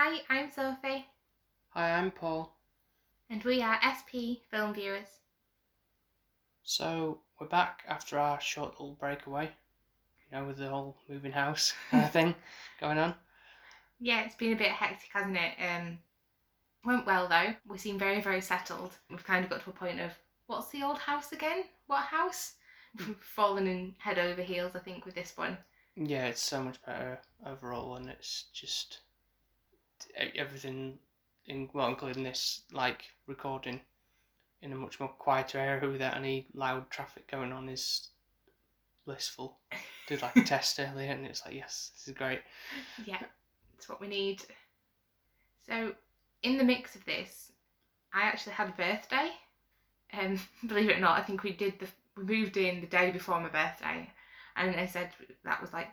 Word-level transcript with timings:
Hi, 0.00 0.20
I'm 0.30 0.48
Sophie, 0.52 1.06
Hi, 1.70 1.90
I'm 1.94 2.12
Paul. 2.12 2.54
and 3.28 3.42
we 3.42 3.60
are 3.62 3.80
SP 3.82 4.46
Film 4.48 4.72
Viewers. 4.72 5.08
So 6.62 7.18
we're 7.40 7.48
back 7.48 7.82
after 7.88 8.16
our 8.16 8.40
short 8.40 8.74
little 8.74 8.94
breakaway, 8.94 9.46
you 9.46 10.38
know, 10.38 10.46
with 10.46 10.58
the 10.58 10.68
whole 10.68 10.96
moving 11.08 11.32
house 11.32 11.74
kind 11.90 12.04
of 12.04 12.12
thing 12.12 12.36
going 12.80 12.96
on. 12.96 13.16
Yeah, 13.98 14.24
it's 14.24 14.36
been 14.36 14.52
a 14.52 14.56
bit 14.56 14.70
hectic, 14.70 15.10
hasn't 15.12 15.36
it? 15.36 15.54
Um, 15.60 15.98
went 16.84 17.04
well 17.04 17.26
though. 17.26 17.56
We 17.66 17.76
seem 17.76 17.98
very, 17.98 18.20
very 18.20 18.40
settled. 18.40 18.92
We've 19.10 19.26
kind 19.26 19.42
of 19.42 19.50
got 19.50 19.64
to 19.64 19.70
a 19.70 19.72
point 19.72 19.98
of 19.98 20.12
what's 20.46 20.68
the 20.68 20.84
old 20.84 20.98
house 20.98 21.32
again? 21.32 21.64
What 21.88 22.04
house? 22.04 22.52
We've 22.96 23.16
fallen 23.34 23.66
in 23.66 23.96
head 23.98 24.20
over 24.20 24.42
heels, 24.42 24.76
I 24.76 24.78
think, 24.78 25.04
with 25.06 25.16
this 25.16 25.32
one. 25.36 25.58
Yeah, 25.96 26.26
it's 26.26 26.40
so 26.40 26.62
much 26.62 26.80
better 26.86 27.18
overall, 27.44 27.96
and 27.96 28.08
it's 28.08 28.44
just 28.54 29.00
everything, 30.16 30.98
in, 31.46 31.68
well, 31.72 31.88
including 31.88 32.24
this, 32.24 32.62
like 32.72 33.04
recording 33.26 33.80
in 34.62 34.72
a 34.72 34.76
much 34.76 34.98
more 34.98 35.08
quieter 35.08 35.58
area 35.58 35.88
without 35.88 36.16
any 36.16 36.46
loud 36.54 36.90
traffic 36.90 37.30
going 37.30 37.52
on 37.52 37.68
is 37.68 38.08
blissful. 39.04 39.56
Did 40.06 40.22
like 40.22 40.36
a 40.36 40.42
test 40.44 40.78
earlier, 40.80 41.12
and 41.12 41.24
it's 41.24 41.44
like, 41.44 41.54
yes, 41.54 41.92
this 41.94 42.08
is 42.08 42.14
great. 42.14 42.40
Yeah, 43.04 43.22
it's 43.76 43.88
what 43.88 44.00
we 44.00 44.08
need. 44.08 44.42
So, 45.66 45.94
in 46.42 46.58
the 46.58 46.64
mix 46.64 46.94
of 46.94 47.04
this, 47.04 47.52
I 48.12 48.22
actually 48.22 48.52
had 48.54 48.68
a 48.68 48.72
birthday. 48.72 49.30
Um, 50.12 50.40
believe 50.66 50.90
it 50.90 50.98
or 50.98 51.00
not, 51.00 51.18
I 51.18 51.22
think 51.22 51.42
we 51.42 51.52
did 51.52 51.78
the 51.78 51.86
we 52.16 52.24
moved 52.24 52.56
in 52.56 52.80
the 52.80 52.86
day 52.86 53.12
before 53.12 53.40
my 53.40 53.48
birthday, 53.48 54.10
and 54.56 54.74
I 54.74 54.86
said 54.86 55.10
that 55.44 55.60
was 55.60 55.72
like 55.72 55.88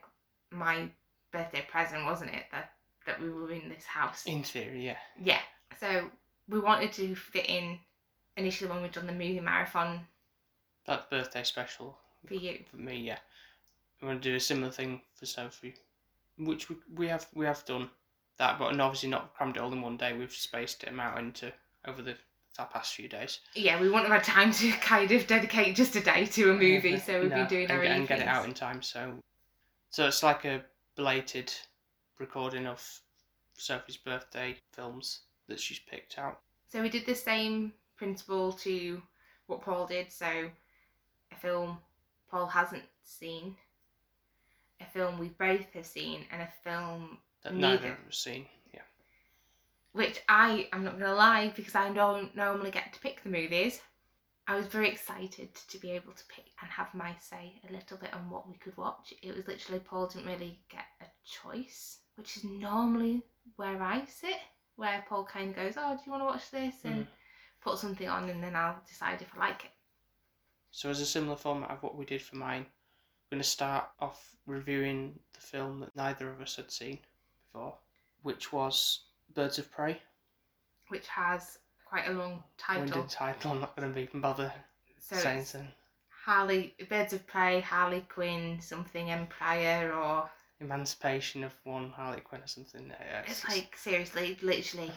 my 0.51 0.89
birthday 1.31 1.63
present, 1.69 2.05
wasn't 2.05 2.33
it? 2.33 2.45
That 2.51 2.71
that 3.05 3.21
we 3.21 3.29
were 3.29 3.51
in 3.51 3.69
this 3.69 3.85
house. 3.85 4.23
In 4.25 4.43
theory, 4.43 4.85
yeah. 4.85 4.97
Yeah. 5.21 5.41
So 5.79 6.09
we 6.49 6.59
wanted 6.59 6.91
to 6.93 7.15
fit 7.15 7.47
in 7.47 7.79
initially 8.37 8.69
when 8.69 8.81
we'd 8.81 8.91
done 8.91 9.07
the 9.07 9.13
movie 9.13 9.39
marathon 9.39 10.01
That 10.87 11.09
birthday 11.09 11.43
special 11.43 11.97
for 12.27 12.33
you. 12.33 12.63
for 12.69 12.77
me, 12.77 12.97
yeah. 12.97 13.17
I'm 14.01 14.09
gonna 14.09 14.19
do 14.19 14.35
a 14.35 14.39
similar 14.39 14.71
thing 14.71 15.01
for 15.15 15.25
Sophie, 15.25 15.75
which 16.37 16.69
we, 16.69 16.75
we 16.93 17.07
have 17.07 17.27
we 17.33 17.45
have 17.45 17.63
done 17.65 17.89
that, 18.37 18.59
but 18.59 18.71
and 18.71 18.81
obviously 18.81 19.09
not 19.09 19.33
crammed 19.33 19.57
it 19.57 19.61
all 19.61 19.71
in 19.71 19.81
one 19.81 19.97
day. 19.97 20.13
We've 20.13 20.31
spaced 20.31 20.83
it 20.83 20.99
out 20.99 21.17
into 21.17 21.51
over 21.87 22.01
the 22.01 22.15
that 22.57 22.71
past 22.71 22.93
few 22.95 23.07
days. 23.07 23.39
Yeah, 23.53 23.79
we 23.79 23.87
wouldn't 23.89 24.07
have 24.11 24.23
had 24.23 24.33
time 24.33 24.51
to 24.53 24.71
kind 24.81 25.11
of 25.11 25.27
dedicate 25.27 25.75
just 25.75 25.95
a 25.95 26.01
day 26.01 26.25
to 26.25 26.51
a 26.51 26.53
movie, 26.53 26.97
so 26.99 27.21
we've 27.21 27.29
no, 27.31 27.37
been 27.37 27.47
doing 27.47 27.63
and, 27.65 27.71
our 27.71 27.83
and 27.83 28.07
get 28.07 28.19
it 28.19 28.27
out 28.27 28.45
in 28.45 28.53
time. 28.53 28.81
So, 28.81 29.13
so 29.89 30.07
it's 30.07 30.23
like 30.23 30.45
a 30.45 30.61
belated 30.95 31.53
recording 32.19 32.65
of 32.65 32.81
Sophie's 33.57 33.97
birthday 33.97 34.55
films 34.73 35.21
that 35.47 35.59
she's 35.59 35.79
picked 35.79 36.17
out. 36.17 36.39
So 36.67 36.81
we 36.81 36.89
did 36.89 37.05
the 37.05 37.15
same 37.15 37.73
principle 37.97 38.51
to 38.53 39.01
what 39.47 39.61
Paul 39.61 39.85
did. 39.87 40.11
So 40.11 40.25
a 41.31 41.35
film 41.35 41.77
Paul 42.29 42.47
hasn't 42.47 42.83
seen, 43.03 43.55
a 44.81 44.85
film 44.85 45.19
we 45.19 45.29
both 45.29 45.71
have 45.73 45.85
seen, 45.85 46.25
and 46.31 46.41
a 46.41 46.49
film 46.63 47.17
That 47.43 47.53
Neither. 47.53 47.81
neither 47.83 47.93
of 47.93 48.07
us 48.09 48.17
seen. 48.17 48.45
Yeah. 48.73 48.81
which 49.93 50.21
I 50.27 50.67
am 50.73 50.83
not 50.83 50.99
gonna 50.99 51.13
lie 51.13 51.53
because 51.55 51.75
I 51.75 51.91
don't 51.93 52.35
normally 52.35 52.71
get 52.71 52.93
to 52.93 52.99
pick 52.99 53.23
the 53.23 53.29
movies. 53.29 53.79
I 54.47 54.55
was 54.55 54.67
very 54.67 54.89
excited 54.89 55.55
to 55.55 55.77
be 55.79 55.91
able 55.91 56.13
to 56.13 56.23
pick 56.27 56.45
and 56.61 56.69
have 56.69 56.93
my 56.93 57.15
say 57.19 57.53
a 57.67 57.71
little 57.73 57.97
bit 57.97 58.13
on 58.13 58.29
what 58.29 58.47
we 58.47 58.55
could 58.55 58.77
watch. 58.77 59.13
It 59.23 59.35
was 59.35 59.47
literally 59.47 59.79
Paul 59.79 60.07
didn't 60.07 60.27
really 60.27 60.59
get 60.69 60.85
a 61.01 61.05
choice, 61.25 61.99
which 62.15 62.37
is 62.37 62.43
normally 62.43 63.23
where 63.55 63.81
I 63.81 64.05
sit, 64.05 64.39
where 64.75 65.05
Paul 65.07 65.25
kind 65.25 65.49
of 65.51 65.55
goes, 65.55 65.75
"Oh, 65.77 65.95
do 65.95 66.01
you 66.05 66.11
want 66.11 66.21
to 66.21 66.25
watch 66.25 66.51
this?" 66.51 66.83
and 66.85 67.05
Mm. 67.05 67.07
put 67.61 67.77
something 67.79 68.07
on, 68.07 68.29
and 68.29 68.43
then 68.43 68.55
I'll 68.55 68.81
decide 68.87 69.21
if 69.21 69.33
I 69.35 69.39
like 69.39 69.65
it. 69.65 69.71
So 70.71 70.89
as 70.89 70.99
a 70.99 71.05
similar 71.05 71.35
format 71.37 71.71
of 71.71 71.81
what 71.83 71.95
we 71.95 72.05
did 72.05 72.21
for 72.21 72.35
mine, 72.35 72.63
we're 72.65 73.37
going 73.37 73.41
to 73.43 73.47
start 73.49 73.89
off 73.99 74.35
reviewing 74.45 75.19
the 75.33 75.39
film 75.39 75.79
that 75.79 75.95
neither 75.95 76.29
of 76.29 76.41
us 76.41 76.55
had 76.57 76.71
seen 76.71 76.99
before, 77.45 77.77
which 78.23 78.51
was 78.51 79.05
Birds 79.33 79.57
of 79.59 79.71
Prey. 79.71 80.01
which 80.89 81.07
has 81.07 81.57
quite 81.85 82.07
a 82.07 82.11
long 82.13 82.43
title. 82.57 82.83
Winded 82.83 83.09
title. 83.09 83.51
I'm 83.53 83.61
not 83.61 83.75
going 83.75 83.91
to 83.91 83.99
even 83.99 84.21
bother 84.21 84.53
So 84.99 85.15
saying 85.15 85.45
so. 85.45 85.65
Harley, 86.25 86.75
Birds 86.89 87.13
of 87.13 87.25
Prey, 87.25 87.59
Harley 87.61 88.01
Quinn, 88.01 88.59
something 88.61 89.09
Empire, 89.09 89.93
or 89.93 90.29
Emancipation 90.61 91.43
of 91.43 91.53
one 91.63 91.89
Harley 91.89 92.21
Quinn 92.21 92.41
or 92.41 92.47
something. 92.47 92.87
Yeah, 92.89 93.23
it's 93.27 93.47
like 93.47 93.75
seriously, 93.77 94.37
literally, 94.41 94.91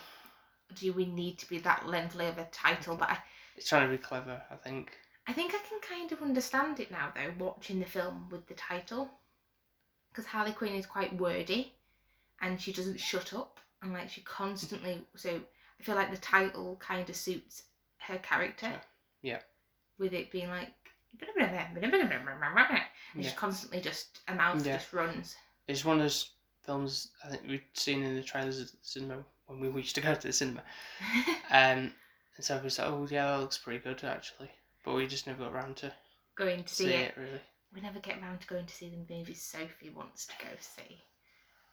do 0.75 0.93
we 0.93 1.07
need 1.07 1.39
to 1.39 1.49
be 1.49 1.59
that 1.59 1.87
lengthy 1.89 2.27
of 2.27 2.39
a 2.39 2.45
title? 2.53 2.97
But 2.97 3.11
I, 3.11 3.19
it's 3.57 3.69
trying 3.69 3.89
to 3.91 3.97
be 3.97 4.03
clever. 4.03 4.41
I 4.51 4.55
think. 4.57 4.93
I 5.27 5.33
think 5.33 5.53
I 5.55 5.59
can 5.69 5.81
kind 5.81 6.11
of 6.13 6.23
understand 6.23 6.81
it 6.81 6.91
now 6.91 7.13
though, 7.15 7.45
watching 7.45 7.81
the 7.81 7.87
film 7.87 8.29
with 8.31 8.47
the 8.47 8.55
title, 8.55 9.11
because 10.11 10.27
Harley 10.27 10.53
Quinn 10.53 10.75
is 10.75 10.87
quite 10.87 11.19
wordy, 11.19 11.75
and 12.41 12.61
she 12.61 12.73
doesn't 12.73 13.01
shut 13.01 13.35
up, 13.35 13.59
and 13.83 13.93
like 13.93 14.09
she 14.11 14.21
constantly. 14.23 15.03
So 15.17 15.31
I 15.81 15.83
feel 15.83 15.97
like 15.97 16.11
the 16.13 16.19
title 16.19 16.77
kind 16.81 17.09
of 17.11 17.17
suits 17.17 17.65
her 17.99 18.19
character. 18.19 18.73
Yeah. 19.23 19.41
With 19.99 20.13
it 20.13 20.31
being 20.31 20.49
like. 20.49 20.69
And 23.15 23.25
Yeah. 23.25 23.31
she 23.31 23.37
constantly 23.37 23.81
just 23.81 24.21
a 24.29 24.35
mouth 24.35 24.65
Yeah. 24.65 24.77
just 24.77 24.93
runs. 24.93 25.35
It's 25.69 25.85
one 25.85 25.99
of 25.99 26.03
those 26.03 26.31
films 26.65 27.09
I 27.25 27.29
think 27.29 27.43
we'd 27.47 27.63
seen 27.75 28.03
in 28.03 28.17
the 28.17 28.23
trailers 28.23 28.61
at 28.61 28.69
the 28.69 28.77
cinema 28.83 29.25
when 29.47 29.61
we 29.61 29.81
used 29.81 29.95
to 29.95 30.01
go 30.01 30.15
to 30.15 30.27
the 30.27 30.33
cinema. 30.33 30.63
Um, 31.51 31.93
and 32.37 32.45
so 32.45 32.57
we 32.57 32.65
like, 32.65 32.81
oh 32.81 33.09
yeah, 33.11 33.27
that 33.27 33.41
looks 33.41 33.57
pretty 33.57 33.79
good 33.79 34.05
actually. 34.05 34.51
But 34.85 34.95
we 34.95 35.07
just 35.07 35.27
never 35.27 35.45
got 35.45 35.53
around 35.53 35.77
to 35.77 35.93
going 36.37 36.63
to 36.63 36.75
see, 36.75 36.85
see 36.85 36.91
it. 36.91 37.09
it 37.09 37.15
really. 37.17 37.41
We 37.75 37.81
never 37.81 37.99
get 38.01 38.21
round 38.21 38.41
to 38.43 38.47
going 38.47 38.67
to 38.67 38.75
see 38.75 38.91
the 38.91 39.15
movies 39.15 39.43
Sophie 39.43 39.91
wants 39.95 40.27
to 40.27 40.35
go 40.41 40.51
see. 40.61 40.99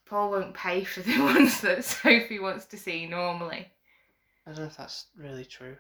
Paul 0.06 0.32
won't 0.32 0.54
pay 0.54 0.84
for 0.84 1.02
the 1.02 1.20
ones 1.24 1.62
that 1.62 1.84
Sophie 1.84 2.40
wants 2.40 2.66
to 2.68 2.78
see 2.78 3.06
normally. 3.06 3.68
I 4.48 4.52
don't 4.52 4.60
know 4.60 4.66
if 4.66 4.78
that's 4.78 5.08
really 5.18 5.46
true. 5.46 5.76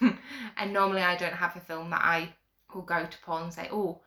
and 0.56 0.72
normally 0.72 1.02
I 1.02 1.16
don't 1.16 1.32
have 1.34 1.56
a 1.56 1.60
film 1.60 1.90
that 1.90 2.02
I 2.02 2.30
will 2.74 2.82
go 2.82 3.04
to 3.04 3.18
Paul 3.24 3.44
and 3.44 3.52
say, 3.52 3.68
oh, 3.72 4.00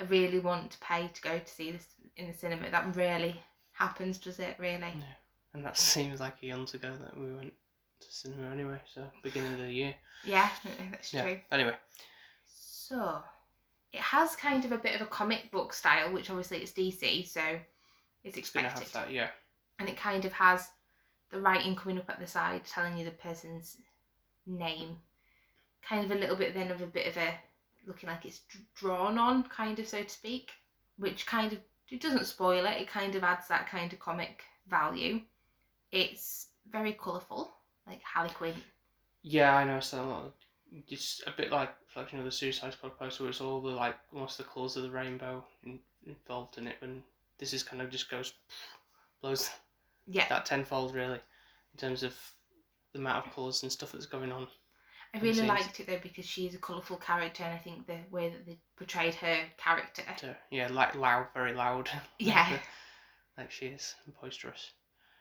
I 0.00 0.04
really 0.04 0.40
want 0.40 0.70
to 0.72 0.78
pay 0.78 1.08
to 1.12 1.22
go 1.22 1.38
to 1.38 1.48
see 1.48 1.70
this 1.72 1.86
in 2.16 2.26
the 2.28 2.34
cinema. 2.34 2.70
That 2.70 2.94
rarely 2.96 3.40
happens, 3.72 4.18
does 4.18 4.38
it, 4.38 4.56
really? 4.58 4.78
No. 4.80 5.04
And 5.54 5.64
that 5.64 5.76
seems 5.92 6.20
like 6.20 6.34
a 6.42 6.46
eons 6.46 6.74
ago 6.74 6.92
that 7.02 7.16
we 7.18 7.32
went 7.32 7.52
to 8.00 8.06
cinema 8.12 8.50
anyway, 8.50 8.80
so 8.94 9.04
beginning 9.22 9.52
of 9.54 9.58
the 9.60 9.72
year. 9.72 9.94
Yeah, 10.24 10.48
that's 10.90 11.12
Yeah. 11.12 11.22
true. 11.22 11.38
Anyway, 11.50 11.74
So, 12.46 13.22
it 13.92 14.00
has 14.00 14.34
kind 14.36 14.64
of 14.64 14.72
a 14.72 14.78
bit 14.78 14.94
of 14.94 15.02
a 15.02 15.06
comic 15.10 15.50
book 15.50 15.72
style, 15.72 16.12
which 16.12 16.30
obviously 16.30 16.58
it's 16.58 16.72
DC, 16.72 17.26
so 17.28 17.40
it's 18.24 18.36
it's 18.36 18.38
expected. 18.38 18.86
that, 18.92 19.10
yeah. 19.10 19.28
and 19.78 19.88
it 19.88 19.96
kind 19.96 20.24
of 20.24 20.32
has 20.32 20.68
the 21.30 21.40
writing 21.40 21.74
coming 21.76 21.98
up 21.98 22.08
at 22.10 22.18
the 22.20 22.26
side 22.26 22.62
telling 22.64 22.96
you 22.96 23.04
the 23.04 23.10
person's 23.10 23.76
name 24.46 24.96
kind 25.82 26.04
of 26.04 26.10
a 26.10 26.20
little 26.20 26.36
bit 26.36 26.54
then 26.54 26.70
of 26.70 26.80
a 26.82 26.86
bit 26.86 27.06
of 27.06 27.16
a 27.16 27.34
looking 27.86 28.08
like 28.08 28.24
it's 28.24 28.42
drawn 28.74 29.18
on 29.18 29.42
kind 29.44 29.78
of 29.78 29.88
so 29.88 30.02
to 30.02 30.08
speak 30.08 30.50
which 30.98 31.26
kind 31.26 31.52
of 31.52 31.58
it 31.90 32.00
doesn't 32.00 32.26
spoil 32.26 32.64
it 32.66 32.80
it 32.80 32.88
kind 32.88 33.14
of 33.14 33.24
adds 33.24 33.48
that 33.48 33.68
kind 33.68 33.92
of 33.92 33.98
comic 33.98 34.42
value 34.68 35.20
it's 35.92 36.48
very 36.70 36.92
colourful 36.92 37.52
like 37.86 38.02
harley 38.02 38.30
quinn 38.30 38.54
Yeah, 39.22 39.56
I 39.56 39.64
know. 39.64 39.80
So 39.80 40.32
it's 40.88 41.22
a 41.26 41.32
bit 41.32 41.50
like 41.52 41.70
reflection 41.86 42.18
of 42.18 42.24
the 42.24 42.30
Suicide 42.32 42.72
Squad 42.72 42.98
poster, 42.98 43.24
where 43.24 43.30
it's 43.30 43.40
all 43.40 43.60
the 43.60 43.70
like 43.70 43.96
almost 44.12 44.38
the 44.38 44.44
colours 44.44 44.76
of 44.76 44.82
the 44.84 44.90
rainbow 44.90 45.44
in, 45.64 45.78
involved 46.06 46.58
in 46.58 46.66
it. 46.66 46.76
And 46.82 47.02
this 47.38 47.52
is 47.52 47.62
kind 47.62 47.82
of 47.82 47.90
just 47.90 48.10
goes 48.10 48.34
blows 49.20 49.50
yeah 50.06 50.26
that 50.28 50.44
tenfold 50.46 50.94
really 50.94 51.20
in 51.72 51.78
terms 51.78 52.02
of 52.02 52.14
the 52.92 52.98
amount 52.98 53.26
of 53.26 53.32
colours 53.34 53.62
and 53.62 53.72
stuff 53.72 53.92
that's 53.92 54.06
going 54.06 54.32
on. 54.32 54.46
I 55.14 55.18
really 55.18 55.34
scenes. 55.34 55.48
liked 55.48 55.80
it 55.80 55.86
though 55.86 55.98
because 56.02 56.24
she's 56.26 56.54
a 56.54 56.58
colourful 56.58 56.96
character 56.96 57.42
and 57.44 57.52
i 57.54 57.58
think 57.58 57.86
the 57.86 57.98
way 58.10 58.28
that 58.30 58.44
they 58.46 58.58
portrayed 58.76 59.14
her 59.14 59.36
character 59.58 60.02
yeah, 60.50 60.68
like 60.70 60.94
loud, 60.94 61.26
very 61.34 61.52
loud. 61.54 61.88
Yeah. 62.18 62.46
like, 62.50 62.60
uh, 62.60 62.62
like 63.38 63.50
she 63.50 63.66
is 63.66 63.94
and 64.06 64.14
boisterous. 64.20 64.70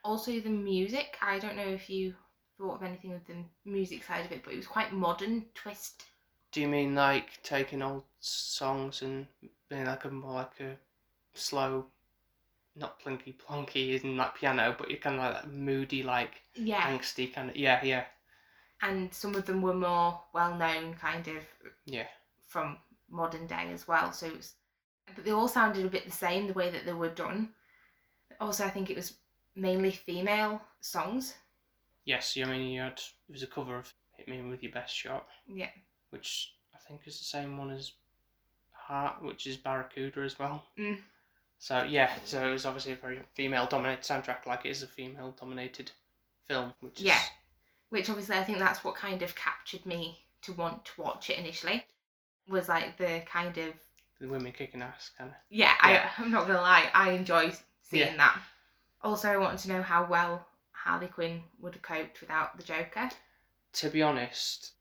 also 0.03 0.39
the 0.39 0.49
music 0.49 1.17
i 1.21 1.39
don't 1.39 1.55
know 1.55 1.67
if 1.67 1.89
you 1.89 2.13
thought 2.57 2.75
of 2.75 2.83
anything 2.83 3.11
with 3.11 3.25
the 3.27 3.35
music 3.65 4.03
side 4.03 4.25
of 4.25 4.31
it 4.31 4.43
but 4.43 4.53
it 4.53 4.57
was 4.57 4.67
quite 4.67 4.93
modern 4.93 5.45
twist 5.55 6.03
Do 6.51 6.61
you 6.61 6.67
mean 6.67 6.95
like 6.95 7.41
taking 7.43 7.81
old 7.81 8.03
songs 8.19 9.01
and 9.01 9.25
being 9.69 9.85
like 9.85 10.05
a 10.05 10.09
more 10.09 10.33
like 10.33 10.59
a 10.59 10.75
slow, 11.33 11.85
not 12.75 12.99
plinky 13.01 13.33
plonky, 13.37 13.91
isn't 13.95 14.17
like 14.17 14.35
piano, 14.35 14.75
but 14.77 14.89
you're 14.89 14.99
kind 14.99 15.15
of 15.15 15.21
like 15.23 15.33
that 15.43 15.51
moody, 15.51 16.03
like 16.03 16.41
yeah 16.55 16.81
angsty 16.81 17.33
kind 17.33 17.49
of 17.49 17.55
yeah, 17.55 17.79
yeah, 17.83 18.03
and 18.81 19.13
some 19.13 19.35
of 19.35 19.45
them 19.45 19.61
were 19.61 19.73
more 19.73 20.19
well 20.33 20.55
known 20.55 20.93
kind 20.95 21.27
of 21.27 21.43
yeah, 21.85 22.07
from 22.47 22.77
modern 23.09 23.47
day 23.47 23.69
as 23.73 23.87
well 23.87 24.11
so 24.11 24.25
it 24.27 24.37
was 24.37 24.53
but 25.15 25.25
they 25.25 25.31
all 25.31 25.47
sounded 25.47 25.85
a 25.85 25.89
bit 25.89 26.05
the 26.05 26.11
same 26.11 26.47
the 26.47 26.53
way 26.53 26.69
that 26.69 26.85
they 26.85 26.93
were 26.93 27.09
done 27.09 27.49
also 28.39 28.63
i 28.65 28.69
think 28.69 28.89
it 28.89 28.95
was 28.95 29.13
mainly 29.55 29.91
female 29.91 30.61
songs. 30.79 31.35
Yes, 32.05 32.37
I 32.37 32.45
mean 32.45 32.71
you 32.71 32.81
had 32.81 32.93
it 32.93 33.31
was 33.31 33.43
a 33.43 33.47
cover 33.47 33.77
of 33.77 33.93
"Hit 34.17 34.27
Me 34.27 34.41
with 34.41 34.63
Your 34.63 34.71
Best 34.71 34.95
Shot," 34.95 35.27
Yeah. 35.47 35.69
which 36.09 36.53
I 36.73 36.77
think 36.87 37.01
is 37.05 37.19
the 37.19 37.25
same 37.25 37.57
one 37.57 37.69
as 37.71 37.91
Heart, 38.71 39.21
which 39.21 39.45
is 39.47 39.57
Barracuda 39.57 40.21
as 40.21 40.39
well. 40.39 40.63
Mm. 40.77 40.99
So 41.59 41.83
yeah, 41.83 42.11
so 42.25 42.47
it 42.47 42.51
was 42.51 42.65
obviously 42.65 42.93
a 42.93 42.95
very 42.95 43.21
female-dominated 43.35 44.03
soundtrack, 44.03 44.47
like 44.47 44.65
it 44.65 44.69
is 44.69 44.83
a 44.83 44.87
female-dominated 44.87 45.91
film, 46.47 46.73
which 46.79 46.99
is 46.99 47.05
Yeah. 47.05 47.21
Which 47.91 48.09
obviously 48.09 48.37
I 48.37 48.43
think 48.43 48.57
that's 48.57 48.83
what 48.83 48.95
kind 48.95 49.21
of 49.21 49.35
captured 49.35 49.85
me 49.85 50.17
to 50.43 50.53
want 50.53 50.83
to 50.85 51.01
watch 51.01 51.29
it 51.29 51.37
initially. 51.37 51.85
Was 52.47 52.67
like 52.69 52.97
the 52.97 53.21
kind 53.25 53.55
of 53.57 53.73
the 54.19 54.27
women 54.27 54.51
kicking 54.53 54.81
ass 54.81 55.11
kind 55.17 55.29
of. 55.29 55.35
yeah, 55.49 55.73
Yeah. 55.87 56.09
I 56.17 56.21
I'm 56.23 56.31
not 56.31 56.47
gonna 56.47 56.61
lie, 56.61 56.89
I 56.93 57.11
enjoy 57.11 57.51
seeing 57.83 58.07
Yeah. 58.07 58.17
that. 58.17 58.39
Also 59.03 59.29
I 59.29 59.37
wanted 59.37 59.59
to 59.59 59.69
know 59.69 59.81
how 59.81 60.05
well 60.05 60.47
Harley 60.71 61.07
Quinn 61.07 61.43
would 61.59 61.73
have 61.73 61.81
coped 61.83 62.21
without 62.21 62.55
the 62.57 62.63
Joker. 62.63 63.09
To 63.73 63.89
be 63.89 64.01
honest, 64.01 64.71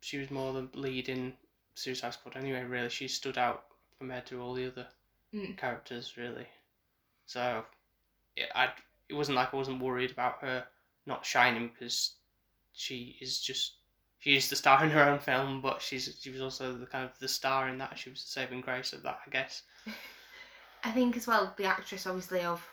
she 0.00 0.18
was 0.18 0.30
more 0.30 0.52
the 0.52 0.68
lead 0.78 1.08
in 1.08 1.32
Suicide 1.74 2.12
Squad 2.12 2.36
anyway. 2.36 2.62
Really, 2.64 2.90
she 2.90 3.08
stood 3.08 3.38
out 3.38 3.64
compared 3.98 4.26
to 4.26 4.40
all 4.40 4.54
the 4.54 4.66
other 4.66 4.86
Mm. 5.32 5.56
characters, 5.56 6.16
really. 6.16 6.46
So, 7.26 7.64
yeah, 8.36 8.46
I 8.54 8.72
it 9.08 9.14
wasn't 9.14 9.36
like 9.36 9.52
I 9.52 9.56
wasn't 9.56 9.82
worried 9.82 10.10
about 10.12 10.40
her 10.42 10.66
not 11.06 11.24
shining 11.26 11.68
because 11.68 12.12
she 12.74 13.16
is 13.20 13.40
just 13.40 13.74
she 14.18 14.36
is 14.36 14.48
the 14.48 14.56
star 14.56 14.82
in 14.84 14.90
her 14.90 15.02
own 15.04 15.18
film, 15.18 15.60
but 15.60 15.82
she's 15.82 16.18
she 16.20 16.30
was 16.30 16.40
also 16.40 16.72
the 16.74 16.86
kind 16.86 17.04
of 17.04 17.18
the 17.18 17.28
star 17.28 17.68
in 17.68 17.78
that. 17.78 17.98
She 17.98 18.10
was 18.10 18.22
the 18.22 18.28
saving 18.30 18.60
grace 18.62 18.92
of 18.92 19.02
that, 19.02 19.20
I 19.26 19.30
guess. 19.30 19.62
I 20.84 20.90
think 20.90 21.16
as 21.16 21.26
well 21.26 21.54
the 21.56 21.64
actress 21.64 22.06
obviously 22.06 22.40
of 22.42 22.66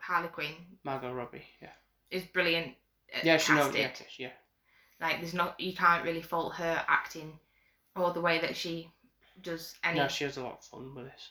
Harley 0.00 0.28
Quinn 0.28 0.54
Margot 0.84 1.12
Robbie, 1.12 1.44
yeah, 1.60 1.72
is 2.10 2.24
brilliant. 2.24 2.74
at 3.14 3.24
yeah, 3.24 3.36
she 3.38 3.52
knows, 3.54 3.74
yeah, 3.74 3.90
yeah, 4.18 4.30
Like 5.00 5.20
there's 5.20 5.34
not 5.34 5.58
you 5.60 5.74
can't 5.74 6.04
really 6.04 6.22
fault 6.22 6.54
her 6.54 6.84
acting 6.88 7.38
or 7.96 8.12
the 8.12 8.20
way 8.20 8.38
that 8.40 8.56
she 8.56 8.88
does 9.42 9.74
any 9.84 9.98
no, 9.98 10.08
she 10.08 10.24
has 10.24 10.36
a 10.36 10.42
lot 10.42 10.58
of 10.58 10.64
fun 10.64 10.94
with 10.94 11.06
this. 11.06 11.30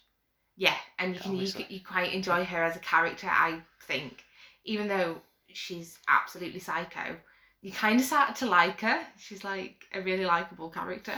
yeah, 0.58 0.76
and 1.00 1.14
you 1.16 1.20
can 1.22 1.36
you, 1.36 1.48
you 1.70 1.80
quite 1.84 2.14
enjoy 2.14 2.44
her 2.44 2.64
as 2.64 2.76
a 2.76 2.80
character. 2.80 3.28
I 3.30 3.62
think, 3.88 4.24
even 4.66 4.88
though 4.88 5.22
she's 5.48 5.98
absolutely 6.08 6.60
psycho, 6.60 7.18
you 7.62 7.72
kind 7.72 8.00
of 8.00 8.06
started 8.06 8.36
to 8.38 8.46
like 8.46 8.82
her. 8.82 9.00
She's 9.18 9.44
like 9.44 9.86
a 9.94 10.02
really 10.02 10.26
likable 10.26 10.70
character. 10.70 11.16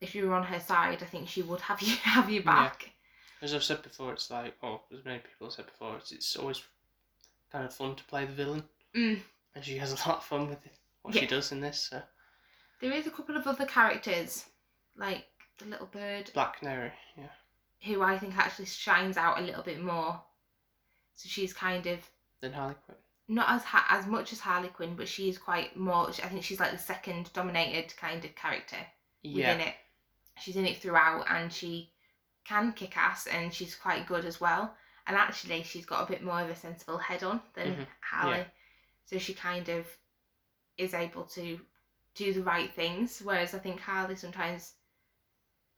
If 0.00 0.14
you 0.14 0.26
were 0.28 0.34
on 0.34 0.44
her 0.44 0.60
side, 0.60 1.02
I 1.02 1.06
think 1.06 1.28
she 1.28 1.42
would 1.42 1.60
have 1.62 1.80
you 1.88 1.96
have 1.96 2.28
you 2.30 2.40
Yeah. 2.40 2.44
back. 2.46 2.90
As 3.42 3.54
I've 3.54 3.62
said 3.64 3.82
before, 3.82 4.12
it's 4.14 4.30
like, 4.30 4.54
oh, 4.62 4.80
as 4.96 5.04
many 5.04 5.18
people 5.18 5.46
have 5.48 5.54
said 5.54 5.66
before, 5.66 5.96
it's, 5.98 6.10
it's 6.12 6.36
always 6.36 6.62
kind 7.52 7.64
of 7.66 7.74
fun 7.74 7.94
to 7.96 8.04
play 8.04 8.24
the 8.24 8.32
villain, 8.32 8.64
Mm. 8.94 9.20
and 9.54 9.64
she 9.64 9.76
has 9.76 9.92
a 9.92 10.08
lot 10.08 10.18
of 10.18 10.24
fun 10.24 10.48
with 10.48 10.64
it, 10.64 10.72
what 11.02 11.14
Yeah. 11.14 11.20
she 11.20 11.26
does 11.26 11.52
in 11.52 11.60
this. 11.60 11.88
So. 11.90 12.02
There 12.80 12.92
is 12.92 13.06
a 13.06 13.10
couple 13.10 13.36
of 13.36 13.46
other 13.46 13.66
characters, 13.66 14.46
like 14.96 15.26
the 15.58 15.66
little 15.66 15.86
bird, 15.86 16.30
Black 16.32 16.58
Canary, 16.58 16.92
yeah. 17.16 17.28
who 17.84 18.02
I 18.02 18.18
think 18.18 18.36
actually 18.38 18.66
shines 18.66 19.18
out 19.18 19.38
a 19.38 19.42
little 19.42 19.62
bit 19.62 19.82
more. 19.82 20.22
So 21.14 21.28
she's 21.28 21.52
kind 21.52 21.86
of 21.86 21.98
Then 22.40 22.52
Harley 22.54 22.74
Quinn. 22.86 22.96
Not 23.28 23.48
as 23.50 23.64
ha- 23.64 23.86
as 23.90 24.06
much 24.06 24.32
as 24.32 24.40
Harley 24.40 24.68
Quinn, 24.68 24.96
but 24.96 25.08
she 25.08 25.28
is 25.28 25.38
quite 25.38 25.76
more. 25.76 26.08
I 26.08 26.28
think 26.28 26.44
she's 26.44 26.60
like 26.60 26.72
the 26.72 26.78
second 26.78 27.32
dominated 27.32 27.96
kind 27.96 28.24
of 28.24 28.34
character 28.34 28.76
Yeah, 29.22 29.52
within 29.52 29.68
it. 29.68 29.74
She's 30.40 30.56
in 30.56 30.66
it 30.66 30.78
throughout, 30.78 31.26
and 31.30 31.52
she 31.52 31.92
can 32.44 32.72
kick 32.72 32.96
ass, 32.96 33.26
and 33.26 33.52
she's 33.52 33.74
quite 33.74 34.06
good 34.06 34.24
as 34.24 34.40
well. 34.40 34.76
And 35.06 35.16
actually, 35.16 35.62
she's 35.62 35.86
got 35.86 36.02
a 36.08 36.12
bit 36.12 36.22
more 36.22 36.40
of 36.40 36.50
a 36.50 36.56
sensible 36.56 36.98
head 36.98 37.22
on 37.24 37.40
than 37.54 37.68
Mhm, 37.74 37.86
Harley, 38.00 38.38
yeah. 38.38 38.44
so 39.06 39.18
she 39.18 39.34
kind 39.34 39.68
of 39.68 39.86
is 40.78 40.94
able 40.94 41.24
to 41.24 41.60
do 42.14 42.32
the 42.32 42.42
right 42.42 42.72
things. 42.72 43.20
Whereas 43.22 43.54
I 43.54 43.58
think 43.58 43.80
Harley 43.80 44.16
sometimes 44.16 44.74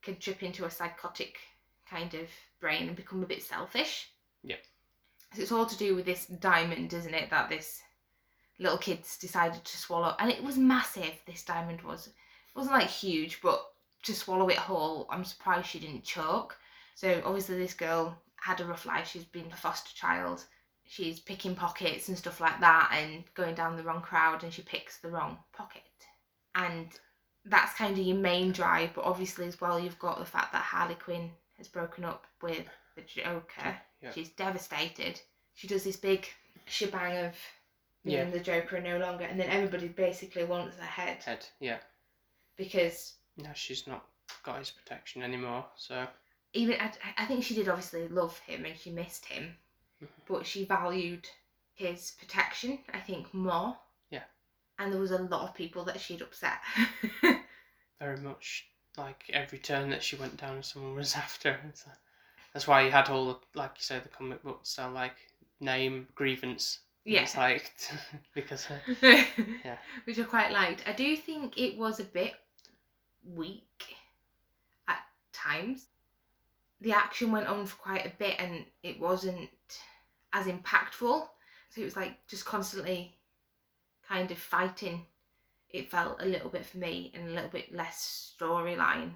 can 0.01 0.17
trip 0.19 0.43
into 0.43 0.65
a 0.65 0.71
psychotic 0.71 1.39
kind 1.85 2.13
of 2.13 2.29
brain 2.59 2.87
and 2.87 2.95
become 2.97 3.23
a 3.23 3.27
bit 3.27 3.41
selfish. 3.43 4.11
Yeah. 4.43 4.57
So 5.33 5.41
it's 5.41 5.51
all 5.51 5.65
to 5.65 5.77
do 5.77 5.95
with 5.95 6.05
this 6.05 6.25
diamond, 6.25 6.93
isn't 6.93 7.13
it? 7.13 7.29
That 7.29 7.49
this 7.49 7.81
little 8.57 8.77
kids 8.77 9.17
decided 9.17 9.63
to 9.63 9.77
swallow, 9.77 10.15
and 10.19 10.29
it 10.31 10.43
was 10.43 10.57
massive. 10.57 11.13
This 11.25 11.43
diamond 11.43 11.81
was. 11.81 12.07
It 12.07 12.55
wasn't 12.55 12.75
like 12.75 12.89
huge, 12.89 13.41
but 13.41 13.63
to 14.03 14.13
swallow 14.13 14.49
it 14.49 14.57
whole, 14.57 15.07
I'm 15.09 15.23
surprised 15.23 15.67
she 15.67 15.79
didn't 15.79 16.03
choke. 16.03 16.57
So 16.95 17.21
obviously 17.23 17.57
this 17.57 17.73
girl 17.73 18.17
had 18.37 18.59
a 18.59 18.65
rough 18.65 18.85
life. 18.85 19.07
She's 19.07 19.23
been 19.23 19.51
a 19.51 19.55
foster 19.55 19.95
child. 19.95 20.43
She's 20.85 21.19
picking 21.19 21.55
pockets 21.55 22.09
and 22.09 22.17
stuff 22.17 22.41
like 22.41 22.59
that, 22.61 22.91
and 22.97 23.23
going 23.35 23.53
down 23.53 23.77
the 23.77 23.83
wrong 23.83 24.01
crowd, 24.01 24.43
and 24.43 24.51
she 24.51 24.63
picks 24.63 24.97
the 24.97 25.09
wrong 25.09 25.37
pocket. 25.53 25.83
And 26.55 26.87
that's 27.45 27.75
kind 27.75 27.97
of 27.97 28.03
your 28.03 28.17
main 28.17 28.51
drive. 28.51 28.95
But 28.95 29.05
obviously 29.05 29.45
as 29.45 29.61
well, 29.61 29.79
you've 29.79 29.99
got 29.99 30.17
the 30.17 30.25
fact 30.25 30.51
that 30.53 30.63
Harley 30.63 30.95
Quinn 30.95 31.29
has 31.57 31.67
broken 31.67 32.03
up 32.03 32.25
with 32.41 32.67
the 32.95 33.03
Joker. 33.03 33.77
Yeah. 34.01 34.11
She's 34.11 34.29
devastated. 34.29 35.19
She 35.55 35.67
does 35.67 35.83
this 35.83 35.97
big 35.97 36.27
shebang 36.65 37.25
of 37.25 37.35
me 38.03 38.13
Yeah. 38.13 38.21
and 38.21 38.31
the 38.33 38.39
Joker 38.39 38.77
are 38.77 38.81
no 38.81 38.97
longer, 38.97 39.25
and 39.25 39.39
then 39.39 39.49
everybody 39.49 39.87
basically 39.89 40.43
wants 40.45 40.77
her 40.77 40.85
head 40.85 41.21
Head, 41.23 41.45
yeah. 41.59 41.79
because 42.55 43.15
No, 43.37 43.49
she's 43.53 43.85
not 43.87 44.05
got 44.43 44.59
his 44.59 44.69
protection 44.71 45.21
anymore, 45.23 45.65
so 45.75 46.07
even 46.53 46.79
I, 46.79 46.91
I 47.17 47.25
think 47.25 47.43
she 47.43 47.55
did 47.55 47.67
obviously 47.67 48.07
love 48.07 48.37
him 48.39 48.65
and 48.65 48.77
she 48.77 48.89
missed 48.91 49.25
him, 49.25 49.55
Mhm. 50.01 50.07
but 50.27 50.45
she 50.47 50.63
valued 50.65 51.27
his 51.73 52.11
protection. 52.11 52.79
I 52.93 52.99
think 52.99 53.33
more. 53.33 53.77
Yeah. 54.11 54.23
And 54.77 54.91
there 54.93 54.99
was 55.01 55.11
a 55.11 55.17
lot 55.23 55.47
of 55.49 55.55
people 55.55 55.83
that 55.85 55.99
she'd 55.99 56.21
upset. 56.21 56.59
very 57.99 58.17
much 58.21 58.65
like 58.97 59.29
every 59.33 59.59
turn 59.59 59.89
that 59.89 60.03
she 60.03 60.15
went 60.15 60.37
down, 60.37 60.63
someone 60.63 60.95
was 60.95 61.15
after. 61.25 61.53
her. 61.53 61.71
So 61.73 61.89
that's 62.53 62.67
why 62.67 62.81
you 62.81 62.91
had 62.91 63.09
all 63.09 63.25
the, 63.27 63.37
like 63.53 63.71
you 63.77 63.83
say, 63.83 63.99
the 63.99 64.09
comic 64.09 64.43
books 64.43 64.77
are 64.79 64.91
like 64.91 65.15
name 65.59 66.07
grievance. 66.15 66.79
yeah. 67.05 67.21
It's 67.21 67.37
like 67.37 67.71
because 68.33 68.67
uh, 68.69 68.95
yeah. 69.65 69.77
Which 70.05 70.19
I 70.19 70.23
quite 70.23 70.51
liked. 70.51 70.83
I 70.87 70.93
do 70.93 71.15
think 71.15 71.57
it 71.57 71.77
was 71.77 71.99
a 71.99 72.05
bit 72.05 72.33
weak 73.35 73.97
at 74.87 74.99
times. 75.33 75.85
The 76.81 76.93
action 76.93 77.31
went 77.31 77.47
on 77.47 77.65
for 77.65 77.75
quite 77.75 78.05
a 78.05 78.11
bit 78.17 78.35
and 78.39 78.63
it 78.83 78.99
wasn't 78.99 79.49
as 80.33 80.47
impactful. 80.47 81.27
So 81.69 81.81
it 81.81 81.83
was 81.83 81.95
like 81.95 82.15
just 82.27 82.45
constantly 82.45 83.15
kind 84.07 84.31
of 84.31 84.37
fighting. 84.37 85.05
It 85.69 85.91
felt 85.91 86.21
a 86.21 86.25
little 86.25 86.49
bit 86.49 86.65
for 86.65 86.77
me 86.79 87.11
and 87.13 87.27
a 87.29 87.31
little 87.31 87.49
bit 87.49 87.75
less 87.75 88.33
storyline. 88.39 89.11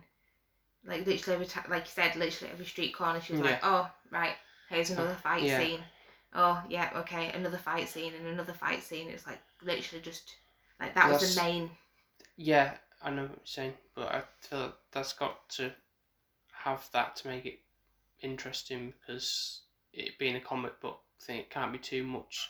Like 0.86 1.06
literally 1.06 1.36
every 1.36 1.46
time, 1.48 1.66
like 1.70 1.84
you 1.86 1.92
said, 1.92 2.16
literally 2.16 2.52
every 2.54 2.66
street 2.66 2.94
corner, 2.96 3.22
she 3.22 3.32
was 3.34 3.42
like, 3.42 3.58
"Oh, 3.64 3.90
right, 4.12 4.36
here's 4.70 4.90
another 4.92 5.16
fight 5.16 5.50
Yeah. 5.50 5.50
scene. 5.50 5.86
Oh, 6.34 6.64
yeah, 6.70 6.90
okay, 6.98 7.32
another 7.32 7.58
fight 7.58 7.88
scene 7.90 8.14
and 8.14 8.28
another 8.28 8.54
fight 8.54 8.84
scene." 8.84 9.10
It's 9.10 9.28
like 9.28 9.42
literally 9.62 10.02
just 10.02 10.36
like 10.80 10.94
that 10.96 11.10
was 11.10 11.20
the 11.20 11.28
main. 11.28 11.72
yeah, 12.38 12.78
I 13.02 13.10
know 13.12 13.24
what 13.24 13.32
you're 13.32 13.40
saying, 13.46 13.74
but 13.96 14.12
I 14.14 14.24
feel 14.42 14.60
like 14.62 14.76
that's 14.92 15.14
got 15.14 15.50
to 15.52 15.72
have 16.54 16.90
that 16.94 17.16
to 17.18 17.28
make 17.28 17.46
it 17.46 17.60
interesting 18.22 18.94
because 19.02 19.62
it 19.94 20.18
being 20.20 20.36
a 20.36 20.42
comic 20.42 20.80
book 20.82 21.02
thing, 21.22 21.40
it 21.40 21.50
can't 21.50 21.74
be 21.74 21.80
too 21.80 22.04
much 22.04 22.50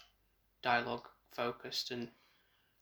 dialogue 0.64 1.08
focused 1.32 1.92
and 1.92 2.10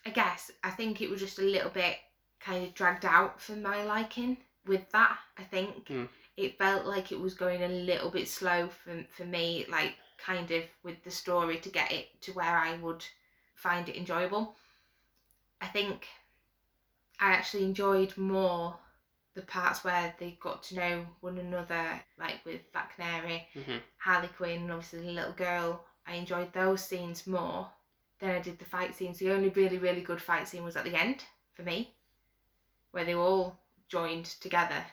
I 0.05 0.11
guess 0.11 0.51
I 0.63 0.69
think 0.69 1.01
it 1.01 1.09
was 1.09 1.21
just 1.21 1.39
a 1.39 1.43
little 1.43 1.71
bit 1.71 1.97
kind 2.39 2.63
of 2.63 2.73
dragged 2.75 3.03
out 3.03 3.41
for 3.41 3.53
my 3.55 3.83
liking 3.83 4.37
with 4.65 4.89
that. 4.91 5.19
I 5.37 5.43
think 5.43 5.87
Mm. 5.87 6.09
it 6.37 6.57
felt 6.57 6.85
like 6.85 7.11
it 7.11 7.19
was 7.19 7.33
going 7.33 7.63
a 7.63 7.67
little 7.67 8.09
bit 8.09 8.27
slow 8.27 8.69
for 8.69 9.03
for 9.11 9.25
me, 9.25 9.65
like 9.69 9.95
kind 10.17 10.51
of 10.51 10.63
with 10.83 11.03
the 11.03 11.11
story 11.11 11.59
to 11.59 11.69
get 11.69 11.91
it 11.91 12.21
to 12.21 12.33
where 12.33 12.57
I 12.57 12.77
would 12.77 13.05
find 13.55 13.89
it 13.89 13.95
enjoyable. 13.97 14.55
I 15.61 15.67
think 15.67 16.07
I 17.21 17.31
actually 17.31 17.63
enjoyed 17.63 18.17
more 18.17 18.77
the 19.33 19.43
parts 19.43 19.83
where 19.85 20.13
they 20.19 20.31
got 20.41 20.63
to 20.63 20.75
know 20.75 21.07
one 21.21 21.37
another, 21.37 22.03
like 22.17 22.43
with 22.45 22.69
Black 22.73 22.95
Canary, 22.95 23.47
hmm 23.53 23.77
Harley 23.97 24.27
Quinn, 24.29 24.63
and 24.63 24.71
obviously 24.71 25.01
the 25.03 25.11
little 25.11 25.31
girl. 25.33 25.85
I 26.05 26.15
enjoyed 26.15 26.51
those 26.51 26.83
scenes 26.83 27.27
more 27.27 27.71
than 28.19 28.31
I 28.31 28.39
did 28.39 28.59
the 28.59 28.65
fight 28.65 28.93
scenes. 28.95 29.19
The 29.19 29.31
only 29.31 29.49
really, 29.49 29.77
really 29.77 30.01
good 30.01 30.21
fight 30.21 30.47
scene 30.49 30.63
was 30.65 30.75
at 30.75 30.83
the 30.83 30.95
end 30.95 31.23
for 31.53 31.63
me, 31.63 31.95
where 32.91 33.05
they 33.05 33.15
were 33.15 33.21
all 33.23 33.60
joined 33.91 34.25
together. 34.25 34.83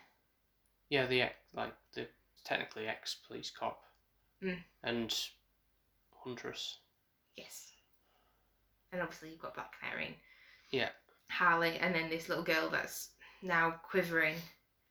yeah, 0.90 1.06
the 1.06 1.22
ex- 1.22 1.34
like 1.54 1.72
the 1.94 2.06
technically 2.44 2.86
ex 2.88 3.14
police 3.26 3.50
cop 3.50 3.82
Mm. 4.42 4.62
and 4.84 5.14
Huntress. 6.24 6.78
Yes. 7.36 7.72
And 8.92 9.00
obviously 9.02 9.30
you've 9.30 9.40
got 9.42 9.54
Black 9.54 9.72
Canary 9.78 10.16
Yeah. 10.70 10.90
Harley, 11.30 11.76
and 11.78 11.94
then 11.94 12.08
this 12.08 12.28
little 12.28 12.44
girl 12.44 12.68
that's 12.70 13.10
now 13.42 13.70
quivering. 13.82 14.36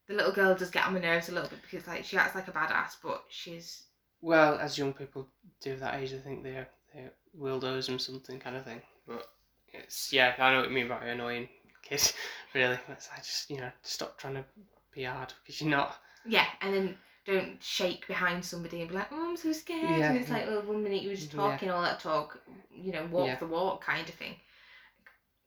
The 0.08 0.14
little 0.14 0.32
girl 0.32 0.56
does 0.56 0.70
get 0.72 0.86
on 0.86 0.94
my 0.94 1.00
nerves 1.00 1.30
a 1.30 1.32
little 1.34 1.50
bit 1.50 1.62
because 1.62 1.88
like 1.88 2.06
she 2.06 2.18
acts 2.18 2.36
like 2.36 2.48
a 2.48 2.52
badass, 2.52 2.96
but 3.02 3.26
she's 3.30 3.84
Well, 4.22 4.58
as 4.60 4.78
young 4.78 4.94
people 4.94 5.28
do 5.62 5.76
that 5.78 5.96
age, 5.96 6.14
I 6.14 6.20
think 6.20 6.44
they 6.44 6.66
they 6.94 7.10
Wildos 7.38 7.90
and 7.90 8.02
something 8.02 8.40
kind 8.40 8.56
of 8.56 8.64
thing. 8.66 8.82
But 9.08 9.28
it's 9.74 10.12
yeah, 10.14 10.36
I 10.38 10.52
know 10.52 10.60
what 10.62 10.70
you 10.70 10.76
mean 10.76 10.88
by 10.88 11.06
annoying 11.06 11.50
kid. 11.90 12.12
Really, 12.54 12.80
I 12.90 13.18
just 13.18 13.50
you 13.50 13.58
know 13.58 13.70
stop 13.84 14.18
trying 14.18 14.36
to 14.36 14.46
be 14.94 15.04
hard 15.04 15.34
because 15.44 15.62
you're 15.62 15.70
not. 15.70 15.98
Yeah, 16.26 16.46
and 16.62 16.74
then 16.74 16.98
don't 17.26 17.62
shake 17.62 18.08
behind 18.08 18.44
somebody 18.44 18.80
and 18.80 18.90
be 18.90 18.96
like, 18.96 19.10
"Oh, 19.12 19.30
I'm 19.30 19.38
so 19.38 19.52
scared." 19.52 20.00
Yeah, 20.00 20.10
and 20.10 20.18
it's 20.18 20.30
like, 20.30 20.48
well, 20.48 20.62
one 20.62 20.82
minute 20.82 21.02
you 21.04 21.10
were 21.10 21.16
just 21.16 21.34
Yeah. 21.34 21.42
talking 21.42 21.70
all 21.70 21.82
that 21.84 22.00
talk, 22.00 22.40
you 22.72 22.94
know, 22.94 23.06
walk 23.08 23.28
Yeah. 23.28 23.36
the 23.40 23.48
walk 23.48 23.84
kind 23.84 24.08
of 24.08 24.16
thing. 24.16 24.36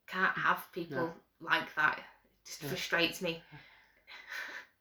Can't 0.06 0.36
have 0.36 0.64
people 0.72 1.12
like 1.40 1.74
that. 1.74 1.98
It 1.98 2.46
just 2.46 2.62
Yeah. 2.62 2.68
frustrates 2.68 3.22
me. 3.22 3.42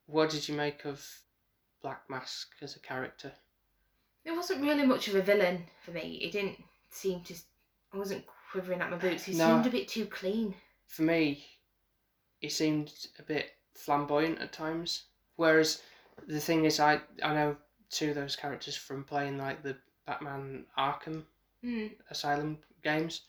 What 0.08 0.30
did 0.32 0.48
you 0.48 0.56
make 0.56 0.86
of 0.86 1.06
Black 1.82 2.10
Mask 2.10 2.50
as 2.62 2.76
a 2.76 2.80
character? 2.80 3.32
It 4.26 4.32
wasn't 4.32 4.62
really 4.62 4.86
much 4.86 5.08
of 5.08 5.16
a 5.16 5.22
villain 5.22 5.68
for 5.86 5.92
me. 5.92 6.16
It 6.22 6.32
didn't 6.32 6.62
seem 6.90 7.24
to. 7.24 7.36
I 7.94 7.98
wasn't 7.98 8.26
quivering 8.52 8.82
at 8.82 8.90
my 8.92 8.98
boots. 8.98 9.24
He 9.24 9.34
No. 9.34 9.46
seemed 9.46 9.68
a 9.68 9.72
bit 9.72 9.88
too 9.88 10.06
clean. 10.08 10.56
For 10.90 11.04
me, 11.04 11.46
he 12.40 12.50
seemed 12.50 12.92
a 13.18 13.24
bit 13.24 13.52
flamboyant 13.76 14.40
at 14.40 14.52
times. 14.52 15.04
Whereas 15.38 15.82
the 16.28 16.42
thing 16.42 16.66
is, 16.66 16.80
I 16.80 17.02
I 17.24 17.34
know 17.34 17.56
two 17.90 18.10
of 18.10 18.16
those 18.16 18.36
characters 18.36 18.76
from 18.76 19.04
playing 19.04 19.38
like 19.38 19.64
the 19.64 19.78
Batman 20.06 20.66
Arkham 20.78 21.24
Mm. 21.64 21.92
Asylum 22.10 22.58
games, 22.84 23.24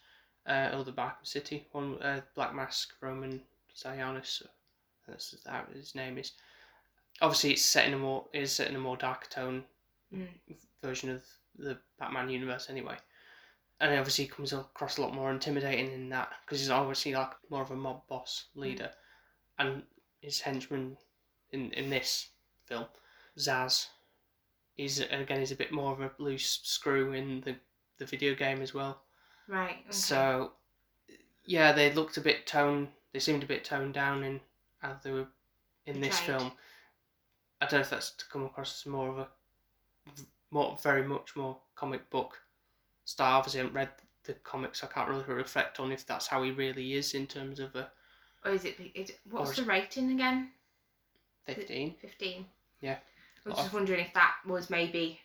uh, 0.47 0.71
or 0.73 0.85
the 0.85 0.93
Arkham 0.93 1.27
City 1.27 1.67
one, 1.73 2.01
uh, 2.01 2.21
Black 2.37 2.55
Mask, 2.55 2.95
Roman 3.01 3.43
Sionis, 3.75 4.43
that's 5.07 5.35
how 5.45 5.65
his 5.75 5.97
name 5.97 6.17
is. 6.17 6.33
Obviously, 7.21 7.53
it's 7.53 7.65
set 7.65 7.89
in 7.89 7.95
a 7.95 7.99
more 7.99 8.29
is 8.33 8.53
set 8.53 8.69
in 8.69 8.77
a 8.77 8.81
more 8.81 8.97
dark 8.97 9.29
tone 9.29 9.65
Mm. 10.13 10.29
version 10.83 11.11
of 11.11 11.25
the 11.57 11.79
Batman 11.99 12.31
universe 12.31 12.71
anyway, 12.71 12.97
and 13.81 13.99
obviously 13.99 14.25
he 14.25 14.31
comes 14.31 14.53
across 14.53 14.99
a 14.99 15.03
lot 15.03 15.15
more 15.15 15.31
intimidating 15.31 15.93
in 15.93 16.09
that 16.11 16.31
because 16.45 16.61
he's 16.61 16.71
obviously 16.71 17.15
like 17.15 17.31
more 17.49 17.63
of 17.63 17.71
a 17.71 17.77
mob 17.77 18.07
boss 18.09 18.47
mm. 18.57 18.63
leader, 18.63 18.91
and 19.59 19.83
his 20.21 20.41
henchman 20.41 20.97
in 21.53 21.73
in 21.73 21.91
this 21.91 22.29
film, 22.67 22.87
Zsasz, 23.39 23.87
is 24.77 25.01
again 25.01 25.41
is 25.41 25.53
a 25.53 25.57
bit 25.57 25.73
more 25.73 25.93
of 25.93 26.01
a 26.01 26.11
loose 26.19 26.61
screw 26.63 27.13
in 27.13 27.41
the 27.41 27.57
the 27.99 28.07
video 28.07 28.35
game 28.35 28.63
as 28.63 28.75
well. 28.75 29.03
Right. 29.49 29.79
Okay. 29.83 29.91
So, 29.91 30.53
yeah, 31.45 31.73
they 31.73 31.93
looked 31.93 32.17
a 32.17 32.21
bit 32.21 32.47
toned. 32.47 32.89
They 33.13 33.19
seemed 33.19 33.43
a 33.43 33.47
bit 33.47 33.65
toned 33.65 33.95
down 33.95 34.23
in 34.23 34.41
how 34.79 34.97
they 35.03 35.11
were 35.11 35.27
in 35.87 36.01
this 36.01 36.19
Portrayed. 36.21 36.39
film. 36.39 36.53
I 37.61 37.67
don't 37.67 37.73
know 37.75 37.81
if 37.81 37.91
that's 37.91 38.13
to 38.13 38.25
come 38.31 38.45
across 38.45 38.81
as 38.81 38.91
more 38.91 39.09
of 39.09 39.19
a 39.19 39.29
more 40.51 40.79
very 40.83 41.07
much 41.07 41.37
more 41.37 41.59
comic 41.75 42.09
book 42.11 42.41
Obviously, 43.19 43.61
I 43.61 43.63
haven't 43.65 43.77
read 43.77 43.89
the 44.25 44.35
comics. 44.35 44.85
I 44.85 44.87
can't 44.89 45.09
really 45.09 45.25
reflect 45.25 45.81
on 45.81 45.91
if 45.93 46.07
that's 46.07 46.27
how 46.27 46.43
he 46.43 46.51
really 46.51 46.95
is 46.95 47.15
in 47.15 47.27
terms 47.27 47.59
of 47.61 47.75
a 47.75 47.91
or 48.45 48.53
is 48.53 48.65
it? 48.65 48.77
Is, 48.95 49.13
what's 49.31 49.57
the 49.57 49.63
rating 49.65 50.13
again? 50.13 50.51
fifteen. 51.47 51.95
Fifteen. 52.01 52.47
Yeah. 52.81 52.97
I 53.45 53.49
was 53.49 53.57
just 53.59 53.69
of- 53.69 53.75
wondering 53.75 54.01
if 54.01 54.13
that 54.15 54.35
was 54.47 54.71
maybe 54.71 55.19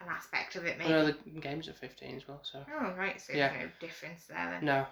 an 0.00 0.08
aspect 0.08 0.56
of 0.56 0.64
it. 0.66 0.76
I 0.76 0.78
Maybe. 0.78 0.90
know 0.90 1.06
the 1.06 1.40
games 1.40 1.68
are 1.68 1.72
fifteen 1.72 2.16
as 2.16 2.26
well. 2.28 2.40
So 2.42 2.64
Oh 2.80 2.92
right, 2.96 3.20
so 3.20 3.32
Yeah. 3.32 3.52
no 3.58 3.68
difference 3.80 4.24
there 4.26 4.50
then. 4.50 4.64
no, 4.64 4.86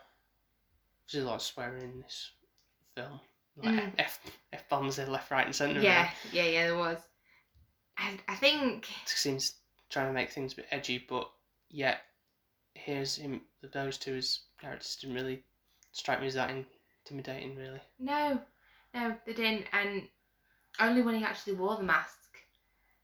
there's 1.11 1.25
a 1.25 1.27
lot 1.27 1.37
of 1.37 1.43
swearing 1.43 1.83
in 1.83 2.01
this 2.01 2.31
film. 2.95 3.21
Like 3.57 3.75
Mm. 3.75 3.93
f 3.99 4.21
f 4.53 4.69
bombs 4.69 4.99
in 4.99 5.11
left, 5.11 5.31
right, 5.31 5.45
and 5.47 5.55
centre. 5.55 5.81
Yeah, 5.81 6.11
yeah, 6.33 6.45
yeah, 6.45 6.67
there 6.69 6.77
was. 6.79 6.99
And 7.99 8.19
I 8.29 8.35
think 8.37 8.87
seems 9.07 9.55
trying 9.91 10.07
to 10.07 10.13
make 10.13 10.31
things 10.31 10.53
a 10.55 10.57
bit 10.57 10.67
edgy, 10.71 11.05
but 11.07 11.31
yet 11.69 12.01
here's 12.75 13.17
him. 13.17 13.43
Those 13.63 13.99
two 13.99 14.17
as 14.17 14.41
characters 14.61 14.97
didn't 14.97 15.17
really 15.17 15.43
strike 15.93 16.21
me 16.21 16.27
as 16.27 16.35
that 16.35 16.51
intimidating, 17.05 17.57
really. 17.57 17.81
no, 17.99 18.41
no, 18.95 19.15
they 19.27 19.33
didn't, 19.33 19.67
and 19.73 20.09
only 20.81 21.03
when 21.03 21.15
he 21.15 21.25
actually 21.25 21.55
wore 21.55 21.77
the 21.77 21.83
mask. 21.83 22.17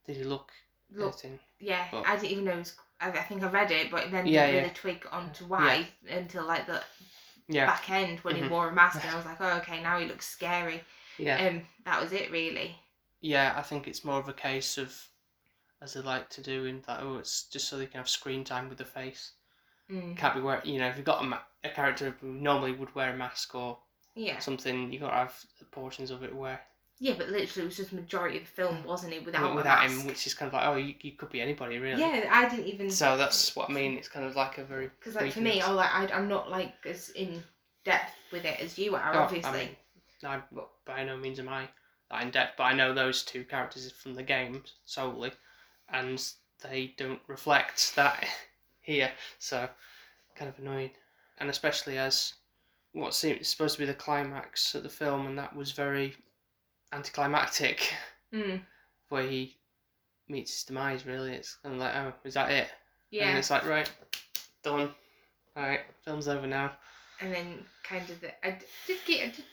Did 0.07 0.17
he 0.17 0.25
look 0.25 0.53
Look, 0.91 1.13
anything? 1.15 1.41
yeah, 1.61 1.89
but- 1.91 2.07
I 2.07 2.17
didn't 2.17 2.31
even 2.31 2.45
know. 2.45 2.53
It 2.53 2.59
was, 2.59 2.77
I, 3.01 3.11
I 3.11 3.23
think 3.23 3.43
I 3.43 3.49
read 3.49 3.71
it, 3.71 3.91
but 3.91 4.11
then 4.11 4.27
Yeah, 4.27 4.47
didn't 4.47 4.57
really 4.57 4.69
yeah. 4.69 4.75
twig 4.75 5.07
onto 5.11 5.45
why 5.47 5.87
until 6.09 6.45
like 6.47 6.67
the 6.67 6.83
Yeah, 7.49 7.67
back 7.67 7.91
end 7.91 8.21
when 8.21 8.37
he 8.37 8.43
Mhm. 8.43 8.51
wore 8.51 8.69
a 8.69 8.73
mask, 8.73 9.03
and 9.03 9.11
I 9.13 9.17
was 9.17 9.27
like, 9.27 9.41
oh, 9.41 9.59
okay, 9.59 9.83
now 9.83 9.99
he 9.99 10.07
looks 10.07 10.27
scary. 10.27 10.83
yeah, 11.19 11.47
Um, 11.47 11.67
that 11.85 12.01
was 12.01 12.13
it 12.13 12.31
really. 12.31 12.77
yeah. 13.21 13.55
I 13.57 13.63
think 13.63 13.87
it's 13.89 14.05
more 14.05 14.19
of 14.21 14.29
a 14.29 14.33
case 14.33 14.79
of, 14.79 15.09
as 15.83 15.93
they 15.95 16.01
like 16.01 16.31
to 16.31 16.43
do, 16.43 16.65
in 16.65 16.83
that 16.83 17.01
oh, 17.03 17.19
it's 17.19 17.45
just 17.45 17.69
so 17.69 17.77
they 17.79 17.87
can 17.87 17.99
have 17.99 18.09
screen 18.09 18.45
time 18.45 18.69
with 18.69 18.79
the 18.79 18.85
face. 18.85 19.33
Mm. 19.91 20.17
Can't 20.17 20.35
be 20.35 20.41
wearing, 20.41 20.67
you 20.67 20.79
know, 20.79 20.89
if 20.89 20.97
you've 20.97 21.07
got 21.07 21.23
a, 21.23 21.25
ma- 21.25 21.39
a 21.65 21.69
character 21.69 22.15
who 22.21 22.29
normally 22.29 22.73
would 22.73 22.95
wear 22.95 23.15
a 23.15 23.17
mask 23.17 23.55
or 23.55 23.79
Yeah, 24.15 24.39
something, 24.39 24.93
you've 24.93 25.03
got 25.03 25.11
to 25.11 25.17
have 25.17 25.45
portions 25.71 26.11
of 26.11 26.23
it 26.23 26.35
where 26.35 26.61
yeah, 26.99 27.15
but 27.19 27.29
literally 27.29 27.63
it 27.63 27.69
was 27.69 27.77
just 27.77 27.93
majority 27.93 28.39
of 28.39 28.45
the 28.45 28.49
film, 28.51 28.83
wasn't 28.85 29.13
it, 29.13 29.25
without, 29.27 29.55
without 29.55 29.85
him, 29.85 30.07
which 30.07 30.27
is 30.27 30.33
kind 30.33 30.49
of 30.49 30.55
like 30.55 30.67
oh, 30.67 30.77
you, 30.77 30.95
you 31.03 31.13
could 31.13 31.29
be 31.29 31.43
anybody 31.43 31.79
really. 31.79 32.01
Yeah, 32.01 32.27
I 32.31 32.49
didn't 32.49 32.67
even. 32.67 32.91
So 32.91 33.19
that's 33.19 33.55
what 33.55 33.69
I 33.69 33.73
mean. 33.75 33.99
It's 33.99 34.09
kind 34.09 34.25
of 34.25 34.35
like 34.35 34.57
a 34.57 34.65
very 34.65 34.89
Because 34.99 35.15
like 35.15 35.33
for 35.33 35.41
me. 35.41 35.61
I 35.61 35.71
like 35.71 35.91
I, 35.93 36.07
I'm 36.15 36.27
not 36.27 36.51
like 36.51 36.73
as 36.87 37.11
in 37.11 37.43
depth 37.85 38.13
with 38.33 38.47
it 38.47 38.61
as 38.61 38.79
you 38.79 38.95
are, 38.97 39.15
Oh, 39.15 39.19
obviously. 39.21 39.51
I 39.51 39.57
mean, 39.59 39.77
I, 40.25 40.41
by 40.87 41.05
no 41.05 41.19
means 41.19 41.39
am 41.39 41.51
I 41.51 41.69
that 42.11 42.23
in 42.23 42.31
depth, 42.31 42.55
but 42.57 42.65
I 42.65 42.73
know 42.73 42.95
those 42.95 43.23
two 43.25 43.45
characters 43.45 43.93
from 43.93 44.15
the 44.15 44.23
game 44.23 44.63
solely, 44.87 45.33
and 45.91 46.23
they 46.63 46.95
don't 46.97 47.21
reflect 47.27 47.95
that 47.97 48.27
here. 48.87 49.11
So, 49.39 49.69
kind 50.35 50.49
of 50.49 50.59
annoying, 50.59 50.91
and 51.39 51.51
especially 51.51 51.99
as 51.99 52.33
what 52.93 53.13
seems 53.15 53.47
supposed 53.49 53.75
to 53.75 53.81
be 53.81 53.87
the 53.87 53.95
climax 53.95 54.75
of 54.75 54.83
the 54.83 54.89
film, 54.89 55.27
and 55.27 55.39
that 55.39 55.55
was 55.55 55.73
very 55.73 56.15
anticlimactic, 56.93 57.93
Mm, 58.33 58.61
where 59.09 59.23
he 59.27 59.57
meets 60.29 60.53
his 60.53 60.65
demise. 60.65 61.05
Really, 61.07 61.33
it's 61.33 61.57
kind 61.63 61.75
of 61.75 61.81
like, 61.81 61.95
oh, 61.95 62.13
is 62.25 62.35
that 62.35 62.51
it? 62.51 62.69
And 62.69 62.71
yeah, 63.11 63.37
it's 63.39 63.51
like, 63.51 63.67
right, 63.67 63.91
done. 64.63 64.91
All 65.57 65.63
right, 65.63 65.81
film's 66.05 66.29
over 66.29 66.47
now. 66.47 66.73
and 67.21 67.33
then 67.33 67.65
kind 67.83 68.09
of 68.11 68.21
the 68.21 68.29
I 68.47 68.59
did 68.87 68.99
get 69.07 69.21
I 69.23 69.27
did, 69.31 69.45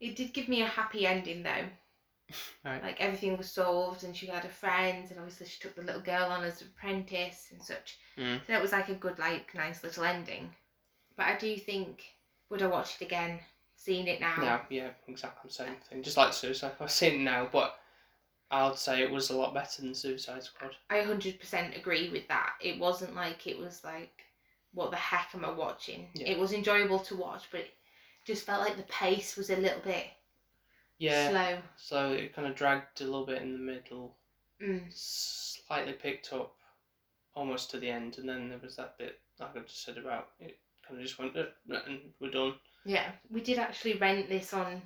it 0.00 0.16
did 0.16 0.32
give 0.34 0.48
me 0.48 0.62
a 0.62 0.66
happy 0.66 1.06
ending 1.06 1.42
though. 1.42 1.64
Right. 2.64 2.82
Like 2.82 3.00
everything 3.00 3.36
was 3.36 3.50
solved, 3.50 4.04
and 4.04 4.16
she 4.16 4.26
had 4.26 4.44
her 4.44 4.50
friends, 4.50 5.10
and 5.10 5.18
obviously 5.18 5.46
she 5.46 5.60
took 5.60 5.74
the 5.74 5.82
little 5.82 6.00
girl 6.00 6.30
on 6.30 6.44
as 6.44 6.60
an 6.60 6.68
apprentice 6.76 7.48
and 7.52 7.62
such. 7.62 7.98
Mm. 8.18 8.38
So 8.38 8.52
that 8.52 8.62
was 8.62 8.72
like 8.72 8.88
a 8.88 8.94
good, 8.94 9.18
like, 9.18 9.54
nice 9.54 9.82
little 9.82 10.04
ending. 10.04 10.50
But 11.16 11.26
I 11.26 11.36
do 11.36 11.56
think 11.56 12.04
would 12.50 12.62
I 12.62 12.66
watch 12.66 12.96
it 13.00 13.04
again, 13.04 13.40
seeing 13.76 14.06
it 14.06 14.20
now? 14.20 14.36
No, 14.38 14.60
yeah, 14.70 14.90
exactly 15.06 15.48
the 15.48 15.54
same 15.54 15.76
thing. 15.88 16.02
Just 16.02 16.16
like 16.16 16.32
Suicide, 16.32 16.72
I've 16.80 16.90
seen 16.90 17.20
it 17.20 17.24
now, 17.24 17.48
but 17.50 17.78
I'd 18.50 18.78
say 18.78 19.02
it 19.02 19.10
was 19.10 19.30
a 19.30 19.36
lot 19.36 19.54
better 19.54 19.82
than 19.82 19.94
Suicide 19.94 20.42
Squad. 20.42 20.76
I 20.90 21.02
hundred 21.02 21.38
percent 21.38 21.76
agree 21.76 22.10
with 22.10 22.26
that. 22.28 22.54
It 22.60 22.78
wasn't 22.78 23.14
like 23.14 23.46
it 23.46 23.58
was 23.58 23.84
like, 23.84 24.24
what 24.72 24.90
the 24.90 24.96
heck 24.96 25.28
am 25.34 25.44
I 25.44 25.50
watching? 25.50 26.08
Yeah. 26.14 26.28
It 26.28 26.38
was 26.38 26.52
enjoyable 26.52 26.98
to 27.00 27.16
watch, 27.16 27.44
but 27.50 27.60
it 27.60 27.74
just 28.24 28.46
felt 28.46 28.62
like 28.62 28.76
the 28.76 28.82
pace 28.84 29.36
was 29.36 29.50
a 29.50 29.56
little 29.56 29.80
bit 29.80 30.06
Yeah, 30.98 31.30
slow. 31.30 31.58
so 31.76 32.12
it 32.12 32.34
kind 32.34 32.48
of 32.48 32.54
dragged 32.56 33.00
a 33.00 33.04
little 33.04 33.24
bit 33.26 33.42
in 33.42 33.52
the 33.52 33.58
middle, 33.58 34.16
Mm. 34.60 34.92
slightly 34.92 35.92
picked 35.92 36.32
up 36.32 36.54
almost 37.34 37.70
to 37.70 37.78
the 37.78 37.88
end, 37.88 38.18
and 38.18 38.28
then 38.28 38.48
there 38.48 38.58
was 38.58 38.76
that 38.76 38.98
bit 38.98 39.20
like 39.38 39.56
I 39.56 39.60
just 39.60 39.84
said 39.84 39.98
about 39.98 40.30
it. 40.40 40.58
Kind 40.86 40.98
of 41.00 41.06
just 41.06 41.18
went 41.18 41.36
"Uh, 41.36 41.46
and 41.68 42.12
we're 42.18 42.30
done. 42.30 42.54
Yeah, 42.84 43.12
we 43.30 43.40
did 43.40 43.58
actually 43.58 43.94
rent 43.94 44.28
this 44.28 44.52
on 44.52 44.82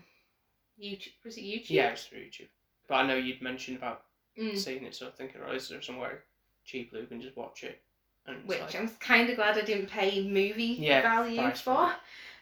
YouTube. 0.79 1.13
Was 1.25 1.39
it 1.39 1.43
YouTube? 1.45 1.71
Yeah, 1.71 1.89
it 1.89 1.93
was 1.93 2.05
through 2.05 2.19
YouTube. 2.21 2.49
But 2.89 2.97
I 2.97 3.07
know 3.07 3.17
you'd 3.17 3.41
mentioned 3.41 3.79
about 3.79 4.05
Mm. 4.37 4.59
seeing 4.59 4.85
it, 4.85 4.95
so 4.95 5.07
I'm 5.07 5.13
thinking, 5.13 5.41
oh, 5.47 5.53
is 5.53 5.69
there 5.69 5.81
somewhere 5.81 6.25
cheaply 6.65 7.01
we 7.01 7.07
can 7.07 7.23
just 7.23 7.37
watch 7.37 7.65
it? 7.65 7.83
And 8.27 8.47
Which 8.47 8.61
like, 8.61 8.75
I'm 8.75 8.89
kind 8.97 9.31
of 9.31 9.37
glad 9.37 9.57
I 9.57 9.63
didn't 9.63 9.89
pay 9.89 10.23
movie 10.23 10.77
Yeah, 10.79 11.01
value 11.03 11.51
for. 11.53 11.95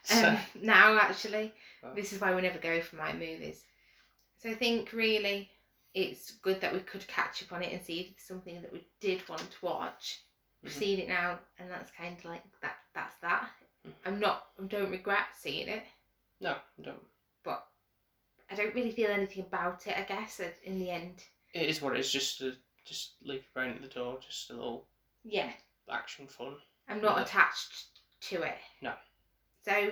So- 0.02 0.28
Um, 0.28 0.38
now 0.62 0.98
actually, 0.98 1.52
Well. 1.82 1.94
this 1.94 2.12
is 2.12 2.20
why 2.20 2.34
we 2.34 2.42
never 2.42 2.58
go 2.58 2.80
for 2.80 2.96
my 2.96 3.12
movies. 3.12 3.64
So 4.38 4.50
I 4.50 4.54
think 4.54 4.92
really 4.92 5.50
it's 5.94 6.30
good 6.42 6.60
that 6.60 6.72
we 6.72 6.80
could 6.80 7.06
catch 7.08 7.42
up 7.42 7.52
on 7.52 7.62
it 7.62 7.72
and 7.72 7.82
see 7.84 8.00
if 8.00 8.10
it's 8.12 8.26
something 8.26 8.60
that 8.62 8.72
we 8.72 8.86
did 9.00 9.26
want 9.28 9.40
to 9.50 9.64
watch. 9.64 10.20
We've 10.62 10.72
Mhm. 10.72 10.78
seen 10.78 10.98
it 11.00 11.08
now, 11.08 11.40
and 11.58 11.70
that's 11.70 11.90
kind 11.90 12.16
of 12.18 12.24
like 12.24 12.42
that. 12.60 12.78
That's 12.94 13.16
that. 13.22 13.50
Mhm. 13.86 13.94
I'm 14.04 14.20
not. 14.20 14.52
I 14.62 14.64
don't 14.66 14.90
regret 14.90 15.26
seeing 15.36 15.68
it, 15.68 15.84
no, 16.40 16.52
I 16.52 16.82
don't. 16.82 17.06
but 17.42 17.66
I 18.50 18.54
don't 18.54 18.74
really 18.74 18.92
feel 18.92 19.10
anything 19.10 19.44
about 19.44 19.86
it. 19.86 19.96
I 19.96 20.02
guess 20.02 20.40
in 20.62 20.78
the 20.78 20.90
end, 20.90 21.24
It 21.54 21.68
is 21.68 21.80
what 21.82 21.94
it 21.94 22.00
is. 22.00 22.12
Just 22.12 22.38
to 22.38 22.56
just 22.84 23.14
leave 23.22 23.42
your 23.42 23.50
brain 23.54 23.74
at 23.74 23.82
the 23.82 23.88
door. 23.88 24.20
Just 24.20 24.50
a 24.50 24.54
little 24.54 24.86
yeah, 25.24 25.52
action 25.88 26.26
fun. 26.28 26.56
I'm 26.88 27.00
not 27.00 27.20
attached 27.20 27.88
to 28.22 28.42
it. 28.42 28.58
No. 28.80 28.94
So 29.64 29.90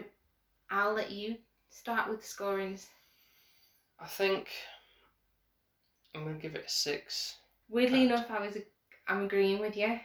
I'll 0.70 0.94
let 0.94 1.10
you 1.10 1.36
start 1.70 2.08
with 2.08 2.20
the 2.20 2.26
scorings. 2.26 2.86
I 4.00 4.06
think 4.06 4.48
I'm 6.14 6.24
gonna 6.24 6.38
give 6.38 6.54
it 6.54 6.66
a 6.66 6.68
six. 6.68 7.36
Weirdly 7.68 8.04
enough, 8.04 8.30
I 8.30 8.40
was 8.40 8.56
I'm 9.06 9.24
agreeing 9.24 9.58
with 9.60 9.76
you. 9.76 9.98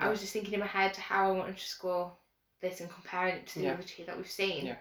I 0.00 0.08
was 0.08 0.20
just 0.20 0.32
thinking 0.32 0.54
in 0.54 0.60
my 0.60 0.66
head 0.66 0.96
how 0.96 1.28
I 1.28 1.36
wanted 1.36 1.56
to 1.56 1.64
score 1.64 2.12
this 2.60 2.80
and 2.80 2.90
comparing 2.90 3.36
it 3.36 3.46
to 3.48 3.58
the 3.60 3.64
Yeah. 3.66 3.72
other 3.74 3.82
two 3.84 4.04
that 4.04 4.16
we've 4.16 4.30
seen. 4.30 4.66
Yeah. 4.66 4.76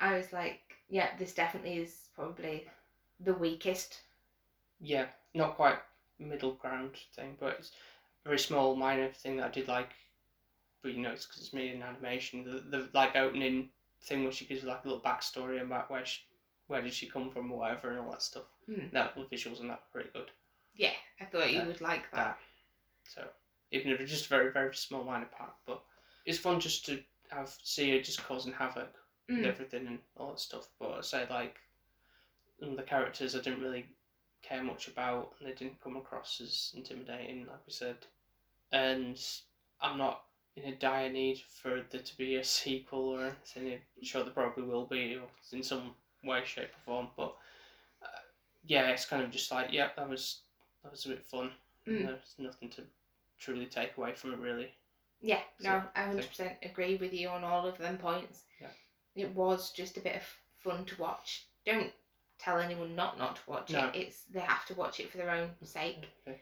I 0.00 0.16
was 0.16 0.32
like, 0.32 0.60
yeah, 0.88 1.14
this 1.18 1.34
definitely 1.34 1.76
is 1.78 2.08
probably 2.14 2.66
the 3.20 3.34
weakest. 3.34 4.00
yeah, 4.82 5.06
not 5.34 5.56
quite 5.56 5.78
middle 6.18 6.54
ground 6.54 6.92
thing, 7.14 7.36
but 7.38 7.56
it's 7.58 7.72
a 8.24 8.28
very 8.28 8.38
small 8.38 8.74
minor 8.74 9.12
thing 9.12 9.36
that 9.36 9.46
I 9.46 9.50
did 9.50 9.68
like. 9.68 9.90
But 10.82 10.94
you 10.94 11.02
know, 11.02 11.10
it's 11.10 11.26
because 11.26 11.42
it's 11.42 11.52
made 11.52 11.74
in 11.74 11.82
animation. 11.82 12.44
The, 12.44 12.78
the 12.78 12.88
like 12.94 13.16
opening 13.16 13.68
thing 14.02 14.22
where 14.22 14.32
she 14.32 14.46
gives 14.46 14.64
like 14.64 14.84
a 14.84 14.88
little 14.88 15.02
backstory 15.02 15.60
about 15.60 15.90
where 15.90 16.04
she, 16.06 16.20
where 16.68 16.80
did 16.82 16.94
she 16.94 17.06
come 17.06 17.30
from 17.30 17.52
or 17.52 17.58
whatever 17.58 17.90
and 17.90 18.00
all 18.00 18.10
that 18.12 18.22
stuff. 18.22 18.44
Mm. 18.68 18.90
That 18.92 19.14
the 19.14 19.22
visuals 19.36 19.60
and 19.60 19.68
that 19.70 19.82
were 19.92 20.00
pretty 20.00 20.10
good. 20.12 20.30
Yeah, 20.74 20.92
I 21.20 21.24
thought 21.24 21.52
you 21.52 21.62
would 21.66 21.80
like 21.80 22.10
that. 22.12 22.16
That 22.16 22.38
so 23.04 23.24
even 23.72 23.92
if 23.92 24.00
it's 24.00 24.10
just 24.10 24.26
a 24.26 24.30
very 24.30 24.52
very 24.52 24.74
small 24.74 25.04
minor 25.04 25.28
part, 25.36 25.52
but 25.66 25.82
it's 26.24 26.38
fun 26.38 26.60
just 26.60 26.86
to 26.86 27.00
have 27.28 27.54
see 27.62 27.90
her 27.90 28.00
just 28.00 28.24
causing 28.24 28.52
havoc 28.52 28.94
Mm. 29.30 29.46
everything 29.46 29.86
and 29.86 29.98
all 30.16 30.30
that 30.30 30.40
stuff. 30.40 30.66
But 30.80 30.90
I 30.90 31.00
say 31.02 31.26
like 31.30 31.56
some 32.58 32.70
of 32.70 32.76
the 32.76 32.82
characters 32.82 33.36
I 33.36 33.40
didn't 33.40 33.60
really 33.62 33.86
care 34.42 34.62
much 34.62 34.88
about 34.88 35.34
and 35.38 35.48
they 35.48 35.52
didn't 35.54 35.80
come 35.80 35.96
across 35.96 36.40
as 36.40 36.72
intimidating, 36.76 37.46
like 37.46 37.64
we 37.66 37.72
said. 37.72 37.96
And 38.72 39.16
I'm 39.80 39.98
not 39.98 40.22
in 40.56 40.64
a 40.64 40.76
dire 40.76 41.10
need 41.10 41.40
for 41.62 41.82
there 41.90 42.00
to 42.00 42.16
be 42.16 42.36
a 42.36 42.44
sequel 42.44 43.10
or 43.10 43.36
anything. 43.56 43.80
I'm 43.98 44.04
sure 44.04 44.22
there 44.22 44.32
probably 44.32 44.64
will 44.64 44.86
be 44.86 45.18
in 45.52 45.62
some 45.62 45.94
way, 46.24 46.42
shape 46.44 46.70
or 46.70 46.84
form. 46.84 47.08
But 47.16 47.34
uh, 48.02 48.20
yeah, 48.64 48.88
it's 48.88 49.06
kind 49.06 49.22
of 49.22 49.30
just 49.30 49.50
like, 49.50 49.68
yeah, 49.72 49.88
that 49.96 50.08
was 50.08 50.40
that 50.82 50.92
was 50.92 51.06
a 51.06 51.10
bit 51.10 51.24
fun. 51.24 51.50
Mm. 51.88 52.06
There's 52.06 52.34
nothing 52.38 52.68
to 52.70 52.82
truly 53.38 53.66
take 53.66 53.96
away 53.96 54.12
from 54.14 54.32
it 54.34 54.38
really. 54.40 54.70
Yeah, 55.20 55.40
no, 55.60 55.82
I 55.94 56.02
hundred 56.02 56.28
percent 56.28 56.52
agree 56.62 56.96
with 56.96 57.12
you 57.12 57.28
on 57.28 57.44
all 57.44 57.66
of 57.66 57.78
them 57.78 57.98
points. 57.98 58.44
Yeah. 58.60 58.68
It 59.14 59.34
was 59.34 59.72
just 59.72 59.96
a 59.96 60.00
bit 60.00 60.16
of 60.16 60.22
fun 60.58 60.84
to 60.86 61.00
watch. 61.00 61.46
Don't 61.66 61.92
tell 62.38 62.58
anyone 62.58 62.96
not 62.96 63.18
not 63.18 63.36
to 63.36 63.42
watch 63.46 63.70
No. 63.70 63.88
it. 63.88 63.96
It's 63.96 64.22
they 64.32 64.40
have 64.40 64.64
to 64.66 64.74
watch 64.74 64.98
it 64.98 65.10
for 65.10 65.18
their 65.18 65.30
own 65.30 65.50
sake. 65.62 65.98
Okay. 66.26 66.40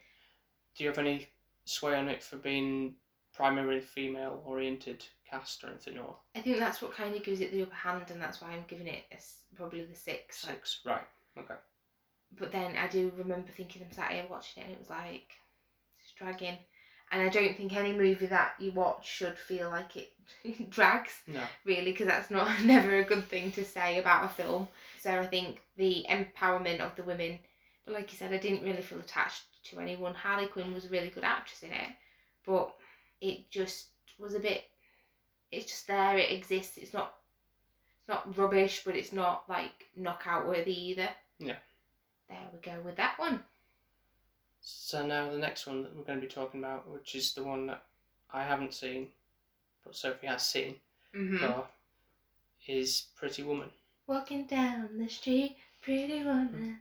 Do 0.77 0.83
you 0.83 0.89
have 0.89 0.97
any 0.97 1.27
sway 1.65 1.95
on 1.95 2.07
it 2.07 2.23
for 2.23 2.37
being 2.37 2.95
primarily 3.39 3.79
female 3.79 4.41
oriented 4.45 5.01
cast 5.29 5.63
or 5.63 5.67
anything 5.69 5.97
or 5.97 6.15
I 6.35 6.41
think 6.41 6.59
that's 6.59 6.81
what 6.81 6.93
kind 6.93 7.15
of 7.15 7.23
gives 7.23 7.39
it 7.39 7.51
the 7.53 7.61
upper 7.61 7.73
hand, 7.75 8.03
and 8.11 8.21
that's 8.21 8.41
why 8.41 8.49
I'm 8.51 8.65
giving 8.67 8.87
it 8.87 9.03
a 9.13 9.17
probably 9.55 9.83
the 9.85 9.95
six. 9.95 10.45
Like, 10.45 10.55
six? 10.55 10.79
Right. 10.85 11.07
Okay. 11.37 11.55
but 12.37 12.51
then 12.51 12.75
I 12.75 12.87
do 12.87 13.11
remember 13.17 13.47
thinking 13.55 13.81
I'm 13.83 13.91
sat 13.93 14.11
here 14.11 14.25
watching 14.29 14.61
it, 14.63 14.65
and 14.65 14.73
it 14.73 14.79
was 14.79 14.89
like 14.89 15.29
it's 16.01 16.11
dragging. 16.17 16.57
And 17.11 17.21
I 17.23 17.29
don't 17.29 17.55
think 17.57 17.75
any 17.75 17.93
movie 17.93 18.27
that 18.27 18.53
you 18.59 18.71
watch 18.73 19.07
should 19.09 19.37
feel 19.37 19.69
like 19.69 19.95
it 19.95 20.11
drags. 20.69 21.13
No. 21.25 21.41
really 21.65 21.91
because 21.91 22.07
that's 22.07 22.29
not 22.29 22.61
never 22.63 22.97
a 22.99 23.03
good 23.05 23.25
thing 23.29 23.51
to 23.53 23.63
say 23.65 23.99
about 23.99 24.25
a 24.25 24.29
film 24.29 24.67
so 25.01 25.09
i 25.11 25.25
think 25.25 25.59
the 25.77 26.05
empowerment 26.09 26.81
of 26.81 26.95
the 26.95 27.03
women 27.03 27.39
but 27.85 27.95
like 27.95 28.11
you 28.11 28.17
said 28.19 28.31
i 28.33 28.37
didn't 28.37 28.63
really 28.63 28.81
feel 28.83 28.99
attached 28.99 29.41
to 29.63 29.79
anyone 29.79 30.13
harley 30.13 30.45
quinn 30.45 30.71
was 30.73 30.85
a 30.85 30.89
really 30.89 31.09
good 31.09 31.23
actress 31.23 31.63
in 31.63 31.71
it 31.71 31.89
but 32.45 32.75
it 33.21 33.49
just 33.49 33.87
was 34.17 34.33
a 34.35 34.39
bit 34.39 34.63
it's 35.51 35.65
just 35.65 35.87
there 35.87 36.17
it 36.17 36.31
exists 36.31 36.77
it's 36.77 36.93
not 36.93 37.13
it's 37.99 38.07
not 38.09 38.37
rubbish 38.37 38.81
but 38.85 38.95
it's 38.95 39.13
not 39.13 39.43
like 39.49 39.87
knockout 39.95 40.47
worthy 40.47 40.73
either 40.89 41.09
Yeah. 41.39 41.55
there 42.29 42.37
we 42.53 42.59
go 42.59 42.79
with 42.83 42.95
that 42.97 43.17
one 43.19 43.41
So 44.61 45.05
now 45.05 45.29
the 45.31 45.37
next 45.37 45.65
one 45.67 45.83
that 45.83 45.95
we're 45.95 46.03
going 46.03 46.19
to 46.19 46.25
be 46.27 46.31
talking 46.31 46.59
about, 46.63 46.89
which 46.89 47.15
is 47.15 47.33
the 47.33 47.43
one 47.43 47.65
that 47.67 47.83
I 48.33 48.43
haven't 48.43 48.73
seen, 48.73 49.07
but 49.83 49.95
Sophie 49.95 50.27
has 50.27 50.45
seen, 50.45 50.75
mm-hmm. 51.15 51.61
is 52.67 53.07
Pretty 53.15 53.43
Woman. 53.43 53.69
walking 54.05 54.45
down 54.45 54.89
the 54.97 55.07
street 55.09 55.57
pretty 55.81 56.23
woman 56.23 56.79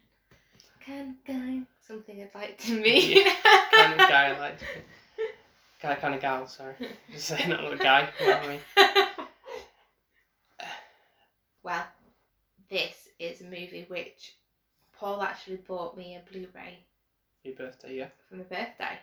kind 0.85 1.11
of 1.11 1.25
guy 1.25 1.61
something 1.87 2.21
i'd 2.23 2.35
like 2.35 2.59
to 2.59 2.73
meet 2.81 3.25
Kind 3.73 3.93
of 3.93 3.99
guy 4.09 4.35
I 4.35 4.39
like. 4.41 4.59
Guy, 5.81 5.95
kind 5.95 6.15
of 6.15 6.21
gal. 6.21 6.47
Sorry, 6.47 6.75
just 7.13 7.27
saying 7.27 7.51
not 7.51 7.73
a 7.73 7.77
guy. 7.77 8.09
You 8.21 8.27
know 8.27 8.33
what 8.33 8.43
I 8.43 8.49
mean? 8.49 8.61
well, 11.63 11.85
this 12.69 13.09
is 13.21 13.41
a 13.41 13.45
movie 13.45 13.87
which 13.89 14.35
Paul 14.99 15.23
actually 15.23 15.57
bought 15.57 15.97
me 15.97 16.17
a 16.17 16.31
Blu-ray 16.31 16.79
Your 17.45 17.55
birthday, 17.55 17.97
yeah. 17.97 18.09
for 18.29 18.37
my 18.37 18.43
birthday. 18.43 18.99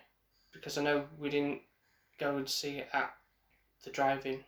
Because 0.52 0.78
I 0.78 0.84
know 0.84 1.06
we 1.18 1.30
didn't 1.30 1.62
go 2.20 2.36
and 2.36 2.48
see 2.48 2.78
it 2.78 2.90
at 2.92 3.14
the 3.84 3.92
driving 3.92 4.44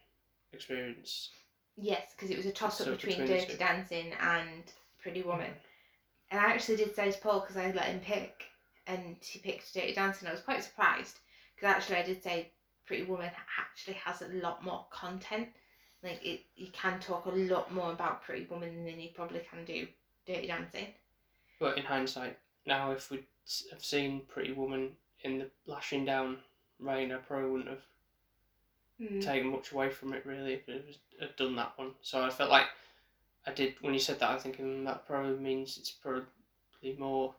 experience. 0.51 1.29
Yes, 1.77 2.11
because 2.15 2.29
it 2.29 2.37
was 2.37 2.45
a 2.45 2.51
toss-up 2.51 2.87
So 2.87 2.91
between, 2.91 3.19
between 3.19 3.39
Dirty. 3.39 3.57
Dancing 3.57 4.11
and 4.19 4.63
Pretty 5.01 5.21
mm. 5.21 5.27
Woman. 5.27 5.51
And 6.31 6.41
I 6.41 6.45
actually 6.45 6.77
did 6.77 6.93
say 6.93 7.11
to 7.11 7.17
Paul 7.19 7.39
because 7.39 7.55
I 7.55 7.71
let 7.71 7.85
him 7.85 8.01
pick, 8.01 8.43
and 8.85 9.15
he 9.21 9.39
picked 9.39 9.73
Dirty 9.73 9.93
Dancing. 9.93 10.27
I 10.27 10.31
was 10.31 10.41
quite 10.41 10.63
surprised 10.63 11.19
because 11.57 11.75
actually 11.75 11.95
I 11.97 12.03
did 12.03 12.23
say 12.23 12.49
Pretty 12.85 13.03
Woman 13.03 13.29
actually 13.59 13.95
has 13.95 14.21
a 14.21 14.27
lot 14.27 14.63
more 14.63 14.85
content. 14.91 15.49
Like 16.03 16.23
it, 16.23 16.41
you 16.55 16.67
can 16.71 16.99
talk 16.99 17.25
a 17.25 17.29
lot 17.29 17.73
more 17.73 17.91
about 17.91 18.23
Pretty 18.23 18.45
Woman 18.45 18.85
than 18.85 18.99
you 18.99 19.09
probably 19.15 19.41
can 19.49 19.65
do 19.65 19.87
Dirty 20.25 20.47
Dancing. 20.47 20.87
But 21.59 21.77
in 21.77 21.83
hindsight, 21.83 22.37
now 22.65 22.91
if 22.91 23.09
we'd 23.09 23.25
have 23.71 23.83
seen 23.83 24.21
Pretty 24.27 24.53
Woman 24.53 24.91
in 25.23 25.39
the 25.39 25.49
lashing 25.65 26.05
down 26.05 26.37
rain, 26.79 27.11
I 27.11 27.17
probably 27.17 27.49
wouldn't 27.49 27.69
have 27.69 27.81
Mm. 28.99 29.23
taken 29.23 29.49
much 29.51 29.71
away 29.71 29.91
from 29.91 30.13
it 30.13 30.25
really 30.25 30.53
if 30.53 30.67
it 30.67 30.83
was 30.87 30.97
had 31.19 31.35
done 31.35 31.55
that 31.55 31.77
one. 31.77 31.93
So 32.01 32.23
I 32.25 32.31
felt 32.31 32.49
like 32.49 32.65
I 33.45 33.51
did 33.53 33.75
when 33.81 33.93
you 33.93 33.99
said 33.99 34.19
that. 34.19 34.31
I'm 34.31 34.39
thinking 34.39 34.83
that 34.85 35.05
probably 35.05 35.37
means 35.37 35.77
it's 35.77 35.91
probably 35.91 36.25
more 36.97 37.35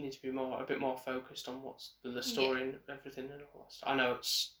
need 0.00 0.12
to 0.12 0.22
be 0.22 0.30
more 0.30 0.60
a 0.62 0.66
bit 0.66 0.80
more 0.80 0.96
focused 0.96 1.48
on 1.48 1.62
what's 1.62 1.92
the, 2.02 2.10
the 2.10 2.22
story 2.22 2.62
and 2.62 2.74
everything 2.88 3.24
and 3.32 3.42
all 3.54 3.62
that. 3.62 3.72
Stuff. 3.72 3.88
I 3.88 3.96
know 3.96 4.12
it's 4.14 4.54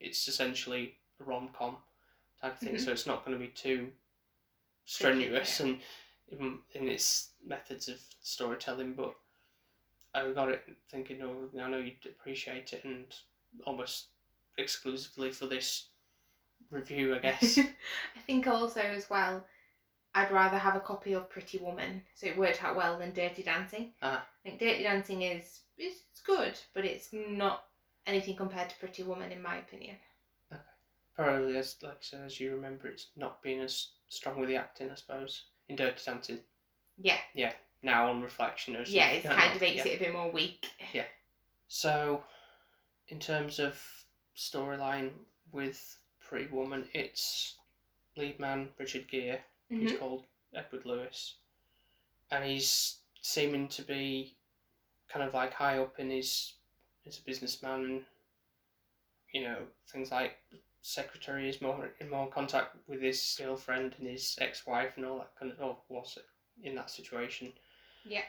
it's 0.00 0.28
essentially 0.28 0.94
a 1.20 1.24
rom 1.24 1.48
com 1.56 1.76
type 2.40 2.52
of 2.54 2.58
thing, 2.60 2.74
Mhm. 2.76 2.84
so 2.84 2.92
it's 2.92 3.06
not 3.06 3.24
going 3.24 3.36
to 3.38 3.44
be 3.44 3.50
too 3.52 3.90
strenuous 4.84 5.60
and 5.60 5.80
in, 6.30 6.58
in 6.74 6.88
its 6.88 7.30
methods 7.46 7.88
of 7.88 8.00
storytelling, 8.22 8.94
but. 8.94 9.14
I 10.14 10.32
got 10.32 10.48
it 10.48 10.64
thinking, 10.90 11.20
oh, 11.22 11.50
I 11.62 11.68
know 11.68 11.76
you'd 11.78 12.06
appreciate 12.06 12.72
it, 12.72 12.82
and 12.84 13.04
almost 13.66 14.06
exclusively 14.56 15.30
for 15.30 15.46
this 15.46 15.88
review, 16.70 17.14
I 17.14 17.18
guess. 17.18 17.58
I 17.58 18.20
think 18.26 18.46
also 18.46 18.80
as 18.80 19.08
well, 19.10 19.44
I'd 20.18 20.32
rather 20.32 20.58
have 20.58 20.74
a 20.74 20.80
copy 20.80 21.12
of 21.12 21.30
Pretty 21.30 21.58
Woman, 21.58 22.02
so 22.16 22.26
it 22.26 22.36
worked 22.36 22.64
out 22.64 22.74
well 22.74 22.98
than 22.98 23.12
Dirty 23.12 23.44
Dancing. 23.44 23.92
Ah. 24.02 24.26
I 24.44 24.48
think 24.48 24.58
Dirty 24.58 24.82
Dancing 24.82 25.22
is 25.22 25.60
it's, 25.76 26.00
good, 26.26 26.58
but 26.74 26.84
it's 26.84 27.10
not 27.12 27.64
anything 28.04 28.34
compared 28.34 28.68
to 28.70 28.76
Pretty 28.80 29.04
Woman 29.04 29.30
in 29.30 29.40
my 29.40 29.58
opinion. 29.58 29.94
Okay, 30.52 30.60
Probably 31.14 31.56
as 31.56 31.76
like 31.82 31.98
said, 32.00 32.22
as 32.26 32.40
you 32.40 32.52
remember, 32.52 32.88
it's 32.88 33.06
not 33.16 33.40
being 33.42 33.60
as 33.60 33.90
strong 34.08 34.40
with 34.40 34.48
the 34.48 34.56
acting, 34.56 34.90
I 34.90 34.96
suppose. 34.96 35.44
In 35.68 35.76
Dirty 35.76 36.02
Dancing, 36.04 36.40
Yeah, 36.96 37.18
Yeah. 37.34 37.52
now 37.82 38.10
on 38.10 38.20
reflection, 38.20 38.74
as 38.74 38.92
yeah, 38.92 39.10
it 39.10 39.22
kind 39.22 39.38
kind 39.38 39.54
of 39.54 39.60
makes 39.60 39.84
yeah. 39.86 39.92
it 39.92 40.00
a 40.00 40.04
bit 40.04 40.12
more 40.12 40.32
weak. 40.32 40.66
Yeah. 40.92 41.06
So, 41.68 42.24
in 43.08 43.20
terms 43.20 43.60
of 43.60 43.80
storyline 44.36 45.10
with 45.52 45.96
Pretty 46.18 46.48
Woman, 46.50 46.88
it's 46.92 47.54
lead 48.16 48.40
man 48.40 48.70
Richard 48.78 49.06
Gere. 49.08 49.40
He's 49.68 49.92
Mhm. 49.92 49.98
called 49.98 50.26
Edward 50.54 50.86
Lewis, 50.86 51.34
and 52.30 52.44
he's 52.44 53.00
seeming 53.20 53.68
to 53.68 53.82
be 53.82 54.36
kind 55.08 55.26
of 55.26 55.34
like 55.34 55.52
high 55.52 55.78
up 55.78 55.98
in 55.98 56.10
his 56.10 56.54
as 57.06 57.18
a 57.18 57.22
businessman. 57.22 57.84
And, 57.84 58.06
you 59.32 59.42
know, 59.42 59.70
things 59.86 60.10
like 60.10 60.38
secretary 60.80 61.48
is 61.48 61.60
more 61.60 61.94
in 62.00 62.08
more 62.08 62.30
contact 62.30 62.76
with 62.86 63.02
his 63.02 63.36
girlfriend 63.38 63.94
and 63.98 64.06
his 64.06 64.38
ex-wife 64.40 64.96
and 64.96 65.04
all 65.04 65.18
that 65.18 65.34
kind 65.36 65.52
of. 65.52 65.60
Or 65.60 65.82
was 65.88 66.16
it 66.16 66.26
in 66.62 66.74
that 66.76 66.90
situation? 66.90 67.52
Yeah. 68.04 68.24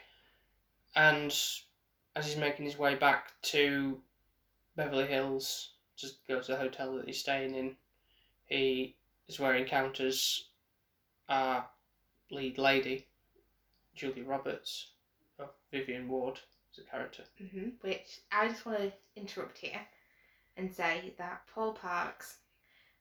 And 0.96 1.32
as 2.16 2.26
he's 2.26 2.38
making 2.38 2.66
his 2.66 2.78
way 2.78 2.96
back 2.96 3.40
to 3.44 4.04
Beverly 4.76 5.08
Hills, 5.08 5.74
just 5.96 6.26
go 6.28 6.42
to 6.42 6.52
the 6.52 6.58
hotel 6.58 6.96
that 6.98 7.06
he's 7.06 7.20
staying 7.20 7.56
in, 7.56 7.78
he 8.48 8.96
is 9.28 9.40
where 9.40 9.54
he 9.56 9.62
encounters 9.62 10.49
our 11.30 11.66
lead 12.32 12.58
lady, 12.58 13.08
Julia 13.96 14.24
Roberts, 14.24 14.88
or 15.38 15.50
Vivian 15.72 16.08
Ward 16.08 16.40
as 16.72 16.80
a 16.80 16.90
character. 16.90 17.24
hmm 17.38 17.70
Which 17.82 18.22
I 18.32 18.48
just 18.48 18.66
want 18.66 18.80
to 18.80 18.92
interrupt 19.16 19.58
here 19.58 19.82
and 20.58 20.74
say 20.74 21.14
that 21.18 21.42
Paul 21.54 21.74
Parks 21.74 22.38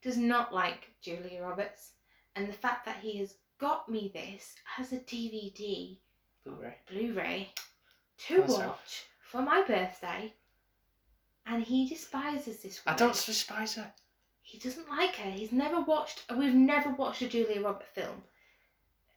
does 0.03 0.17
not 0.17 0.55
like 0.55 0.91
Julia 1.01 1.43
Roberts, 1.43 1.93
and 2.37 2.49
the 2.49 2.53
fact 2.53 2.85
that 2.85 2.99
he 3.01 3.19
has 3.19 3.35
got 3.59 3.89
me 3.89 4.11
this 4.15 4.55
as 4.79 4.93
a 4.93 4.99
DVD 4.99 5.97
Blu-ray. 6.45 6.77
Blu-ray 6.89 7.53
to 8.27 8.43
watch 8.43 9.07
for 9.21 9.43
my 9.43 9.63
birthday, 9.63 10.33
and 11.47 11.63
he 11.63 11.89
despises 11.89 12.63
this 12.63 12.81
I 12.87 12.95
don't 12.95 13.25
despise 13.27 13.75
her. 13.75 13.93
He 14.49 14.57
doesn't 14.57 14.89
like 14.89 15.15
her. 15.17 15.31
He's 15.31 15.53
never 15.53 15.79
watched. 15.79 16.23
We've 16.35 16.55
never 16.55 16.89
watched 16.89 17.21
a 17.21 17.29
Julia 17.29 17.61
Roberts 17.61 17.91
film. 17.95 18.23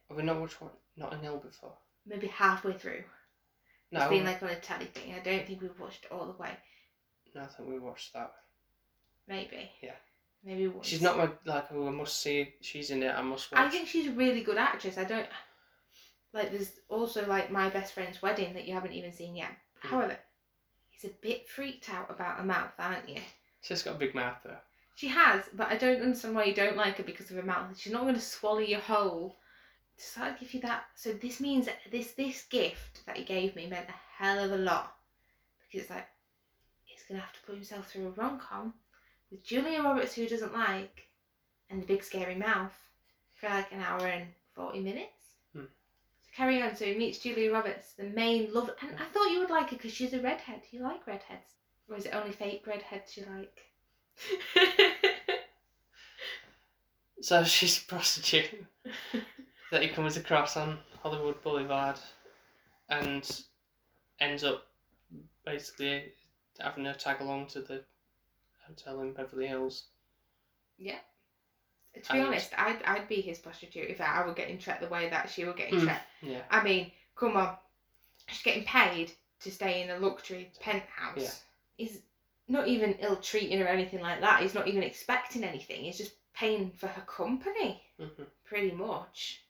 Have 0.08 0.18
we 0.18 0.22
not 0.24 0.38
watched 0.38 0.60
one? 0.60 0.72
Notting 0.94 1.20
Hill 1.20 1.38
before? 1.38 1.72
Maybe 2.06 2.26
halfway 2.26 2.74
through. 2.74 3.02
No, 3.90 4.00
It's 4.00 4.10
been 4.10 4.26
like 4.26 4.42
on 4.42 4.50
a 4.50 4.56
telly 4.56 4.84
thing. 4.84 5.14
I 5.14 5.20
don't 5.20 5.46
think 5.46 5.62
we've 5.62 5.80
watched 5.80 6.04
it 6.04 6.12
all 6.12 6.26
the 6.26 6.42
way. 6.42 6.50
no, 7.34 7.40
I 7.40 7.46
think 7.46 7.66
we 7.66 7.78
watched 7.78 8.12
that. 8.12 8.30
Maybe. 9.26 9.70
Yeah. 9.80 9.94
Maybe 10.44 10.68
once. 10.68 10.86
She's 10.86 11.00
not 11.00 11.16
my 11.16 11.30
like. 11.46 11.64
Oh, 11.72 11.88
I 11.88 11.90
must 11.90 12.20
see. 12.20 12.52
She's 12.60 12.90
in 12.90 13.02
it. 13.02 13.14
I 13.16 13.22
must 13.22 13.50
watch. 13.50 13.60
I 13.62 13.70
think 13.70 13.88
she's 13.88 14.08
a 14.08 14.12
really 14.12 14.42
good 14.42 14.58
actress. 14.58 14.98
I 14.98 15.04
don't 15.04 15.28
like. 16.34 16.50
There's 16.50 16.72
also 16.90 17.26
like 17.26 17.50
my 17.50 17.70
best 17.70 17.94
friend's 17.94 18.20
wedding 18.20 18.52
that 18.52 18.66
you 18.68 18.74
haven't 18.74 18.92
even 18.92 19.12
seen 19.12 19.34
yet. 19.34 19.52
Mm. 19.82 19.88
However, 19.88 20.16
he's 20.90 21.10
a 21.10 21.14
bit 21.22 21.48
freaked 21.48 21.88
out 21.88 22.10
about 22.10 22.36
her 22.36 22.44
mouth, 22.44 22.72
aren't 22.78 23.08
you? 23.08 23.22
She's 23.62 23.82
got 23.82 23.94
a 23.96 23.98
big 23.98 24.14
mouth 24.14 24.36
though. 24.44 24.58
She 25.02 25.08
has, 25.08 25.42
but 25.52 25.66
I 25.66 25.76
don't 25.76 26.00
understand 26.00 26.36
why 26.36 26.44
you 26.44 26.54
don't 26.54 26.76
like 26.76 26.98
her 26.98 27.02
because 27.02 27.28
of 27.28 27.36
her 27.36 27.42
mouth. 27.42 27.76
She's 27.76 27.92
not 27.92 28.02
going 28.02 28.14
to 28.14 28.20
swallow 28.20 28.60
you 28.60 28.78
whole. 28.78 29.36
Does 29.98 30.14
that 30.14 30.38
give 30.38 30.54
you 30.54 30.60
that? 30.60 30.84
So 30.94 31.12
this 31.12 31.40
means 31.40 31.66
that 31.66 31.78
this 31.90 32.12
this 32.12 32.44
gift 32.44 33.04
that 33.06 33.16
he 33.16 33.24
gave 33.24 33.56
me 33.56 33.66
meant 33.66 33.88
a 33.88 34.22
hell 34.22 34.38
of 34.38 34.52
a 34.52 34.56
lot 34.56 34.94
because 35.58 35.80
it's 35.80 35.90
like 35.90 36.06
he's 36.84 37.02
going 37.02 37.18
to 37.18 37.26
have 37.26 37.34
to 37.34 37.40
put 37.44 37.56
himself 37.56 37.90
through 37.90 38.06
a 38.06 38.10
rom 38.10 38.38
com 38.38 38.74
with 39.32 39.42
Julia 39.42 39.82
Roberts, 39.82 40.14
who 40.14 40.22
he 40.22 40.28
doesn't 40.28 40.54
like, 40.54 41.08
and 41.68 41.82
the 41.82 41.86
big 41.86 42.04
scary 42.04 42.36
mouth 42.36 42.78
for 43.34 43.48
like 43.48 43.72
an 43.72 43.80
hour 43.80 44.06
and 44.06 44.28
forty 44.54 44.78
minutes. 44.78 45.34
Hmm. 45.52 45.64
So 46.20 46.30
carry 46.36 46.62
on. 46.62 46.76
So 46.76 46.84
he 46.84 46.94
meets 46.94 47.18
Julia 47.18 47.52
Roberts, 47.52 47.94
the 47.94 48.04
main 48.04 48.54
love, 48.54 48.70
and 48.80 48.92
I 49.00 49.06
thought 49.06 49.32
you 49.32 49.40
would 49.40 49.50
like 49.50 49.70
her 49.70 49.76
because 49.76 49.92
she's 49.92 50.12
a 50.12 50.22
redhead. 50.22 50.60
You 50.70 50.84
like 50.84 51.08
redheads, 51.08 51.56
or 51.88 51.96
is 51.96 52.06
it 52.06 52.14
only 52.14 52.30
fake 52.30 52.68
redheads 52.68 53.16
you 53.16 53.26
like? 53.36 53.71
So 57.20 57.44
she's 57.44 57.78
a 57.78 57.86
prostitute 57.86 58.64
that 59.70 59.82
he 59.82 59.88
comes 59.88 60.16
across 60.16 60.56
on 60.56 60.78
Hollywood 61.02 61.40
Boulevard, 61.42 61.96
and 62.88 63.28
ends 64.20 64.42
up 64.42 64.64
basically 65.46 66.12
having 66.58 66.84
her 66.84 66.94
tag 66.94 67.20
along 67.20 67.46
to 67.48 67.60
the 67.60 67.84
hotel 68.66 69.00
in 69.02 69.12
Beverly 69.12 69.46
Hills. 69.46 69.84
Yeah. 70.78 70.98
To 72.02 72.12
be 72.12 72.18
And- 72.18 72.26
honest, 72.28 72.50
I'd, 72.58 72.82
I'd 72.82 73.06
be 73.08 73.20
his 73.20 73.38
prostitute 73.38 73.88
if 73.90 74.00
I 74.00 74.26
were 74.26 74.34
getting 74.34 74.58
treated 74.58 74.82
the 74.82 74.88
way 74.92 75.08
that 75.08 75.30
she 75.30 75.44
were 75.44 75.52
getting 75.52 75.74
Mm. 75.78 75.82
treated. 75.84 76.00
Yeah. 76.22 76.42
I 76.50 76.62
mean, 76.64 76.90
come 77.14 77.36
on. 77.36 77.56
She's 78.26 78.42
getting 78.42 78.64
paid 78.64 79.12
to 79.40 79.50
stay 79.52 79.82
in 79.82 79.90
a 79.90 79.98
luxury 79.98 80.50
penthouse. 80.60 81.16
Yeah. 81.16 81.30
He's 81.76 82.00
not 82.52 82.68
even 82.68 82.92
ill 83.00 83.16
treating 83.16 83.62
or 83.62 83.66
anything 83.66 84.00
like 84.00 84.20
that. 84.20 84.42
He's 84.42 84.54
not 84.54 84.68
even 84.68 84.82
expecting 84.82 85.42
anything. 85.42 85.84
He's 85.84 85.98
just 85.98 86.12
paying 86.34 86.70
for 86.70 86.86
her 86.86 87.02
company, 87.02 87.82
hmm 87.98 88.22
pretty 88.44 88.70
much. 88.72 89.40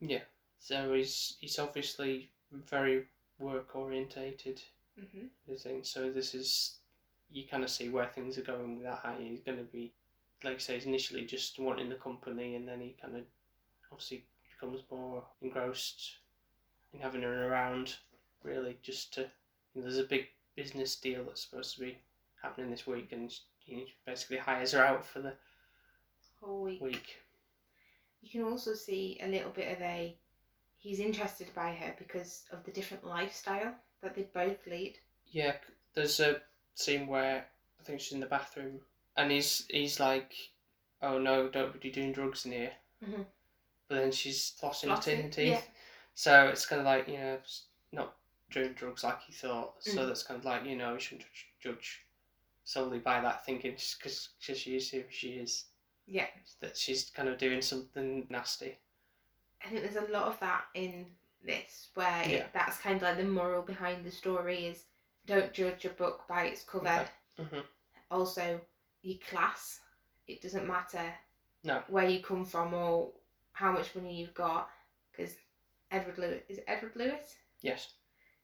Yeah. 0.00 0.20
So 0.60 0.92
he's 0.94 1.36
he's 1.40 1.58
obviously 1.58 2.30
very 2.52 3.06
work 3.38 3.74
orientated. 3.74 4.62
hmm 4.98 5.26
thing. 5.58 5.82
So 5.84 6.10
this 6.10 6.34
is 6.34 6.76
you 7.30 7.44
kind 7.50 7.64
of 7.64 7.70
see 7.70 7.88
where 7.88 8.06
things 8.06 8.36
are 8.38 8.42
going 8.42 8.76
with 8.76 8.84
that. 8.84 9.00
How 9.02 9.16
he's 9.18 9.40
going 9.40 9.58
to 9.58 9.64
be, 9.64 9.92
like 10.44 10.56
I 10.56 10.58
say, 10.58 10.74
he's 10.74 10.86
initially 10.86 11.24
just 11.24 11.58
wanting 11.58 11.88
the 11.88 11.94
company, 11.96 12.54
and 12.56 12.68
then 12.68 12.80
he 12.80 12.94
kind 13.00 13.16
of 13.16 13.22
obviously 13.90 14.24
becomes 14.50 14.82
more 14.90 15.24
engrossed 15.40 16.18
in 16.92 17.00
having 17.00 17.22
her 17.22 17.48
around. 17.48 17.96
Really, 18.42 18.78
just 18.82 19.14
to 19.14 19.22
you 19.22 19.80
know, 19.80 19.82
there's 19.82 19.98
a 19.98 20.04
big 20.04 20.26
business 20.56 20.96
deal 20.96 21.24
that's 21.24 21.42
supposed 21.48 21.74
to 21.74 21.80
be 21.80 21.98
happening 22.46 22.70
this 22.70 22.86
week, 22.86 23.12
and 23.12 23.32
he 23.58 23.94
basically 24.06 24.38
hires 24.38 24.72
her 24.72 24.84
out 24.84 25.04
for 25.04 25.20
the 25.20 25.32
Whole 26.40 26.62
week. 26.62 26.80
week. 26.80 27.16
You 28.22 28.30
can 28.30 28.42
also 28.50 28.74
see 28.74 29.18
a 29.22 29.28
little 29.28 29.50
bit 29.50 29.72
of 29.72 29.80
a. 29.82 30.16
He's 30.78 31.00
interested 31.00 31.48
by 31.54 31.72
her 31.72 31.94
because 31.98 32.44
of 32.52 32.62
the 32.64 32.70
different 32.70 33.04
lifestyle 33.04 33.74
that 34.02 34.14
they 34.14 34.28
both 34.32 34.66
lead. 34.66 34.98
Yeah, 35.30 35.54
there's 35.94 36.20
a 36.20 36.40
scene 36.74 37.06
where 37.08 37.46
I 37.80 37.82
think 37.82 38.00
she's 38.00 38.12
in 38.12 38.20
the 38.20 38.26
bathroom, 38.26 38.80
and 39.16 39.30
he's 39.30 39.66
he's 39.70 39.98
like, 39.98 40.32
"Oh 41.02 41.18
no, 41.18 41.48
don't 41.48 41.80
be 41.80 41.90
doing 41.90 42.12
drugs 42.12 42.46
in 42.46 42.52
here." 42.52 42.72
Mhm. 43.02 43.26
But 43.88 43.96
then 43.96 44.12
she's 44.12 44.52
flossing 44.60 44.88
her 44.90 44.96
Flossing, 44.96 45.32
teeth. 45.32 45.48
yeah. 45.48 45.62
So 46.14 46.46
it's 46.48 46.66
kind 46.66 46.80
of 46.80 46.86
like 46.86 47.08
you 47.08 47.18
know, 47.18 47.38
not 47.92 48.16
doing 48.50 48.72
drugs 48.74 49.02
like 49.04 49.20
he 49.22 49.32
thought. 49.32 49.82
So 49.82 49.98
Mm. 49.98 50.06
that's 50.06 50.22
kind 50.22 50.38
of 50.38 50.44
like 50.44 50.64
you 50.64 50.76
know, 50.76 50.94
you 50.94 51.00
shouldn't 51.00 51.26
judge 51.60 52.05
solely 52.66 52.98
by 52.98 53.20
that 53.20 53.46
thinking 53.46 53.76
just 53.76 53.98
because 53.98 54.28
she 54.40 54.76
is 54.76 54.90
who 54.90 55.04
she 55.08 55.28
is 55.34 55.66
Yeah. 56.06 56.26
that 56.60 56.76
she's 56.76 57.10
kind 57.10 57.28
of 57.28 57.38
doing 57.38 57.62
something 57.62 58.26
nasty. 58.28 58.76
I 59.64 59.68
think 59.68 59.82
there's 59.82 59.96
a 60.08 60.12
lot 60.12 60.24
of 60.26 60.38
that 60.40 60.66
in 60.74 61.16
this 61.42 61.90
where 61.94 62.28
it- 62.28 62.52
that's 62.52 62.78
kind 62.78 62.96
of 62.96 63.02
like 63.02 63.16
the 63.18 63.24
moral 63.24 63.62
behind 63.62 64.04
the 64.04 64.10
story 64.10 64.66
is 64.66 64.84
don't 65.26 65.52
judge 65.52 65.84
a 65.84 65.90
book 65.90 66.26
by 66.28 66.46
its 66.46 66.62
cover. 66.64 66.88
Okay. 67.38 67.56
Mhm. 67.56 67.66
Also, 68.10 68.60
your 69.02 69.18
class. 69.18 69.80
It 70.26 70.42
doesn't 70.42 70.66
matter 70.66 71.16
No. 71.62 71.80
where 71.86 72.08
you 72.08 72.20
come 72.22 72.44
from 72.44 72.74
or 72.74 73.12
how 73.52 73.70
much 73.72 73.94
money 73.94 74.16
you've 74.20 74.34
got 74.34 74.70
because 75.12 75.36
Edward 75.92 76.18
Lewis 76.18 76.42
is 76.48 76.58
it 76.58 76.64
Edward 76.66 76.96
Lewis? 76.96 77.38
Yes, 77.60 77.94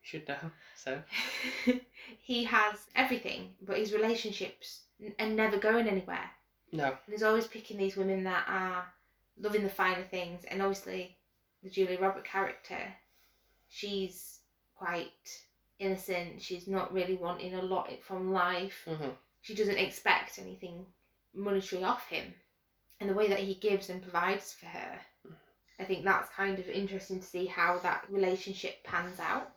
should 0.03 0.29
know. 0.29 0.51
So 0.77 1.03
he 2.21 2.45
has 2.45 2.77
everything, 2.95 3.55
but 3.63 3.79
his 3.79 3.93
relationships 3.93 4.81
n- 5.03 5.15
are 5.19 5.27
never 5.29 5.59
going 5.59 5.89
anywhere. 5.89 6.31
no, 6.73 6.87
And 6.87 7.13
he's 7.13 7.23
always 7.23 7.47
picking 7.47 7.77
these 7.79 7.97
women 7.97 8.25
that 8.25 8.45
are 8.49 8.87
loving 9.39 9.63
the 9.63 9.71
finer 9.71 10.05
things. 10.05 10.45
And 10.49 10.61
obviously, 10.63 11.17
the 11.63 11.71
Julia 11.71 11.99
Robert 12.01 12.25
character, 12.25 12.79
she's 13.69 14.41
quite 14.77 15.11
innocent. 15.79 16.43
She's 16.43 16.67
not 16.69 16.93
really 16.93 17.15
wanting 17.15 17.55
a 17.55 17.63
lot 17.63 17.91
from 18.03 18.33
life. 18.33 18.87
hmm 18.87 19.11
She 19.41 19.55
doesn't 19.55 19.79
expect 19.79 20.39
anything 20.39 20.87
monetary 21.35 21.85
off 21.85 22.09
him. 22.09 22.35
And 23.01 23.11
the 23.11 23.15
way 23.15 23.29
that 23.29 23.41
he 23.41 23.55
gives 23.55 23.91
and 23.91 24.01
provides 24.03 24.53
for 24.53 24.67
her, 24.67 25.01
I 25.81 25.85
think 25.85 26.05
that's 26.05 26.31
kind 26.31 26.59
of 26.59 26.69
interesting 26.69 27.19
to 27.19 27.27
see 27.27 27.47
how 27.47 27.79
that 27.81 28.05
relationship 28.09 28.85
pans 28.85 29.19
out. 29.19 29.51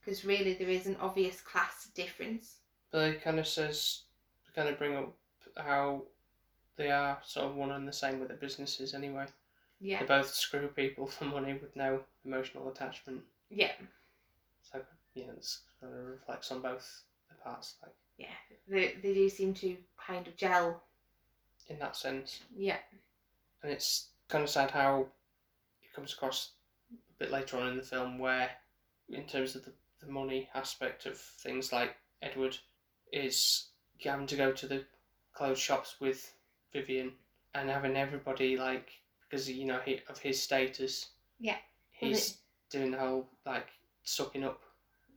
Because 0.00 0.24
really, 0.24 0.54
there 0.54 0.68
is 0.68 0.86
an 0.86 0.96
obvious 1.00 1.40
class 1.40 1.88
difference. 1.94 2.56
but 2.90 3.08
it 3.08 3.22
kind 3.22 3.38
of 3.38 3.46
says, 3.46 4.02
kind 4.54 4.68
of 4.68 4.78
bring 4.78 4.96
up 4.96 5.12
how 5.56 6.02
they 6.76 6.90
are 6.90 7.18
sort 7.24 7.46
of 7.46 7.56
one 7.56 7.70
and 7.72 7.86
the 7.86 7.92
same 7.92 8.18
with 8.18 8.28
their 8.28 8.36
businesses 8.38 8.94
anyway. 8.94 9.26
Yeah. 9.80 10.00
They 10.00 10.06
both 10.06 10.32
screw 10.34 10.68
people 10.68 11.06
for 11.06 11.24
money 11.26 11.52
with 11.54 11.74
no 11.76 12.00
emotional 12.24 12.68
attachment. 12.70 13.20
Yeah. 13.50 13.72
So 14.62 14.80
yeah, 15.14 15.26
it's 15.36 15.60
kind 15.80 15.92
of 15.92 16.06
reflects 16.06 16.50
on 16.52 16.60
both 16.62 17.02
the 17.28 17.34
parts, 17.44 17.74
like 17.82 17.92
Yeah. 18.16 18.26
They, 18.68 18.94
they 19.02 19.14
do 19.14 19.28
seem 19.28 19.54
to 19.54 19.76
kind 20.04 20.26
of 20.26 20.36
gel. 20.36 20.82
in 21.68 21.78
that 21.80 21.96
sense. 21.96 22.40
Yeah. 22.56 22.78
And 23.62 23.72
it's 23.72 24.08
kind 24.28 24.42
of 24.44 24.50
sad 24.50 24.70
how 24.70 25.06
it 25.82 25.92
comes 25.94 26.12
across 26.12 26.52
a 26.92 27.18
bit 27.18 27.30
later 27.32 27.56
on 27.58 27.68
in 27.68 27.76
the 27.76 27.82
film 27.82 28.18
where, 28.18 28.50
in 29.10 29.24
terms 29.24 29.54
of 29.56 29.64
the, 29.64 29.72
the 30.00 30.10
money 30.10 30.48
aspect 30.54 31.06
of 31.06 31.18
things, 31.18 31.72
like 31.72 31.96
Edward 32.22 32.56
is 33.12 33.66
having 34.02 34.26
to 34.26 34.36
go 34.36 34.52
to 34.52 34.66
the 34.66 34.84
clothes 35.32 35.58
shops 35.58 35.96
with 36.00 36.32
Vivian 36.72 37.12
and 37.54 37.68
having 37.68 37.96
everybody 37.96 38.56
like 38.56 38.90
because 39.22 39.48
you 39.50 39.66
know 39.66 39.80
he, 39.84 40.00
of 40.08 40.18
his 40.18 40.42
status. 40.42 41.08
Yeah. 41.40 41.56
Well, 42.00 42.10
He's 42.10 42.38
doing 42.70 42.90
the 42.92 42.98
whole 42.98 43.28
like 43.46 43.68
sucking 44.04 44.44
up. 44.44 44.60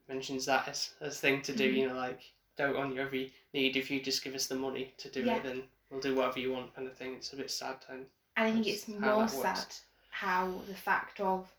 Mentions 0.08 0.46
that 0.46 0.67
as 0.67 0.91
as 1.00 1.20
thing 1.20 1.41
to 1.44 1.56
do. 1.56 1.72
Mhm. 1.72 1.78
You 1.78 1.88
know, 1.89 1.96
like 1.96 2.22
don't 2.58 2.76
on 2.76 2.94
your 2.94 3.06
every 3.06 3.34
need. 3.54 3.78
If 3.78 3.89
you 3.89 4.02
just 4.02 4.24
give 4.24 4.36
us 4.36 4.48
the 4.48 4.56
money 4.56 4.94
to 4.98 5.10
do 5.10 5.24
Yeah. 5.24 5.38
it, 5.38 5.44
then 5.44 5.63
we'll 5.89 6.02
do 6.02 6.15
whatever 6.15 6.39
you 6.39 6.52
want, 6.52 6.76
kind 6.76 6.88
of 6.88 6.98
thing. 6.98 7.13
It's 7.15 7.34
a 7.34 7.38
bit 7.38 7.52
sad 7.52 7.78
and 7.89 8.08
And 8.36 8.48
I 8.48 8.52
think 8.52 8.67
it's 8.67 8.88
more 8.88 9.28
sad 9.28 9.67
how 10.10 10.62
the 10.67 10.76
fact 10.76 11.20
of 11.20 11.52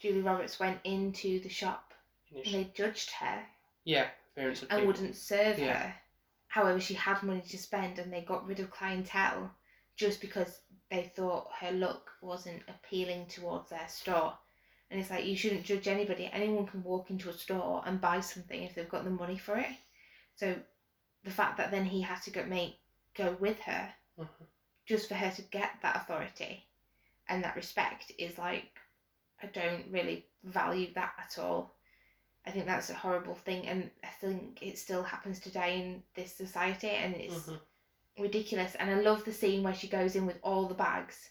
Julia 0.00 0.22
Roberts 0.22 0.58
went 0.58 0.80
into 0.84 1.38
the 1.40 1.48
shop 1.48 1.91
and 2.34 2.54
they 2.54 2.64
judged 2.74 3.10
her 3.12 3.46
Yeah, 3.84 4.08
appearance 4.32 4.62
of 4.62 4.70
and 4.70 4.80
people. 4.80 4.86
wouldn't 4.86 5.16
serve 5.16 5.58
Yeah. 5.58 5.78
her. 5.78 5.94
However, 6.48 6.80
she 6.80 6.94
had 6.94 7.22
money 7.22 7.40
to 7.42 7.58
spend 7.58 7.98
and 7.98 8.12
they 8.12 8.22
got 8.22 8.46
rid 8.46 8.60
of 8.60 8.70
clientele 8.70 9.54
just 9.96 10.20
because 10.20 10.60
they 10.90 11.04
thought 11.04 11.50
her 11.60 11.70
look 11.72 12.10
wasn't 12.20 12.62
appealing 12.68 13.26
towards 13.26 13.70
their 13.70 13.88
store. 13.88 14.38
And 14.90 15.00
it's 15.00 15.10
like 15.10 15.24
you 15.24 15.36
shouldn't 15.36 15.64
judge 15.64 15.88
anybody. 15.88 16.26
Anyone 16.32 16.66
can 16.66 16.82
walk 16.82 17.10
into 17.10 17.30
a 17.30 17.32
store 17.32 17.82
and 17.86 18.00
buy 18.00 18.20
something 18.20 18.62
if 18.62 18.74
they've 18.74 18.88
got 18.88 19.04
the 19.04 19.10
money 19.10 19.38
for 19.38 19.56
it. 19.56 19.74
So 20.36 20.54
the 21.24 21.30
fact 21.30 21.56
that 21.56 21.70
then 21.70 21.84
he 21.86 22.02
had 22.02 22.20
to 22.22 22.30
go 22.30 22.44
make 22.44 22.78
go 23.14 23.32
with 23.40 23.58
her 23.60 23.94
Mhm. 24.18 24.46
just 24.86 25.08
for 25.08 25.14
her 25.14 25.30
to 25.30 25.42
get 25.42 25.80
that 25.82 25.96
authority 25.96 26.66
and 27.28 27.44
that 27.44 27.56
respect 27.56 28.12
is 28.18 28.38
like 28.38 28.78
I 29.42 29.46
don't 29.46 29.90
really 29.90 30.26
value 30.44 30.92
that 30.94 31.14
at 31.18 31.38
all. 31.38 31.74
I 32.46 32.50
think 32.50 32.66
that's 32.66 32.90
a 32.90 32.94
horrible 32.94 33.34
thing, 33.34 33.66
and 33.68 33.90
I 34.04 34.08
think 34.20 34.62
it 34.62 34.78
still 34.78 35.02
happens 35.02 35.40
today 35.40 35.80
in 35.80 36.02
this 36.14 36.32
society, 36.34 36.90
and 36.90 37.14
it's 37.14 37.48
Mhm. 37.48 37.60
ridiculous. 38.18 38.74
And 38.76 38.90
I 38.90 38.94
love 39.00 39.24
the 39.24 39.32
scene 39.32 39.62
where 39.62 39.74
she 39.74 39.88
goes 39.88 40.16
in 40.16 40.26
with 40.26 40.38
all 40.42 40.66
the 40.68 40.74
bags, 40.74 41.30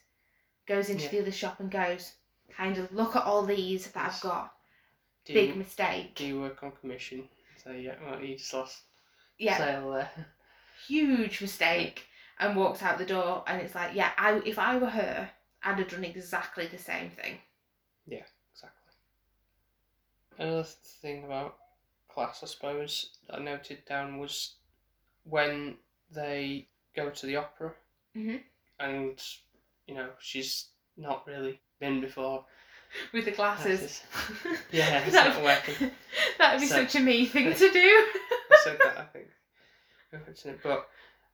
goes 0.68 0.90
into 0.90 1.04
Yeah. 1.04 1.10
the 1.10 1.20
other 1.22 1.32
shop 1.32 1.60
and 1.60 1.72
goes, 1.72 2.14
kind 2.50 2.78
of 2.78 2.92
look 2.94 3.16
at 3.16 3.24
all 3.26 3.46
these 3.46 3.92
that 3.92 4.14
I've 4.14 4.22
got. 4.22 4.56
Do 5.26 5.34
Big 5.34 5.50
you, 5.50 5.56
mistake. 5.56 6.16
do 6.16 6.26
you 6.26 6.42
work 6.42 6.64
on 6.64 6.72
commission? 6.74 7.30
So 7.64 7.72
yeah, 7.72 7.96
well, 8.04 8.22
you 8.24 8.38
just 8.38 8.54
lost 8.54 8.84
Yeah, 9.38 9.58
sale 9.58 9.92
there. 9.92 10.12
huge 10.88 11.42
mistake. 11.42 12.08
And 12.40 12.56
walks 12.58 12.82
out 12.82 12.98
the 12.98 13.06
door, 13.06 13.44
and 13.48 13.62
it's 13.62 13.76
like, 13.76 13.96
yeah, 13.96 14.12
I 14.18 14.42
if 14.46 14.58
I 14.60 14.78
were 14.78 14.90
her, 14.90 15.32
I'd 15.64 15.78
have 15.80 15.90
done 15.90 16.04
exactly 16.04 16.68
the 16.68 16.78
same 16.80 17.12
thing. 17.12 17.40
Exactly. 18.08 18.41
Another 20.38 20.64
thing 20.64 21.24
about 21.24 21.58
class, 22.10 22.42
I 22.44 22.48
suppose, 22.48 23.12
that 23.28 23.40
I 23.40 23.44
noted 23.44 23.86
down 23.86 24.18
was 24.18 24.56
when 25.24 25.76
they 26.12 26.68
go 26.96 27.10
to 27.10 27.26
the 27.26 27.36
opera, 27.38 27.74
Mhm. 28.16 28.42
and 28.80 29.22
you 29.88 29.96
know 29.96 30.10
she's 30.20 30.70
not 30.98 31.26
really 31.28 31.62
been 31.80 32.02
before. 32.02 32.46
With 33.14 33.26
the 33.26 33.32
glasses. 33.32 34.04
Yeah, 34.72 35.00
it's 35.04 35.12
That- 35.14 35.36
not 35.36 35.44
working. 35.44 35.92
That'd 36.38 36.62
be 36.62 36.68
So- 36.68 36.76
such 36.84 36.96
a 36.96 37.00
me 37.00 37.26
thing 37.26 37.54
to 37.54 37.72
do. 37.72 37.80
I 37.80 38.62
said 38.64 38.80
that 38.84 38.98
I 38.98 39.06
think. 39.06 39.28
I 40.14 40.18
mentioned 40.18 40.56
it, 40.56 40.60
but 40.64 40.90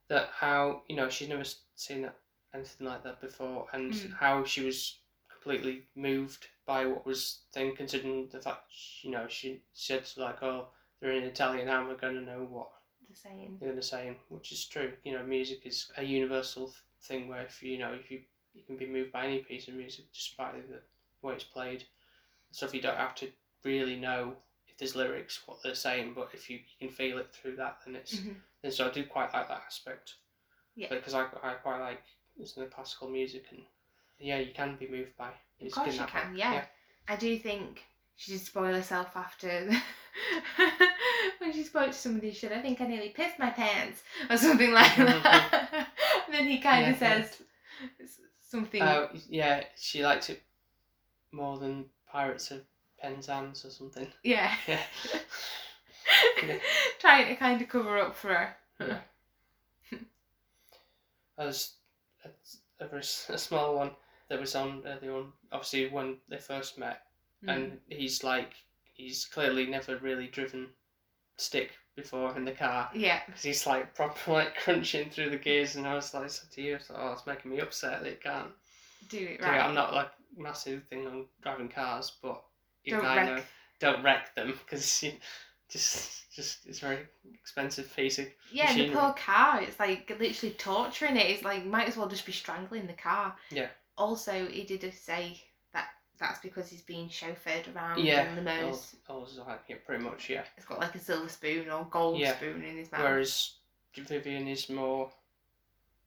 that 0.10 0.30
how 0.30 0.84
you 0.88 0.96
know 0.96 1.10
she's 1.10 1.30
never 1.30 1.44
seen 1.76 2.10
anything 2.54 2.88
like 2.88 3.04
that 3.04 3.22
before, 3.22 3.68
and 3.74 3.92
Mm. 3.94 4.14
how 4.18 4.44
she 4.44 4.64
was 4.64 5.00
completely 5.30 5.88
moved 5.96 6.48
by 6.68 6.86
what 6.86 7.06
was 7.06 7.40
then 7.54 7.76
considering 7.76 8.28
the 8.32 8.40
fact 8.42 8.62
you 9.02 9.10
know 9.10 9.26
she 9.28 9.62
said 9.74 10.04
like 10.18 10.44
oh 10.44 10.68
they're 11.00 11.14
in 11.14 11.24
Italian 11.24 11.68
how 11.68 11.82
am 11.84 11.90
I 11.90 11.96
going 11.96 12.16
to 12.16 12.22
know 12.22 12.46
what 12.50 12.70
the 13.10 13.16
same. 13.16 13.58
they're 13.60 13.70
going 13.70 13.82
to 13.82 13.88
say 13.88 14.16
which 14.30 14.52
is 14.52 14.66
true 14.66 14.92
you 15.04 15.14
know 15.14 15.24
music 15.24 15.62
is 15.66 15.92
a 15.98 16.04
universal 16.04 16.74
thing 17.04 17.28
where 17.28 17.42
if 17.44 17.64
you 17.64 17.80
know 17.80 17.94
if 17.94 18.12
you 18.12 18.20
you 18.54 18.64
can 18.68 18.76
be 18.78 18.86
moved 18.88 19.12
by 19.12 19.26
any 19.26 19.40
piece 19.40 19.68
of 19.68 19.74
music 19.76 20.06
despite 20.14 20.54
the 20.70 20.80
way 21.26 21.34
it's 21.34 21.44
played 21.44 21.84
stuff 22.52 22.74
you 22.74 22.82
don't 22.82 22.98
have 22.98 23.16
to 23.16 23.30
really 23.64 23.96
know 23.96 24.34
if 24.68 24.78
there's 24.78 24.96
lyrics 24.96 25.42
what 25.46 25.58
they're 25.64 25.76
saying 25.76 26.14
but 26.16 26.30
if 26.34 26.50
you, 26.50 26.58
you 26.58 26.88
can 26.88 26.96
feel 26.96 27.18
it 27.18 27.32
through 27.34 27.56
that 27.56 27.78
then 27.86 27.96
it's 27.96 28.18
Mhm. 28.18 28.36
and 28.64 28.74
so 28.74 28.88
I 28.88 28.92
do 28.92 29.06
quite 29.06 29.34
like 29.34 29.48
that 29.48 29.64
aspect 29.66 30.16
Yeah. 30.76 30.90
because 30.90 31.14
I, 31.14 31.24
I 31.44 31.54
quite 31.54 31.80
like 31.80 32.04
listening 32.38 32.68
to 32.68 32.76
classical 32.76 33.10
music 33.10 33.46
and 33.52 33.62
yeah 34.20 34.40
you 34.40 34.54
can 34.54 34.76
be 34.76 34.88
moved 34.88 35.16
by 35.18 35.32
Of 35.66 35.72
course 35.72 35.94
she 35.94 36.00
can, 36.00 36.34
way. 36.34 36.40
yeah. 36.40 36.66
I 37.08 37.16
do 37.16 37.38
think 37.40 37.84
she 38.16 38.32
did 38.32 38.42
spoil 38.42 38.74
herself 38.74 39.16
after 39.16 39.70
when 41.40 41.54
she 41.54 41.64
spoke 41.64 41.88
to 41.88 41.94
somebody. 41.98 42.32
She 42.32 42.40
said, 42.42 42.52
"I 42.54 42.62
think 42.62 42.82
I 42.82 42.88
nearly 42.88 43.10
pissed 43.10 43.40
my 43.40 43.50
pants" 43.50 44.04
or 44.30 44.38
something 44.38 44.72
like 44.72 44.96
that. 44.98 45.88
then 46.32 46.48
he 46.48 46.60
kind 46.60 46.94
of 46.94 47.02
Yeah. 47.02 47.22
says 47.24 47.42
s- 48.02 48.20
something. 48.42 48.82
Oh 48.82 49.10
yeah, 49.30 49.64
she 49.78 50.04
likes 50.04 50.30
it 50.30 50.42
more 51.32 51.58
than 51.58 51.86
Pirates 52.12 52.52
of 52.52 52.62
Penzance 53.02 53.66
or 53.66 53.70
something. 53.70 54.08
yeah, 54.24 54.54
Yeah. 54.68 54.80
Yeah. 56.44 56.58
trying 57.00 57.28
to 57.28 57.36
kind 57.36 57.62
of 57.62 57.68
cover 57.70 57.98
up 57.98 58.16
for 58.16 58.30
her. 58.30 58.56
Yeah. 58.80 59.98
As 61.38 61.74
a, 62.26 62.30
a, 62.84 62.88
very 62.88 63.04
small 63.04 63.76
one 63.76 63.92
that 64.30 64.40
was 64.40 64.56
on 64.56 64.82
earlier 64.88 65.14
on, 65.16 65.32
obviously 65.52 65.90
when 65.90 66.18
they 66.30 66.38
first 66.38 66.78
met, 66.78 67.02
Mm. 67.46 67.56
and 67.56 67.80
he's 67.90 68.24
like, 68.24 68.54
he's 68.94 69.26
clearly 69.26 69.68
never 69.68 69.98
really 69.98 70.26
driven 70.28 70.70
stick 71.38 71.72
before 71.96 72.36
in 72.36 72.46
the 72.46 72.52
car. 72.52 72.90
yeah, 72.96 73.22
Because 73.28 73.44
he's 73.44 73.68
like 73.68 73.94
proper 73.94 74.32
like 74.34 74.56
crunching 74.58 75.10
through 75.12 75.30
the 75.30 75.38
gears, 75.38 75.76
and 75.76 75.88
I 75.88 75.94
was 75.94 76.14
like, 76.14 76.30
so 76.32 76.48
to 76.52 76.62
you, 76.62 76.76
I 76.76 76.94
oh, 76.96 77.12
it's 77.14 77.28
making 77.28 77.52
me 77.52 77.60
upset 77.60 78.02
that 78.02 78.10
it 78.10 78.24
can't. 78.24 78.52
do 79.10 79.18
it 79.20 79.40
do 79.40 79.46
right. 79.46 79.58
it. 79.58 79.62
I'm 79.64 79.76
not 79.76 79.94
like 79.94 80.10
massive 80.36 80.84
thing 80.90 81.06
on 81.08 81.26
driving 81.42 81.70
cars, 81.70 82.12
but 82.22 82.44
even 82.86 83.00
Don't 83.02 83.08
I 83.08 83.16
wreck. 83.18 83.26
know 83.28 83.44
don't 83.80 84.04
wreck 84.04 84.34
them 84.36 84.54
because 84.64 85.04
you 85.04 85.14
just 85.70 86.34
just 86.36 86.66
it's 86.66 86.80
very 86.80 87.06
expensive 87.34 87.96
piece 87.96 88.18
of 88.20 88.26
Yeah, 88.52 88.72
and 88.72 88.80
the 88.92 88.96
poor 88.96 89.14
car, 89.14 89.62
it's 89.62 89.80
like 89.80 90.10
literally 90.20 90.56
torturing 90.56 91.18
it. 91.18 91.28
It's 91.30 91.44
like 91.44 91.66
might 91.66 91.88
as 91.88 91.98
well 91.98 92.08
just 92.08 92.26
be 92.26 92.32
strangling 92.32 92.88
the 92.88 92.94
car. 92.94 93.36
Yeah. 93.52 93.68
Also, 93.98 94.48
he 94.48 94.64
did 94.64 94.94
say 94.94 95.42
that 95.74 95.88
that's 96.20 96.40
because 96.40 96.70
he's 96.70 96.82
being 96.82 97.10
chauffeured 97.10 97.74
around 97.76 98.04
Yeah, 98.04 98.34
the 98.36 98.42
nose. 98.42 98.96
I 99.10 99.14
like 99.14 99.62
yeah, 99.68 99.78
pretty 99.86 100.04
much 100.04 100.30
yeah. 100.30 100.44
It's 100.56 100.66
got 100.66 100.80
like 100.80 100.96
a 100.96 101.00
silver 101.00 101.30
spoon 101.30 101.70
or 101.70 101.86
gold 101.90 102.20
Yeah. 102.20 102.36
spoon 102.36 102.64
in 102.64 102.78
his 102.78 102.92
mouth. 102.92 103.02
Whereas 103.02 103.54
Vivian 103.96 104.48
is 104.48 104.70
more, 104.70 105.12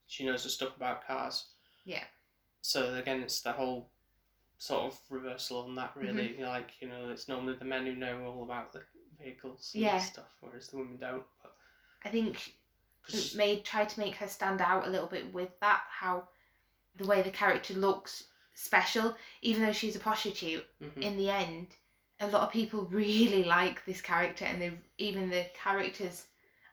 she 0.07 0.24
knows 0.24 0.44
the 0.44 0.50
stuff 0.50 0.76
about 0.76 1.07
cars. 1.07 1.46
Yeah. 1.85 2.05
So 2.62 2.94
again, 2.94 3.22
it's 3.22 3.40
the 3.40 3.53
whole 3.53 3.88
sort 4.59 4.92
of 4.92 4.98
reversal 5.09 5.62
on 5.62 5.74
that. 5.76 5.92
Really, 5.96 6.31
Mm-hmm. 6.31 6.42
like 6.44 6.70
you 6.81 6.88
know, 6.88 7.11
it's 7.11 7.29
normally 7.29 7.57
the 7.57 7.64
men 7.64 7.87
who 7.87 7.94
know 7.96 8.24
all 8.24 8.42
about 8.44 8.72
the 8.72 8.83
vehicles 9.20 9.72
and 9.74 9.83
Yeah. 9.83 9.98
stuff, 9.98 10.29
whereas 10.40 10.68
the 10.68 10.76
women 10.79 10.98
don't. 10.98 11.24
But 11.42 11.57
I 12.05 12.11
think 12.11 12.55
it 13.09 13.35
made 13.35 13.64
tried 13.64 13.88
to 13.90 14.00
make 14.00 14.14
her 14.16 14.29
stand 14.29 14.61
out 14.61 14.87
a 14.87 14.90
little 14.90 15.09
bit 15.09 15.33
with 15.33 15.59
that. 15.61 15.83
How 15.88 16.29
the 16.96 17.07
way 17.07 17.22
the 17.22 17.31
character 17.31 17.74
looks 17.74 18.24
special, 18.55 19.16
even 19.42 19.62
though 19.64 19.72
she's 19.72 19.96
a 19.96 20.00
prostitute. 20.00 20.66
mhm. 20.83 21.03
In 21.03 21.16
the 21.16 21.31
end, 21.31 21.76
a 22.20 22.29
lot 22.29 22.42
of 22.42 22.53
people 22.53 22.85
really 22.90 23.44
like 23.44 23.85
this 23.85 24.00
character, 24.00 24.44
and 24.44 24.61
they 24.61 24.72
even 24.98 25.31
the 25.31 25.46
characters 25.55 26.26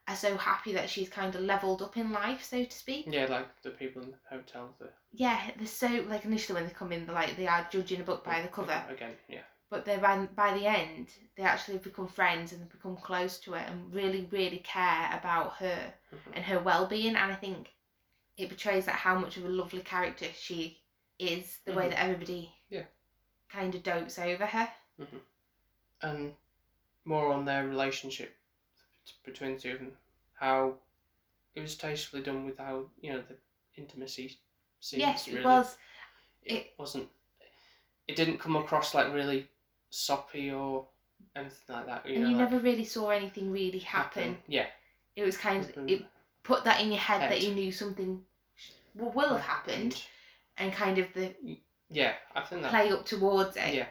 are 0.08 0.16
so 0.16 0.38
happy 0.38 0.74
that 0.74 0.90
she's 0.90 1.10
kind 1.10 1.36
of 1.36 1.42
leveled 1.42 1.82
up 1.82 1.98
in 1.98 2.12
life, 2.12 2.44
so 2.44 2.64
to 2.64 2.72
speak. 2.78 3.08
yeah, 3.12 3.26
like 3.28 3.48
the 3.62 3.72
people 3.72 4.02
in 4.04 4.12
the 4.12 4.18
hotel. 4.30 4.74
The 4.80 4.90
Yeah, 5.12 5.52
they're 5.58 5.68
so 5.68 5.88
like 6.10 6.26
initially 6.26 6.56
when 6.60 6.68
they 6.68 6.74
come 6.74 6.92
in, 6.92 7.06
they're 7.06 7.16
like 7.16 7.36
they 7.38 7.48
are 7.48 7.68
judging 7.72 8.02
a 8.02 8.04
book 8.04 8.24
by 8.24 8.42
the 8.42 8.48
cover, 8.48 8.84
again. 8.90 9.16
Yeah. 9.30 9.44
but 9.70 9.86
they 9.86 9.98
by 9.98 10.26
by 10.36 10.58
the 10.58 10.66
end 10.66 11.10
they 11.36 11.44
actually 11.44 11.78
become 11.80 12.08
friends 12.08 12.54
and 12.54 12.70
become 12.70 12.98
close 12.98 13.40
to 13.40 13.52
her 13.52 13.58
and 13.60 13.94
really 13.94 14.28
really 14.32 14.60
care 14.60 15.10
about 15.20 15.54
her 15.58 15.94
Mhm. 16.14 16.36
and 16.36 16.46
her 16.46 16.60
well 16.60 16.86
being. 16.88 17.16
And 17.16 17.32
I 17.32 17.36
think 17.36 17.74
it 18.38 18.50
portrays 18.50 18.86
that 18.86 18.96
how 18.96 19.18
much 19.18 19.38
of 19.38 19.46
a 19.46 19.50
lovely 19.50 19.82
character 19.82 20.28
she 20.38 20.80
is, 21.20 21.58
the 21.66 21.74
way 21.74 21.88
Mhm. 21.88 21.90
that 21.90 22.04
everybody 22.04 22.54
Yeah. 22.70 22.86
kind 23.50 23.74
of 23.76 23.84
dotes 23.84 24.20
over 24.20 24.46
her. 24.46 24.72
and 26.02 26.36
more 27.06 27.32
on 27.34 27.46
their 27.46 27.68
relationship 27.68 28.36
between 29.24 29.56
the 29.56 29.60
two 29.60 29.74
of 29.74 29.80
them. 29.80 29.98
How 30.34 30.78
it 31.56 31.62
was 31.62 31.76
tastefully 31.76 32.22
done 32.22 32.46
with 32.46 32.58
how 32.60 32.90
you 33.02 33.14
know 33.14 33.22
the 33.22 33.38
intimacy 33.76 34.40
scenes. 34.80 35.00
yes, 35.02 35.28
it 35.28 35.34
really. 35.34 35.46
was. 35.46 35.78
It, 36.44 36.54
it- 36.54 36.74
wasn't. 36.78 37.10
It 38.08 38.16
didn't 38.16 38.38
come 38.38 38.56
across 38.56 38.94
like 38.94 39.12
really 39.14 39.50
soppy 39.90 40.52
or 40.52 40.88
anything 41.36 41.76
like 41.76 41.86
that. 41.88 42.06
You 42.06 42.16
and 42.16 42.24
know, 42.24 42.30
you 42.30 42.36
like 42.38 42.52
never 42.52 42.64
really 42.64 42.86
saw 42.86 43.10
anything 43.10 43.52
really 43.52 43.80
happen. 43.80 44.42
Yeah. 44.48 44.70
It 45.16 45.24
was 45.24 45.36
kind 45.38 45.64
of 45.66 45.90
it 45.90 46.06
put 46.48 46.64
that 46.64 46.82
in 46.82 46.88
your 46.90 47.00
head, 47.00 47.22
Head. 47.22 47.32
that 47.32 47.42
you 47.42 47.54
knew 47.54 47.72
something 47.72 48.22
will, 48.96 49.12
will 49.12 49.30
have 49.36 49.42
happened, 49.42 50.02
and 50.58 50.72
kind 50.74 50.98
of 50.98 51.08
the 51.14 51.34
Yeah, 51.90 52.14
I 52.36 52.42
think 52.42 52.62
that. 52.64 52.72
play 52.72 52.90
up 52.92 53.06
towards 53.06 53.58
it. 53.58 53.74
Yeah. 53.76 53.88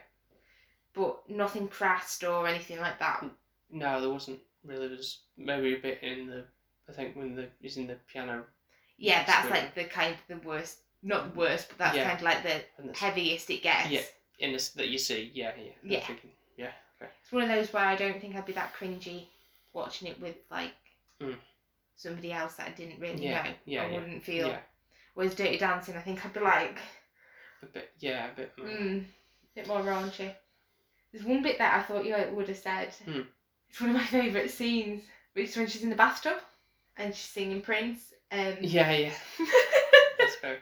But 0.94 1.28
nothing 1.28 1.68
crassed 1.68 2.24
or 2.24 2.48
anything 2.48 2.80
like 2.80 2.98
that. 2.98 3.22
No, 3.70 4.00
there 4.00 4.10
wasn't 4.10 4.40
really. 4.64 4.88
There's 4.88 5.20
maybe 5.36 5.74
a 5.74 5.78
bit 5.78 6.02
in 6.02 6.26
the. 6.26 6.44
I 6.88 6.92
think 6.92 7.14
when 7.16 7.34
the 7.36 7.48
he's 7.60 7.76
in 7.76 7.86
the 7.88 7.96
piano 8.10 8.44
Yeah, 8.96 9.24
that's 9.26 9.50
like 9.50 9.74
the 9.74 9.84
kind 9.84 10.14
of 10.14 10.20
the 10.28 10.48
worst. 10.48 10.78
Not 11.02 11.32
the 11.34 11.38
worst, 11.38 11.68
but 11.68 11.78
that's 11.78 11.96
Yeah. 11.96 12.04
kind 12.06 12.16
of 12.18 12.22
like 12.22 12.42
the 12.42 12.92
heaviest 12.94 13.50
it 13.50 13.62
gets. 13.62 13.90
Yeah. 13.90 14.00
in 14.38 14.52
this 14.52 14.70
that 14.70 14.88
you 14.88 14.98
see. 14.98 15.30
Yeah, 15.34 15.52
yeah. 15.58 15.72
Yeah. 15.82 16.06
thinking, 16.06 16.30
yeah. 16.56 16.72
Okay. 17.00 17.10
It's 17.22 17.32
one 17.32 17.42
of 17.42 17.48
those 17.48 17.72
where 17.72 17.84
I 17.84 17.96
don't 17.96 18.20
think 18.20 18.34
I'd 18.36 18.46
be 18.46 18.52
that 18.54 18.72
cringy 18.78 19.26
watching 19.74 20.08
it 20.08 20.18
with 20.20 20.36
like 20.50 20.72
Mm. 21.20 21.36
Somebody 21.96 22.32
else 22.32 22.54
that 22.54 22.68
I 22.68 22.70
didn't 22.70 23.00
really 23.00 23.24
Yeah, 23.26 23.42
know. 23.42 23.50
yeah, 23.64 23.82
I 23.82 23.86
yeah, 23.90 23.98
wouldn't 23.98 24.24
feel. 24.24 24.48
Yeah. 24.48 24.58
Whereas 25.14 25.34
Dirty 25.34 25.58
Dancing, 25.58 25.96
I 25.96 26.00
think 26.00 26.24
I'd 26.24 26.32
be 26.32 26.40
like, 26.40 26.78
A 27.62 27.66
bit. 27.66 27.90
Yeah, 27.98 28.30
a 28.30 28.34
bit. 28.36 28.52
More. 28.58 28.66
mm, 28.68 29.00
a 29.02 29.54
bit 29.54 29.66
more 29.66 29.80
raunchy. 29.80 30.32
There's 31.12 31.24
one 31.24 31.42
bit 31.42 31.58
that 31.58 31.74
I 31.78 31.82
thought 31.82 32.04
you 32.04 32.14
would 32.34 32.48
have 32.48 32.56
said. 32.58 32.92
Hmm. 33.04 33.20
It's 33.70 33.80
one 33.80 33.90
of 33.90 33.96
my 33.96 34.04
favourite 34.04 34.50
scenes, 34.50 35.02
is 35.34 35.56
when 35.56 35.66
she's 35.66 35.82
in 35.82 35.90
the 35.90 35.96
bathtub 35.96 36.38
and 36.96 37.14
she's 37.14 37.30
singing 37.30 37.62
Prince. 37.62 38.12
Um, 38.30 38.56
Yeah, 38.60 38.90
yeah. 38.92 39.12
That's 40.18 40.36
very. 40.42 40.58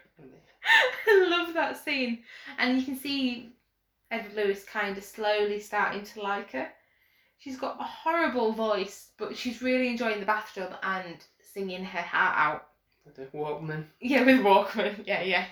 I 1.07 1.27
love 1.29 1.55
that 1.55 1.83
scene. 1.85 2.21
And 2.59 2.79
you 2.79 2.85
can 2.85 2.97
see 2.97 3.53
Edward 4.11 4.35
Lewis 4.35 4.65
kind 4.65 4.97
of 4.97 5.05
slowly 5.05 5.61
starting 5.61 6.03
to 6.05 6.23
like 6.23 6.53
her. 6.53 6.69
She's 7.45 7.59
got 7.59 7.79
a 7.79 7.85
horrible 7.85 8.53
voice, 8.53 9.11
but 9.19 9.37
she's 9.37 9.61
really 9.61 9.89
enjoying 9.89 10.19
the 10.19 10.25
bathtub 10.25 10.75
and 10.83 11.17
singing 11.53 11.85
her 11.85 12.01
heart 12.01 12.35
out. 12.39 12.69
With 13.05 13.31
Walkman. 13.35 13.85
Yeah, 14.01 14.25
with 14.25 14.41
Walkman. 14.41 15.07
Yeah, 15.07 15.21
yeah. 15.23 15.45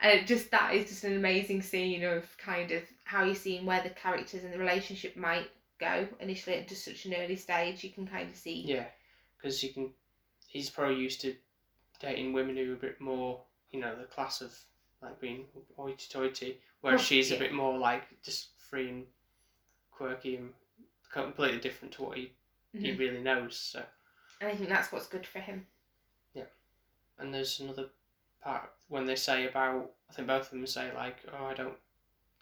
And 0.00 0.18
it 0.18 0.26
just 0.26 0.50
that 0.50 0.74
is 0.74 0.88
just 0.88 1.04
an 1.04 1.14
amazing 1.14 1.62
scene 1.62 2.02
of 2.02 2.24
kind 2.38 2.72
of 2.72 2.82
how 3.04 3.22
you're 3.22 3.36
seeing 3.36 3.64
where 3.64 3.80
the 3.84 3.90
characters 3.90 4.42
and 4.42 4.52
the 4.52 4.58
relationship 4.58 5.16
might 5.16 5.48
go 5.78 6.08
initially 6.18 6.56
at 6.56 6.66
just 6.66 6.84
such 6.84 7.04
an 7.06 7.14
early 7.14 7.36
stage. 7.36 7.84
You 7.84 7.90
can 7.90 8.04
kind 8.04 8.28
of 8.28 8.34
see. 8.34 8.62
Yeah, 8.66 8.86
because 9.36 9.62
you 9.62 9.72
can. 9.72 9.90
He's 10.48 10.70
probably 10.70 10.96
used 10.96 11.20
to 11.20 11.36
dating 12.00 12.32
women 12.32 12.56
who 12.56 12.72
are 12.72 12.74
a 12.74 12.78
bit 12.78 13.00
more, 13.00 13.40
you 13.70 13.78
know, 13.78 13.94
the 13.96 14.06
class 14.06 14.40
of 14.40 14.52
like 15.00 15.20
being 15.20 15.44
hoity-toity, 15.76 16.58
whereas 16.80 17.00
Oh, 17.00 17.04
she's 17.04 17.30
yeah. 17.30 17.36
a 17.36 17.38
bit 17.38 17.52
more 17.52 17.78
like 17.78 18.02
just 18.24 18.48
free 18.58 18.88
and 18.88 19.04
quirky 19.92 20.34
and 20.36 20.50
completely 21.12 21.60
different 21.60 21.94
to 21.94 22.02
what 22.02 22.16
he, 22.16 22.32
he 22.72 22.88
Mhm. 22.92 22.98
really 22.98 23.20
knows. 23.22 23.56
So, 23.56 23.84
And 24.40 24.50
I 24.50 24.56
think 24.56 24.68
that's 24.68 24.90
what's 24.90 25.06
good 25.06 25.24
for 25.26 25.38
him. 25.38 25.66
Yeah, 26.34 26.46
and 27.18 27.32
there's 27.32 27.60
another 27.60 27.90
part 28.42 28.72
when 28.88 29.06
they 29.06 29.14
say 29.16 29.46
about, 29.46 29.92
I 30.10 30.14
think 30.14 30.26
both 30.26 30.46
of 30.46 30.50
them 30.50 30.66
say 30.66 30.92
like, 30.94 31.18
oh, 31.32 31.46
I 31.46 31.54
don't 31.54 31.78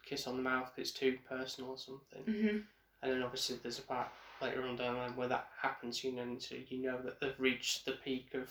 kiss 0.03 0.25
on 0.25 0.35
the 0.35 0.41
mouth 0.41 0.71
it's 0.77 0.91
too 0.91 1.19
personal 1.29 1.71
or 1.71 1.77
something. 1.77 2.23
Mm-hmm. 2.23 2.57
And 3.03 3.11
then 3.11 3.21
obviously 3.23 3.57
there's 3.57 3.77
a 3.79 3.83
part 3.83 4.07
later 4.41 4.63
on 4.63 4.75
down 4.75 4.95
the 4.95 4.99
line 5.01 5.15
where 5.15 5.27
that 5.27 5.49
happens, 5.61 6.03
you 6.03 6.11
know, 6.11 6.23
and 6.23 6.41
so 6.41 6.55
you 6.55 6.79
know 6.81 6.99
that 7.03 7.19
they've 7.19 7.39
reached 7.39 7.85
the 7.85 7.93
peak 7.93 8.33
of 8.33 8.49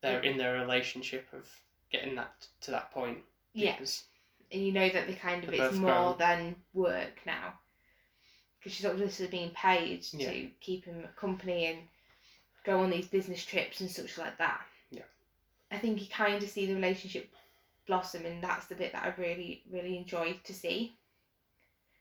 their 0.00 0.20
in 0.20 0.36
their 0.36 0.54
relationship 0.54 1.28
of 1.32 1.48
getting 1.92 2.14
that 2.16 2.46
to 2.62 2.70
that 2.72 2.90
point. 2.90 3.18
Yeah. 3.52 3.76
And 4.52 4.62
you 4.62 4.72
know 4.72 4.88
that 4.88 5.06
the 5.06 5.14
kind 5.14 5.44
of 5.44 5.50
They're 5.50 5.68
it's 5.68 5.76
more 5.76 6.14
grown. 6.14 6.18
than 6.18 6.56
work 6.74 7.20
now 7.24 7.54
because 8.60 8.72
she's 8.76 8.86
obviously 8.86 9.26
being 9.26 9.50
paid 9.50 10.06
Yeah. 10.12 10.30
to 10.30 10.48
keep 10.60 10.84
him 10.84 11.06
company 11.16 11.66
and 11.66 11.78
go 12.64 12.80
on 12.80 12.90
these 12.90 13.08
business 13.08 13.44
trips 13.44 13.80
and 13.80 13.90
such 13.90 14.18
like 14.18 14.36
that 14.38 14.60
Yeah. 14.90 15.02
i 15.70 15.78
think 15.78 16.00
you 16.00 16.06
kind 16.08 16.42
of 16.42 16.48
see 16.48 16.66
the 16.66 16.74
relationship 16.74 17.28
blossom 17.86 18.26
and 18.26 18.42
that's 18.42 18.66
the 18.66 18.74
bit 18.74 18.92
that 18.92 19.04
i 19.04 19.20
really 19.20 19.62
really 19.70 19.96
enjoyed 19.96 20.42
to 20.44 20.54
see 20.54 20.94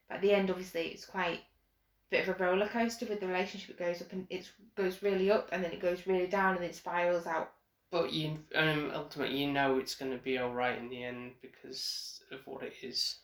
but 0.08 0.16
at 0.16 0.22
the 0.22 0.34
end 0.34 0.50
obviously 0.50 0.88
it's 0.90 1.06
quite 1.06 1.40
a 1.40 2.10
bit 2.12 2.28
of 2.28 2.36
a 2.40 2.44
roller 2.44 2.68
coaster 2.68 3.06
with 3.06 3.20
the 3.22 3.28
relationship 3.28 3.70
it 3.70 3.80
goes 3.80 4.02
up 4.02 4.12
and 4.12 4.28
it 4.30 4.48
goes 4.76 5.02
really 5.02 5.32
up 5.32 5.50
and 5.52 5.64
then 5.64 5.72
it 5.72 5.80
goes 5.80 6.06
really 6.06 6.28
down 6.28 6.56
and 6.56 6.66
it 6.66 6.76
spirals 6.76 7.26
out 7.26 7.54
but 7.92 8.14
you, 8.14 8.38
um, 8.54 8.92
ultimately, 8.94 9.38
you 9.38 9.52
know 9.52 9.80
it's 9.80 9.96
going 9.96 10.12
to 10.12 10.20
be 10.20 10.38
all 10.38 10.54
right 10.54 10.78
in 10.78 10.90
the 10.90 11.04
end 11.04 11.32
because 11.42 12.22
of 12.32 12.46
what 12.46 12.62
it 12.62 12.74
is. 12.84 13.16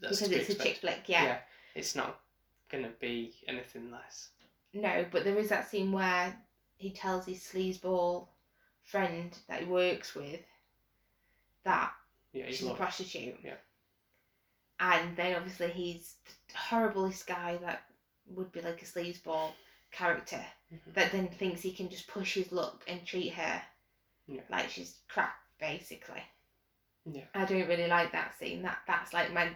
That's 0.00 0.20
because 0.20 0.48
it's 0.48 0.58
a 0.58 0.60
chick 0.60 0.78
flick 0.78 1.02
yeah. 1.06 1.38
It's 1.76 1.94
not 1.94 2.18
going 2.72 2.84
to 2.84 2.90
be 3.00 3.32
anything 3.46 3.90
less. 3.92 4.30
No, 4.72 5.04
but 5.12 5.24
there 5.24 5.38
is 5.38 5.50
that 5.50 5.70
scene 5.70 5.92
where 5.92 6.34
he 6.76 6.90
tells 6.90 7.26
his 7.26 7.38
sleazeball 7.38 8.26
friend 8.82 9.36
that 9.48 9.60
he 9.60 9.66
works 9.66 10.14
with 10.14 10.40
that 11.64 11.92
Yeah, 12.32 12.46
he's 12.46 12.56
she's 12.58 12.68
a 12.68 12.74
prostitute. 12.74 13.36
Yeah. 13.44 13.54
And 14.80 15.16
then 15.16 15.36
obviously 15.36 15.68
he's 15.68 16.14
the 16.48 16.54
horriblest 16.54 17.26
guy 17.26 17.58
that 17.58 17.84
would 18.26 18.50
be 18.50 18.62
like 18.62 18.82
a 18.82 18.86
sleazeball 18.86 19.50
character 19.92 20.44
Mhm. 20.72 20.94
that 20.94 21.12
then 21.12 21.28
thinks 21.28 21.60
he 21.60 21.72
can 21.72 21.88
just 21.90 22.08
push 22.08 22.34
his 22.34 22.50
luck 22.50 22.82
and 22.88 23.06
treat 23.06 23.34
her 23.34 23.62
Yeah. 24.26 24.40
like 24.48 24.70
she's 24.70 24.98
crap, 25.08 25.36
basically. 25.60 26.22
Yeah. 27.04 27.26
I 27.34 27.44
don't 27.44 27.68
really 27.68 27.86
like 27.88 28.12
that 28.12 28.36
scene. 28.38 28.62
That 28.62 28.78
that's 28.86 29.12
like 29.12 29.32
my 29.32 29.54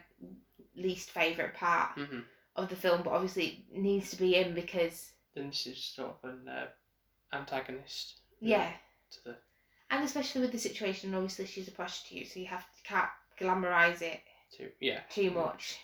least 0.74 1.11
favourite 1.11 1.55
part 1.55 1.92
hmm 1.94 2.20
of 2.57 2.69
the 2.69 2.77
film, 2.77 3.03
but 3.03 3.12
obviously 3.12 3.64
it 3.73 3.79
needs 3.81 4.11
to 4.11 4.16
be 4.16 4.37
in 4.37 4.55
because 4.55 5.12
Then 5.35 5.49
is 5.51 5.92
sort 5.95 6.16
of 6.23 6.31
an 6.31 6.49
uh, 6.49 6.66
antagonist. 7.33 8.14
yeah. 8.40 8.73
To 9.12 9.25
the 9.25 9.37
And 9.90 10.05
especially 10.05 10.40
with 10.40 10.53
the 10.53 10.59
situation, 10.59 11.14
obviously 11.14 11.47
she's 11.47 11.69
a 11.69 11.73
prostitute, 11.73 12.29
so 12.29 12.40
you 12.40 12.47
have 12.47 12.64
to 12.64 12.83
can't 12.85 13.11
glamorize 13.40 14.03
it 14.03 14.21
Too 14.57 14.71
yeah. 14.81 15.01
too 15.11 15.31
much. 15.31 15.79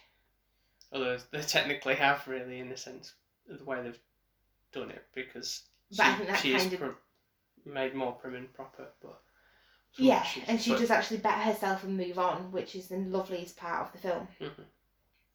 Although 0.93 1.19
they 1.31 1.41
technically 1.43 1.95
have 1.95 2.27
really, 2.27 2.59
in 2.59 2.69
the 2.69 2.77
sense 2.77 3.13
of 3.51 3.59
the 3.59 3.65
way 3.65 3.83
they've 3.83 3.99
done 4.73 4.91
it, 4.91 5.05
because 5.15 5.63
she, 5.91 5.97
But 5.99 6.07
I 6.07 6.15
think 6.15 6.29
that 6.31 6.41
she 6.41 6.55
is 6.55 6.63
kind 6.63 6.73
of- 6.75 6.81
pr- 6.81 7.69
made 7.71 7.95
more 7.95 8.13
prim 8.13 8.35
and 8.35 8.53
proper. 8.53 8.89
But 9.03 9.21
Yeah, 9.97 10.23
she's- 10.23 10.49
and 10.49 10.61
she 10.61 10.71
but- 10.71 10.81
does 10.81 10.91
actually 10.91 11.19
bet 11.19 11.39
herself 11.45 11.85
and 11.85 11.97
move 11.97 12.19
on, 12.19 12.51
which 12.53 12.75
is 12.75 12.89
the 12.89 12.97
loveliest 12.97 13.57
part 13.57 13.87
of 13.87 13.93
the 13.93 13.99
film. 13.99 14.29
Mhm. 14.41 14.65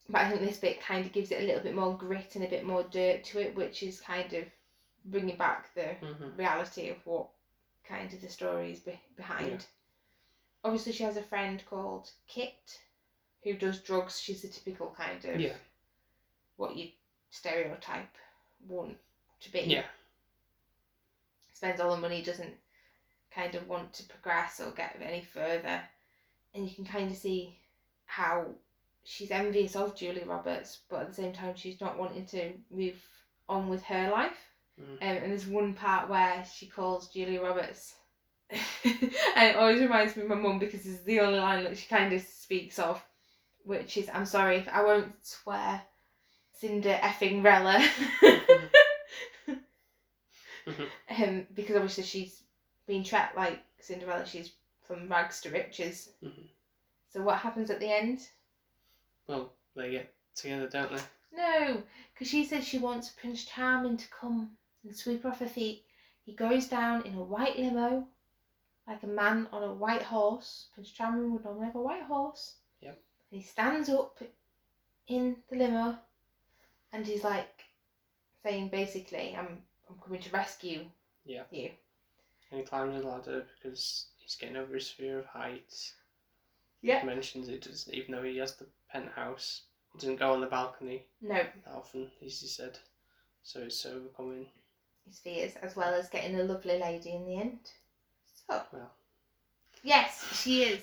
But 0.09 0.21
I 0.21 0.29
think 0.29 0.41
this 0.41 0.57
bit 0.57 0.81
kind 0.81 1.05
of 1.05 1.11
gives 1.11 1.31
it 1.31 1.41
a 1.41 1.45
little 1.45 1.61
bit 1.63 1.75
more 1.75 1.97
grit 1.97 2.35
and 2.35 2.45
a 2.45 2.49
bit 2.49 2.63
more 2.65 2.83
dirt 2.83 3.23
to 3.25 3.39
it, 3.39 3.55
which 3.55 3.83
is 3.83 3.99
kind 3.99 4.31
of 4.33 4.45
bringing 5.05 5.35
back 5.37 5.73
the 5.73 5.95
Mhm. 6.01 6.37
reality 6.37 6.89
of 6.89 7.05
what 7.05 7.29
kind 7.83 8.11
of 8.13 8.21
the 8.21 8.29
story 8.29 8.71
is 8.71 8.79
be- 8.79 8.99
behind. 9.15 9.61
Yeah. 9.61 9.67
Obviously, 10.63 10.91
she 10.93 11.03
has 11.03 11.17
a 11.17 11.23
friend 11.23 11.63
called 11.65 12.11
Kit 12.27 12.79
who 13.43 13.53
does 13.53 13.81
drugs. 13.81 14.19
She's 14.19 14.41
the 14.41 14.47
typical 14.49 14.91
kind 14.93 15.23
of 15.25 15.39
Yeah, 15.39 15.57
what 16.55 16.75
you 16.75 16.91
stereotype 17.29 18.15
want 18.67 18.97
to 19.41 19.51
be. 19.51 19.61
yeah, 19.61 19.87
spends 21.53 21.79
all 21.79 21.91
the 21.95 22.01
money, 22.01 22.21
doesn't 22.21 22.57
kind 23.31 23.55
of 23.55 23.67
want 23.67 23.93
to 23.93 24.03
progress 24.03 24.59
or 24.59 24.71
get 24.71 24.95
any 25.01 25.23
further. 25.23 25.87
And 26.53 26.67
you 26.67 26.73
can 26.75 26.85
kind 26.85 27.11
of 27.11 27.17
see 27.17 27.59
how 28.05 28.55
she's 29.07 29.31
envious 29.31 29.77
of 29.77 29.95
Julia 29.95 30.25
Roberts, 30.25 30.79
but 30.89 30.99
at 31.01 31.07
the 31.07 31.13
same 31.13 31.31
time, 31.31 31.55
she's 31.55 31.79
not 31.79 31.97
wanting 31.97 32.25
to 32.27 32.51
move 32.69 33.01
on 33.47 33.69
with 33.69 33.81
her 33.83 34.11
life. 34.11 34.37
Mm. 34.79 34.95
Um, 34.95 34.97
and 35.01 35.31
there's 35.31 35.47
one 35.47 35.73
part 35.73 36.09
where 36.09 36.43
she 36.53 36.67
calls 36.67 37.07
Julia 37.07 37.41
Roberts. 37.41 37.95
and 38.51 38.61
it 38.83 39.55
always 39.55 39.81
reminds 39.81 40.15
me 40.15 40.23
of 40.23 40.29
my 40.29 40.35
mum 40.35 40.59
because 40.59 40.85
it's 40.85 41.03
the 41.03 41.21
only 41.21 41.39
line 41.39 41.63
that 41.63 41.77
she 41.77 41.87
kind 41.87 42.11
of 42.11 42.21
speaks 42.21 42.79
of, 42.79 43.01
which 43.63 43.95
is, 43.95 44.09
I'm 44.13 44.25
sorry, 44.25 44.67
I 44.71 44.83
won't 44.83 45.13
swear, 45.25 45.81
Cinder 46.51 46.99
effing 47.01 47.43
Rella. 47.43 47.81
um, 51.17 51.47
because 51.53 51.77
obviously 51.77 52.03
she's 52.03 52.43
been 52.87 53.05
trapped 53.05 53.37
like 53.37 53.63
Cinderella, 53.79 54.25
she's 54.25 54.51
from 54.85 55.07
rags 55.07 55.39
to 55.41 55.49
riches. 55.49 56.09
Mhm. 56.21 56.49
So 57.09 57.21
what 57.21 57.37
happens 57.37 57.69
at 57.69 57.79
the 57.79 57.89
end? 57.89 58.27
Well, 59.27 59.53
they 59.75 59.91
get 59.91 60.13
together, 60.35 60.67
don't 60.67 60.91
they? 60.91 61.01
No, 61.35 61.83
because 62.13 62.27
she 62.29 62.45
says 62.45 62.65
she 62.65 62.79
wants 62.79 63.09
Prince 63.09 63.45
Charming 63.45 63.97
to 63.97 64.07
come 64.09 64.51
and 64.83 64.95
sweep 64.95 65.23
her 65.23 65.29
off 65.29 65.39
her 65.39 65.47
feet. 65.47 65.83
He 66.25 66.33
goes 66.33 66.67
down 66.67 67.05
in 67.05 67.15
a 67.15 67.23
white 67.23 67.57
limo, 67.57 68.07
like 68.87 69.03
a 69.03 69.07
man 69.07 69.47
on 69.51 69.63
a 69.63 69.73
white 69.73 70.03
horse. 70.03 70.67
Prince 70.73 70.91
Charming 70.91 71.33
would 71.33 71.43
normally 71.43 71.65
have 71.67 71.75
a 71.75 71.81
white 71.81 72.03
horse. 72.03 72.55
Yep. 72.81 72.99
And 73.31 73.41
he 73.41 73.45
stands 73.45 73.89
up 73.89 74.19
in 75.07 75.37
the 75.49 75.57
limo, 75.57 75.97
and 76.91 77.05
he's 77.05 77.23
like 77.23 77.63
saying 78.43 78.69
basically, 78.69 79.35
"I'm 79.37 79.63
I'm 79.89 79.97
coming 80.03 80.21
to 80.21 80.29
rescue 80.31 80.85
Yeah. 81.25 81.43
you." 81.51 81.71
And 82.51 82.61
he 82.61 82.65
climbs 82.65 83.01
the 83.01 83.07
ladder 83.07 83.45
because 83.55 84.07
he's 84.17 84.35
getting 84.35 84.55
over 84.57 84.73
his 84.73 84.89
fear 84.89 85.19
of 85.19 85.25
heights. 85.25 85.93
Yeah. 86.81 87.01
He 87.01 87.05
mentions 87.05 87.49
it 87.49 87.67
even 87.91 88.13
though 88.13 88.23
he 88.23 88.37
has 88.37 88.55
the 88.55 88.67
penthouse. 88.91 89.63
He 89.93 89.99
doesn't 89.99 90.19
go 90.19 90.33
on 90.33 90.41
the 90.41 90.47
balcony 90.47 91.05
No, 91.21 91.35
that 91.35 91.73
often, 91.73 92.09
as 92.25 92.39
he 92.41 92.47
said. 92.47 92.77
So 93.43 93.61
it's 93.61 93.85
overcoming. 93.85 94.47
his 95.07 95.19
fears, 95.19 95.53
as 95.61 95.75
well 95.75 95.93
as 95.93 96.09
getting 96.09 96.39
a 96.39 96.43
lovely 96.43 96.79
lady 96.79 97.11
in 97.11 97.25
the 97.25 97.37
end. 97.39 97.59
So. 98.49 98.61
Well. 98.73 98.91
Yes, 99.83 100.25
she 100.33 100.63
is. 100.63 100.81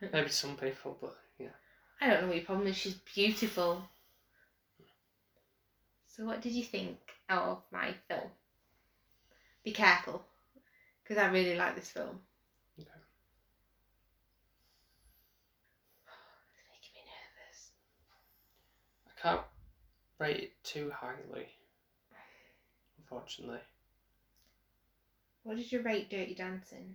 Maybe 0.12 0.28
some 0.28 0.56
people, 0.56 0.96
but 1.00 1.16
yeah. 1.38 1.48
I 2.00 2.08
don't 2.08 2.22
know 2.22 2.26
what 2.28 2.36
your 2.36 2.44
problem 2.44 2.66
is. 2.68 2.76
She's 2.76 2.94
beautiful. 3.14 3.82
So, 6.08 6.24
what 6.24 6.40
did 6.40 6.52
you 6.52 6.64
think 6.64 6.98
of 7.28 7.62
my 7.70 7.94
film? 8.08 8.28
Be 9.64 9.72
careful, 9.72 10.22
because 11.02 11.16
I 11.22 11.28
really 11.30 11.54
like 11.56 11.74
this 11.76 11.90
film. 11.90 12.18
Okay. 12.80 12.88
It's 16.06 16.68
making 16.70 16.94
me 16.94 17.02
nervous. 17.06 17.70
I 19.06 19.07
can't 19.22 19.40
rate 20.18 20.40
it 20.40 20.64
too 20.64 20.92
highly, 20.94 21.46
unfortunately. 22.98 23.60
What 25.42 25.56
did 25.56 25.70
you 25.72 25.82
rate 25.82 26.10
Dirty 26.10 26.34
Dancing? 26.34 26.94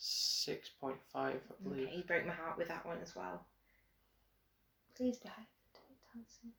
6.5, 0.00 0.94
I 1.14 1.32
believe. 1.62 1.88
Okay, 1.88 1.96
you 1.96 2.02
broke 2.04 2.26
my 2.26 2.32
heart 2.32 2.58
with 2.58 2.68
that 2.68 2.84
one 2.86 2.98
as 3.02 3.14
well. 3.14 3.44
Please 4.96 5.18
be 5.18 5.28
higher 5.28 5.46
than 5.46 5.80
Dirty 5.82 6.00
Dancing. 6.14 6.50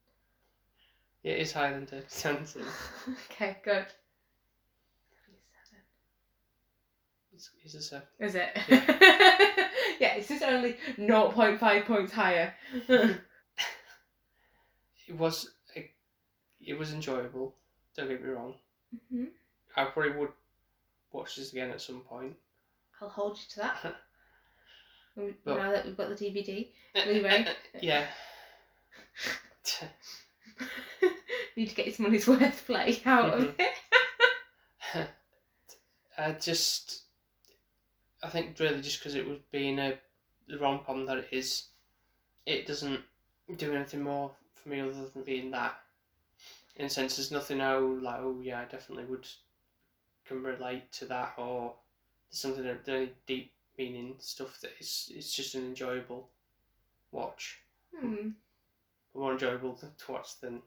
Yeah, 1.23 1.33
it 1.33 1.39
is 1.41 1.53
higher 1.53 1.73
than 1.73 1.85
Dirty 1.85 2.21
Dancing. 2.21 2.65
okay, 3.31 3.57
good. 3.63 3.85
It's, 7.33 7.49
it's 7.63 7.73
a 7.75 7.81
7. 7.81 8.07
Is 8.19 8.35
it? 8.35 8.49
Yeah. 8.67 8.83
yeah, 9.99 10.13
it's 10.15 10.27
just 10.27 10.43
only 10.43 10.77
0.5 10.97 11.85
points 11.85 12.13
higher. 12.13 12.53
It 15.11 15.17
was, 15.19 15.51
a, 15.75 15.91
it 16.65 16.77
was 16.79 16.93
enjoyable, 16.93 17.53
don't 17.97 18.07
get 18.07 18.23
me 18.23 18.29
wrong. 18.29 18.53
hmm 19.11 19.25
I 19.75 19.83
probably 19.85 20.11
would 20.13 20.29
watch 21.11 21.35
this 21.35 21.51
again 21.51 21.69
at 21.71 21.81
some 21.81 21.99
point. 22.01 22.33
I'll 23.01 23.09
hold 23.09 23.37
you 23.37 23.43
to 23.51 23.59
that. 23.59 23.95
But- 25.43 25.57
now 25.57 25.71
that 25.71 25.85
we've 25.85 25.97
got 25.97 26.07
the 26.07 26.15
DVD. 26.15 26.69
Blu-ray. 27.03 27.45
yeah. 27.81 28.05
Need 31.57 31.67
to 31.69 31.75
get 31.75 31.85
his 31.87 31.99
money's 31.99 32.27
worth 32.27 32.65
play 32.65 33.01
out 33.05 33.33
of 33.33 33.41
Mhm. 33.41 33.55
it. 34.95 35.07
I 36.17 36.31
just, 36.33 37.01
I 38.23 38.29
think 38.29 38.57
really 38.59 38.81
just 38.81 38.99
because 38.99 39.15
it 39.15 39.27
was 39.27 39.39
being 39.51 39.79
a 39.79 39.99
the 40.47 40.57
rom 40.59 40.79
com 40.85 41.05
that 41.07 41.17
it 41.17 41.27
is, 41.31 41.67
it 42.45 42.65
doesn't 42.67 43.01
do 43.57 43.73
anything 43.73 44.03
more 44.03 44.31
for 44.61 44.69
me 44.69 44.81
other 44.81 44.91
than 45.13 45.23
being 45.23 45.51
that. 45.51 45.79
In 46.77 46.85
a 46.85 46.89
sense, 46.89 47.17
there's 47.17 47.31
nothing 47.31 47.61
oh 47.61 47.99
like 48.01 48.19
oh 48.19 48.39
yeah, 48.41 48.61
I 48.61 48.65
definitely 48.65 49.05
would 49.05 49.27
can 50.25 50.41
relate 50.43 50.91
to 50.93 51.05
that 51.05 51.33
or 51.37 51.73
there's 52.29 52.39
something 52.39 52.63
that 52.63 52.87
really 52.87 53.11
deep 53.27 53.51
meaning 53.77 54.15
stuff 54.19 54.59
that 54.61 54.71
is 54.79 55.11
it's 55.15 55.33
just 55.33 55.55
an 55.55 55.65
enjoyable 55.65 56.29
watch, 57.11 57.59
Hmm. 57.99 58.29
more 59.13 59.33
enjoyable 59.33 59.73
to 59.73 59.87
to 59.87 60.11
watch 60.11 60.39
than 60.39 60.61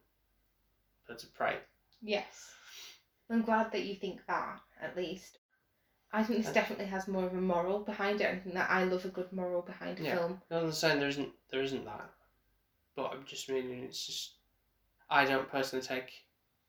Birds 1.09 1.25
of 1.25 1.35
Prey. 1.35 1.59
Yes. 2.03 2.53
I'm 3.31 3.43
glad 3.43 3.73
that 3.73 3.85
you 3.85 3.95
think 3.95 4.21
that, 4.27 4.61
at 4.83 4.97
least. 4.97 5.39
I 6.13 6.23
think 6.23 6.45
this 6.45 6.53
definitely 6.53 6.85
has 6.87 7.09
more 7.09 7.25
of 7.25 7.33
a 7.33 7.41
moral 7.41 7.81
behind 7.81 8.21
it. 8.21 8.29
I 8.29 8.39
think 8.39 8.55
that 8.55 8.71
I 8.71 8.85
love 8.85 9.05
a 9.05 9.09
good 9.09 9.33
moral 9.33 9.63
behind 9.63 9.99
a 9.99 10.03
Yeah. 10.03 10.15
film. 10.17 10.43
I'm 10.51 10.71
saying 10.73 11.01
there 11.01 11.09
isn't 11.09 11.33
there 11.49 11.63
isn't 11.63 11.85
that, 11.87 12.11
but 12.97 13.13
I'm 13.13 13.25
just 13.25 13.49
meaning 13.49 13.83
it's 13.85 14.07
just 14.07 14.33
I 15.11 15.25
don't 15.25 15.49
personally 15.51 15.85
take 15.85 16.13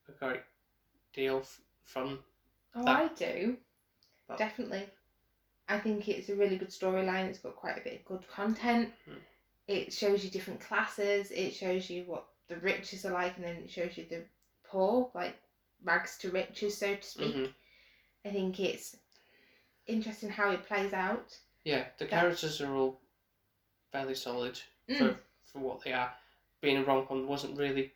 a 0.10 0.12
great 0.12 0.42
deal 1.14 1.40
f- 1.40 1.62
from. 1.84 2.20
Oh, 2.76 2.84
That- 2.84 3.12
I 3.12 3.14
do. 3.16 3.58
But- 4.28 4.38
Definitely. 4.38 4.90
I 5.68 5.80
think 5.80 6.08
it's 6.10 6.30
a 6.30 6.36
really 6.36 6.58
good 6.58 6.70
storyline. 6.70 7.26
It's 7.26 7.40
got 7.40 7.56
quite 7.56 7.78
a 7.78 7.82
bit 7.84 8.00
of 8.00 8.06
good 8.06 8.28
content. 8.28 8.94
Hmm. 9.06 9.14
It 9.68 9.92
shows 9.94 10.24
you 10.24 10.30
different 10.30 10.60
classes. 10.62 11.32
It 11.32 11.52
shows 11.56 11.90
you 11.90 12.04
what 12.04 12.28
the 12.48 12.58
riches 12.58 13.04
are 13.06 13.12
like, 13.14 13.36
and 13.38 13.46
then 13.46 13.56
it 13.56 13.72
shows 13.72 13.98
you 13.98 14.06
the 14.06 14.24
poor, 14.64 15.10
like 15.16 15.36
rags 15.84 16.18
to 16.20 16.30
riches, 16.30 16.78
so 16.78 16.96
to 16.96 17.02
speak. 17.04 17.36
Mhm. 17.36 17.54
I 18.26 18.30
think 18.30 18.60
it's 18.60 18.96
interesting 19.88 20.30
how 20.30 20.52
it 20.52 20.66
plays 20.68 20.94
out. 20.94 21.40
Yeah, 21.64 21.88
the 21.98 22.06
That- 22.06 22.10
characters 22.12 22.62
are 22.62 22.74
all 22.76 23.02
fairly 23.92 24.14
solid 24.16 24.60
Mm. 24.88 24.98
for 24.98 25.20
for 25.56 25.60
what 25.68 25.84
they 25.84 25.94
are. 25.94 26.12
Being 26.62 26.78
a 26.78 26.84
rom 26.84 27.06
com, 27.08 27.28
wasn't 27.28 27.58
really 27.58 27.94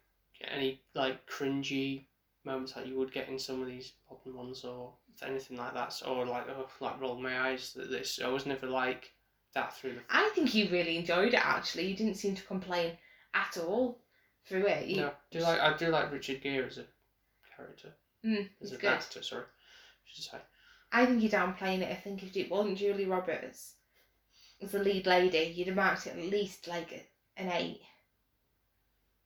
any 0.50 0.82
like 0.96 1.26
cringy 1.30 2.06
moments 2.46 2.74
that 2.74 2.88
you 2.88 2.98
would 2.98 3.12
get 3.12 3.28
in 3.28 3.38
some 3.38 3.62
of 3.62 3.68
these 3.68 3.94
modern 4.10 4.38
ones 4.38 4.64
or 4.64 4.94
anything 5.26 5.58
like 5.58 5.74
that. 5.74 5.92
So, 5.94 6.06
or 6.08 6.26
like 6.26 6.48
oh, 6.50 6.70
like 6.80 7.00
roll 7.02 7.20
my 7.20 7.50
eyes. 7.50 7.74
That 7.74 7.90
this 7.90 8.20
I 8.24 8.28
was 8.30 8.46
never 8.46 8.68
like 8.68 9.12
that 9.54 9.76
through 9.76 9.96
the. 9.96 10.02
I 10.10 10.30
think 10.34 10.54
you 10.56 10.70
really 10.70 10.98
enjoyed 10.98 11.34
it. 11.34 11.46
Actually, 11.46 11.88
you 11.88 11.96
didn't 11.96 12.16
seem 12.16 12.36
to 12.36 12.44
complain 12.44 12.94
at 13.34 13.58
all 13.58 14.00
through 14.46 14.68
it. 14.68 14.88
You, 14.88 14.98
No, 14.98 15.12
do 15.32 15.40
like 15.40 15.60
I 15.60 15.76
do 15.76 15.88
like 15.90 16.12
Richard 16.12 16.42
Gere 16.42 16.66
as 16.68 16.78
a 16.78 16.86
character 17.56 17.90
Mm, 18.26 18.50
as 18.62 18.70
he's 18.70 18.72
a 18.74 18.78
good. 18.82 18.90
actor. 18.90 19.24
Sorry, 19.24 19.44
I 19.44 20.06
should 20.06 20.26
say. 20.26 20.38
I 20.92 21.06
think 21.06 21.22
you're 21.22 21.32
downplaying 21.32 21.82
it. 21.82 21.92
I 21.92 21.96
think 21.96 22.24
if 22.24 22.36
it 22.36 22.50
wasn't 22.52 22.78
Julia 22.78 23.08
Roberts 23.08 23.76
as 24.62 24.72
the 24.72 24.80
lead 24.80 25.06
lady, 25.08 25.54
you'd 25.56 25.68
have 25.68 25.76
marked 25.76 26.08
it 26.08 26.18
at 26.18 26.26
least 26.26 26.68
like 26.68 26.92
an 27.40 27.52
eight. 27.52 27.82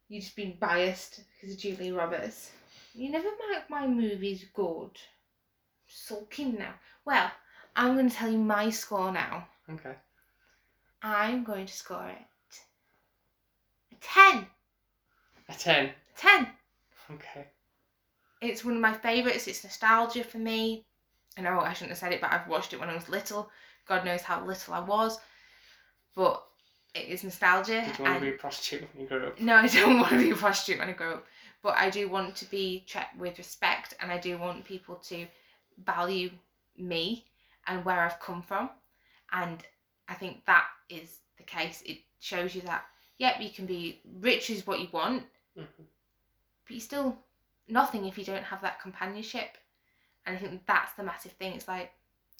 You'd 0.07 0.21
just 0.21 0.35
been 0.35 0.55
biased 0.59 1.21
because 1.35 1.55
of 1.55 1.61
Julia 1.61 1.95
Roberts. 1.95 2.51
You 2.93 3.09
never 3.09 3.29
mark 3.49 3.69
my 3.69 3.87
movies 3.87 4.45
good. 4.53 4.91
Sulking 5.87 6.55
now. 6.55 6.73
Well, 7.05 7.31
I'm 7.75 7.95
going 7.95 8.09
to 8.09 8.15
tell 8.15 8.31
you 8.31 8.37
my 8.37 8.69
score 8.69 9.11
now. 9.11 9.47
Okay. 9.69 9.95
I'm 11.01 11.43
going 11.43 11.65
to 11.65 11.73
score 11.73 12.07
it 12.09 12.25
a 13.91 13.95
10. 14.01 14.47
A 15.49 15.53
ten. 15.53 15.91
10. 16.17 16.47
Okay. 17.11 17.47
It's 18.41 18.63
one 18.63 18.75
of 18.75 18.81
my 18.81 18.93
favourites. 18.93 19.47
It's 19.47 19.63
nostalgia 19.63 20.23
for 20.23 20.37
me. 20.37 20.85
I 21.37 21.41
know 21.41 21.59
I 21.59 21.73
shouldn't 21.73 21.91
have 21.91 21.97
said 21.97 22.13
it, 22.13 22.21
but 22.21 22.31
I've 22.31 22.47
watched 22.47 22.73
it 22.73 22.79
when 22.79 22.89
I 22.89 22.95
was 22.95 23.09
little. 23.09 23.49
God 23.87 24.05
knows 24.05 24.21
how 24.21 24.45
little 24.45 24.73
I 24.73 24.79
was. 24.79 25.19
But 26.15 26.43
it 26.93 27.07
is 27.07 27.23
nostalgia. 27.23 27.83
You 27.97 28.03
want 28.03 28.15
to 28.19 28.21
be 28.21 28.29
a 28.29 28.37
prostitute 28.37 28.87
when 28.93 29.01
you 29.03 29.07
grow 29.07 29.27
up? 29.27 29.39
No, 29.39 29.55
I 29.65 29.67
don't 29.67 29.99
want 29.99 30.11
to 30.11 30.19
be 30.19 30.31
a 30.31 30.35
prostitute 30.35 30.79
when 30.79 30.89
I 30.89 30.93
grow 30.93 31.15
up. 31.15 31.25
But 31.61 31.75
I 31.77 31.89
do 31.89 32.09
want 32.09 32.35
to 32.37 32.45
be 32.45 32.83
treated 32.87 33.07
with 33.17 33.37
respect 33.37 33.93
and 34.01 34.11
I 34.11 34.17
do 34.17 34.37
want 34.37 34.65
people 34.65 34.95
to 34.95 35.25
value 35.85 36.29
me 36.77 37.25
and 37.67 37.83
where 37.85 38.01
I've 38.01 38.19
come 38.19 38.41
from. 38.41 38.69
And 39.31 39.63
I 40.09 40.13
think 40.13 40.45
that 40.45 40.65
is 40.89 41.19
the 41.37 41.43
case. 41.43 41.81
It 41.85 41.99
shows 42.19 42.53
you 42.53 42.61
that, 42.61 42.85
yep, 43.17 43.35
you 43.39 43.49
can 43.49 43.65
be 43.65 44.01
rich 44.19 44.49
is 44.49 44.67
what 44.67 44.79
you 44.81 44.89
want, 44.91 45.23
Mhm. 45.57 45.67
but 45.77 46.71
you're 46.71 46.79
still 46.81 47.17
nothing 47.67 48.05
if 48.05 48.17
you 48.17 48.25
don't 48.25 48.43
have 48.43 48.61
that 48.61 48.81
companionship. 48.81 49.57
And 50.25 50.35
I 50.35 50.39
think 50.39 50.65
that's 50.65 50.93
the 50.93 51.03
massive 51.03 51.31
thing. 51.33 51.53
It's 51.53 51.67
like 51.67 51.91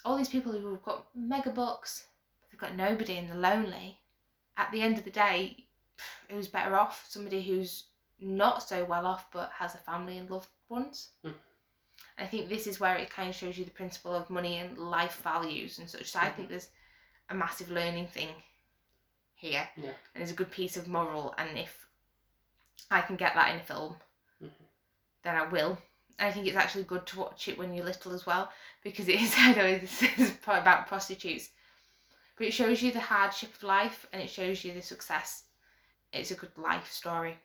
all 0.05 0.17
these 0.17 0.29
people 0.29 0.51
who 0.51 0.71
have 0.71 0.83
got 0.83 1.07
mega 1.15 1.49
bucks, 1.49 2.07
they've 2.51 2.59
got 2.59 2.75
nobody 2.75 3.17
and 3.17 3.29
they're 3.29 3.37
lonely. 3.37 3.99
At 4.57 4.71
the 4.71 4.81
end 4.81 4.97
of 4.97 5.03
the 5.03 5.09
day, 5.11 5.65
who's 6.29 6.47
better 6.47 6.75
off 6.75 7.05
somebody 7.09 7.41
who's 7.41 7.85
not 8.19 8.63
so 8.63 8.85
well 8.85 9.05
off 9.05 9.27
but 9.31 9.51
has 9.51 9.75
a 9.75 9.79
family 9.79 10.17
and 10.17 10.29
loved 10.29 10.49
ones. 10.69 11.09
Mm. 11.25 11.33
I 12.17 12.25
think 12.27 12.47
this 12.47 12.67
is 12.67 12.79
where 12.79 12.95
it 12.95 13.09
kind 13.09 13.29
of 13.29 13.35
shows 13.35 13.57
you 13.57 13.65
the 13.65 13.71
principle 13.71 14.13
of 14.13 14.29
money 14.29 14.57
and 14.57 14.77
life 14.77 15.21
values 15.23 15.79
and 15.79 15.89
such. 15.89 16.11
So 16.11 16.19
I 16.19 16.29
Mhm. 16.29 16.35
think 16.35 16.49
there's 16.49 16.69
a 17.29 17.35
massive 17.35 17.71
learning 17.71 18.07
thing 18.07 18.29
here. 19.33 19.67
Yeah. 19.75 19.89
And 20.13 20.21
there's 20.21 20.31
a 20.31 20.35
good 20.35 20.51
piece 20.51 20.77
of 20.77 20.87
moral 20.87 21.33
and 21.37 21.57
if 21.57 21.87
I 22.91 23.01
can 23.01 23.15
get 23.15 23.33
that 23.33 23.53
in 23.53 23.59
a 23.59 23.63
film, 23.63 23.99
Mhm. 24.41 24.51
then 25.23 25.35
I 25.35 25.43
will. 25.43 25.81
And 26.19 26.29
I 26.29 26.31
think 26.31 26.45
it's 26.45 26.55
actually 26.55 26.83
good 26.83 27.07
to 27.07 27.19
watch 27.19 27.47
it 27.47 27.57
when 27.57 27.73
you're 27.73 27.85
little 27.85 28.13
as 28.13 28.25
well 28.25 28.51
because 28.83 29.07
it 29.07 29.19
is, 29.19 29.33
I 29.37 29.53
know 29.53 29.79
this 29.79 30.03
is 30.03 30.37
about 30.43 30.87
prostitutes, 30.87 31.49
but 32.37 32.47
it 32.47 32.53
shows 32.53 32.81
you 32.81 32.91
the 32.91 32.99
hardship 32.99 33.53
of 33.55 33.63
life 33.63 34.07
and 34.11 34.21
it 34.21 34.29
shows 34.29 34.63
you 34.63 34.73
the 34.73 34.81
success. 34.81 35.43
It's 36.11 36.31
a 36.31 36.35
good 36.35 36.57
life 36.57 36.91
story. 36.91 37.37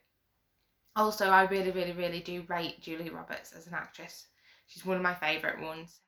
Also, 0.97 1.28
I 1.30 1.45
really, 1.45 1.70
really, 1.70 1.93
really 1.93 2.20
do 2.20 2.45
rate 2.49 2.80
Julia 2.80 3.12
Roberts 3.12 3.53
as 3.53 3.66
an 3.66 3.74
actress. 3.74 4.26
She's 4.66 4.84
one 4.84 4.97
of 4.97 5.03
my 5.03 5.14
favourite 5.14 5.61
ones. 5.61 6.01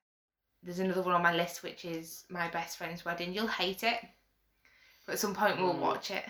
There's 0.63 0.81
another 0.81 1.03
one 1.03 1.15
on 1.15 1.23
my 1.23 1.35
list 1.35 1.63
which 1.63 1.85
is 1.85 2.25
My 2.29 2.49
Best 2.49 2.77
Friend's 2.77 3.05
Wedding. 3.05 3.33
You'll 3.33 3.47
hate 3.47 3.83
it, 3.83 3.99
but 5.07 5.13
at 5.15 5.19
some 5.19 5.35
point 5.35 5.59
we'll 5.59 5.75
Mm. 5.75 5.81
watch 5.81 6.11
it. 6.11 6.25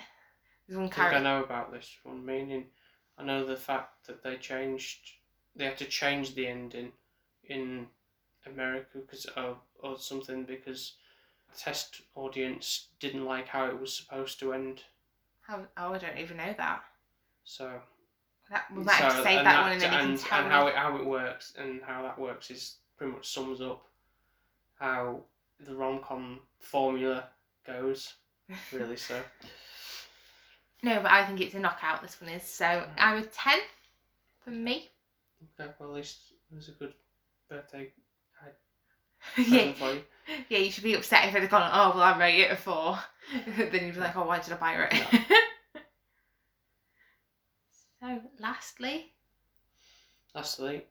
There's 0.67 0.79
one 0.79 0.87
I 0.87 0.91
think 0.91 1.15
I 1.15 1.19
know 1.21 1.43
about 1.43 1.73
this 1.73 1.99
one. 2.05 2.25
Meaning, 2.25 2.71
I 3.19 3.25
know 3.25 3.45
the 3.45 3.57
fact 3.57 4.07
that 4.07 4.23
they 4.23 4.37
changed. 4.37 5.17
They 5.57 5.65
had 5.65 5.79
to 5.79 5.87
change 5.87 6.35
the 6.35 6.47
ending 6.47 6.93
in 7.43 7.89
America 8.47 8.99
because 8.99 9.25
of 9.27 9.59
or 9.81 9.99
something 9.99 10.45
because 10.45 10.97
test 11.57 12.03
audience 12.15 12.89
didn't 12.99 13.25
like 13.25 13.49
how 13.49 13.67
it 13.67 13.79
was 13.79 13.95
supposed 13.95 14.39
to 14.41 14.53
end. 14.53 14.83
How, 15.41 15.67
oh, 15.77 15.95
I 15.95 15.99
don't 15.99 16.19
even 16.19 16.37
know 16.37 16.55
that. 16.57 16.83
So 17.45 17.81
that 18.51 18.65
we 18.75 18.83
might 18.83 18.95
have 18.95 19.17
to 19.17 19.23
save 19.23 19.39
and 19.39 19.47
that, 19.47 19.63
one 19.63 19.73
and 19.73 19.81
then 19.81 19.93
and, 19.93 20.19
can 20.19 20.29
tell 20.29 20.43
and 20.43 20.53
how 20.53 20.67
it 20.67 20.75
how 20.75 20.97
it 20.97 21.07
works 21.07 21.55
and 21.59 21.81
how 21.83 22.03
that 22.03 22.19
works 22.19 22.51
is 22.51 22.77
pretty 22.97 23.13
much 23.13 23.29
sums 23.33 23.61
up 23.61 23.85
how 24.79 25.21
the 25.67 25.75
rom 25.75 26.01
com 26.03 26.41
formula 26.59 27.29
goes. 27.67 28.15
Really, 28.73 28.97
so 28.97 29.21
No, 30.83 31.01
but 31.01 31.13
I 31.13 31.25
think 31.25 31.41
it's 31.41 31.55
a 31.55 31.61
knockout. 31.61 32.03
This 32.03 32.21
one 32.21 32.31
is 32.31 32.43
so. 32.43 32.65
Mm. 32.65 32.89
I 32.99 33.15
was 33.15 33.27
ten 33.33 33.61
for 34.43 34.51
me. 34.51 34.91
okay. 35.61 35.71
Well, 35.79 35.91
at 35.91 35.95
least 35.95 36.33
it 36.51 36.57
was 36.57 36.69
a 36.69 36.73
good 36.73 36.95
birthday 37.49 37.93
yeah, 39.39 39.73
you. 39.79 40.03
yeah. 40.49 40.59
You 40.59 40.71
should 40.71 40.85
be 40.85 40.95
upset 40.95 41.25
if 41.27 41.33
had 41.35 41.51
gone. 41.51 41.71
Oh 41.73 41.93
well, 41.95 42.03
I 42.05 42.19
rate 42.19 42.41
it 42.41 42.51
a 42.53 42.57
four. 42.57 42.99
then 43.57 43.85
you'd 43.87 43.95
be 43.95 44.01
like, 44.01 44.17
oh, 44.17 44.25
why 44.25 44.39
did 44.41 44.53
I 44.53 44.57
buy 44.57 44.75
it? 44.75 44.95
so, 48.01 48.21
lastly, 48.39 49.13
Lastly, 50.35 50.85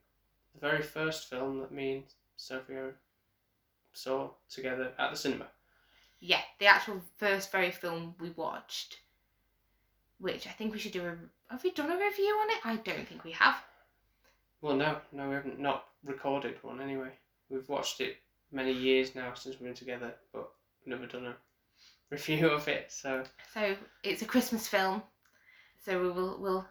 the 0.54 0.60
very 0.60 0.82
first 0.82 1.30
film 1.30 1.60
that 1.60 1.72
me 1.72 1.94
and 1.96 2.04
Sophia 2.36 2.92
saw 3.94 4.30
together 4.50 4.92
at 4.98 5.12
the 5.12 5.18
cinema. 5.18 5.48
yeah, 6.20 6.42
the 6.60 6.66
actual 6.68 7.02
first 7.18 7.52
very 7.52 7.72
film 7.72 8.16
we 8.20 8.30
watched, 8.32 8.98
which 10.20 10.46
I 10.48 10.52
think 10.52 10.74
we 10.74 10.80
should 10.80 10.92
do 10.92 11.06
a. 11.06 11.18
Have 11.52 11.64
we 11.64 11.72
done 11.72 11.92
a 11.92 11.98
review 11.98 12.38
on 12.42 12.50
it? 12.52 12.66
I 12.66 12.76
don't 12.78 13.08
think 13.08 13.24
we 13.24 13.32
have. 13.32 13.56
Well, 14.62 14.76
no, 14.76 14.98
no, 15.12 15.30
we 15.30 15.36
haven't 15.36 15.60
not 15.60 15.86
recorded 16.04 16.58
one 16.64 16.82
anyway. 16.82 17.12
We've 17.50 17.68
watched 17.70 18.02
it 18.02 18.18
many 18.52 18.72
years 18.74 19.16
now 19.16 19.34
since 19.34 19.56
we've 19.56 19.68
been 19.68 19.74
together, 19.76 20.14
but 20.34 20.50
we've 20.86 20.96
never 20.98 21.08
done 21.08 21.28
a 21.28 21.36
review 22.10 22.50
of 22.50 22.68
it. 22.68 22.92
So 22.92 23.24
So 23.54 23.76
it's 24.04 24.22
a 24.22 24.26
Christmas 24.26 24.68
film. 24.68 25.02
So 25.84 26.02
we 26.02 26.10
will 26.10 26.38
we'll 26.40 26.66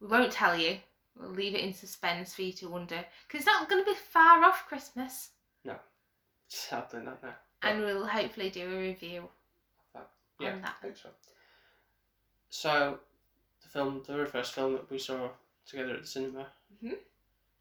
we 0.00 0.08
won't 0.08 0.32
tell 0.32 0.56
you. 0.58 0.76
We'll 1.16 1.30
leave 1.30 1.54
it 1.54 1.60
in 1.60 1.72
suspense 1.72 2.34
for 2.34 2.42
you 2.42 2.52
to 2.54 2.68
wonder 2.68 3.04
because 3.26 3.40
it's 3.40 3.46
not 3.46 3.68
going 3.68 3.84
to 3.84 3.90
be 3.90 3.96
far 4.10 4.42
off 4.42 4.66
Christmas, 4.66 5.30
No, 5.64 5.76
sadly 6.48 7.02
not 7.02 7.22
now. 7.22 7.34
and 7.62 7.80
we'll 7.82 8.04
hopefully 8.04 8.50
do 8.50 8.64
a 8.74 8.76
review 8.80 9.28
Yeah, 10.40 10.54
on 10.54 10.62
that. 10.62 10.74
I 10.80 10.82
think 10.82 10.96
so. 10.96 11.10
So, 12.50 12.98
the 13.62 13.68
film, 13.68 14.02
the 14.04 14.12
very 14.14 14.26
first 14.26 14.54
film 14.54 14.72
that 14.72 14.90
we 14.90 14.98
saw 14.98 15.28
together 15.66 15.94
at 15.94 16.02
the 16.02 16.06
cinema. 16.08 16.48
Mm-hmm. 16.76 16.94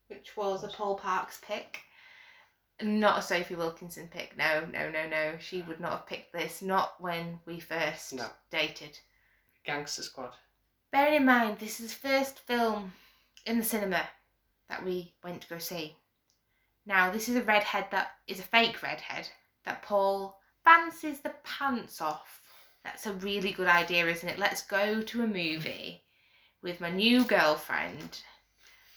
which 0.08 0.36
was 0.36 0.64
a 0.64 0.68
Paul 0.70 0.96
Parks 0.96 1.40
pick. 1.46 1.82
Not 2.84 3.20
a 3.20 3.22
Sophie 3.22 3.56
Wilkinson 3.56 4.08
pick. 4.10 4.36
No, 4.38 4.66
no, 4.72 4.90
no, 4.90 5.08
no. 5.08 5.38
She 5.40 5.62
would 5.62 5.80
not 5.80 5.92
have 5.92 6.08
picked 6.08 6.34
this. 6.34 6.62
Not 6.62 7.00
when 7.00 7.40
we 7.46 7.60
first 7.60 8.14
No. 8.14 8.30
dated. 8.52 9.00
Gangster 9.66 10.04
Squad. 10.04 10.34
Bearing 10.92 11.16
in 11.16 11.26
mind, 11.26 11.60
this 11.60 11.80
is 11.80 11.94
the 11.94 12.08
first 12.10 12.40
film 12.40 12.94
in 13.46 13.58
the 13.58 13.64
cinema 13.64 14.10
that 14.68 14.84
we 14.84 15.14
went 15.24 15.42
to 15.42 15.48
go 15.48 15.58
see. 15.58 15.96
Now, 16.86 17.10
this 17.10 17.30
is 17.30 17.36
a 17.36 17.44
redhead 17.44 17.88
that 17.92 18.12
is 18.28 18.40
a 18.40 18.44
fake 18.44 18.84
redhead 18.84 19.30
that 19.64 19.82
Paul 19.84 20.38
fancies 20.64 21.22
the 21.22 21.34
pants 21.44 22.02
off. 22.02 22.42
That's 22.84 23.06
a 23.06 23.14
really 23.14 23.54
good 23.54 23.68
idea, 23.68 24.08
isn't 24.08 24.28
it? 24.28 24.38
Let's 24.38 24.62
go 24.62 25.02
to 25.02 25.24
a 25.24 25.28
movie 25.28 26.04
with 26.62 26.82
my 26.82 26.90
new 26.90 27.24
girlfriend 27.24 28.22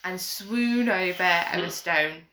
and 0.03 0.21
swoon 0.21 0.89
over 0.89 1.23
Emma 1.23 1.71
Stone. 1.71 2.27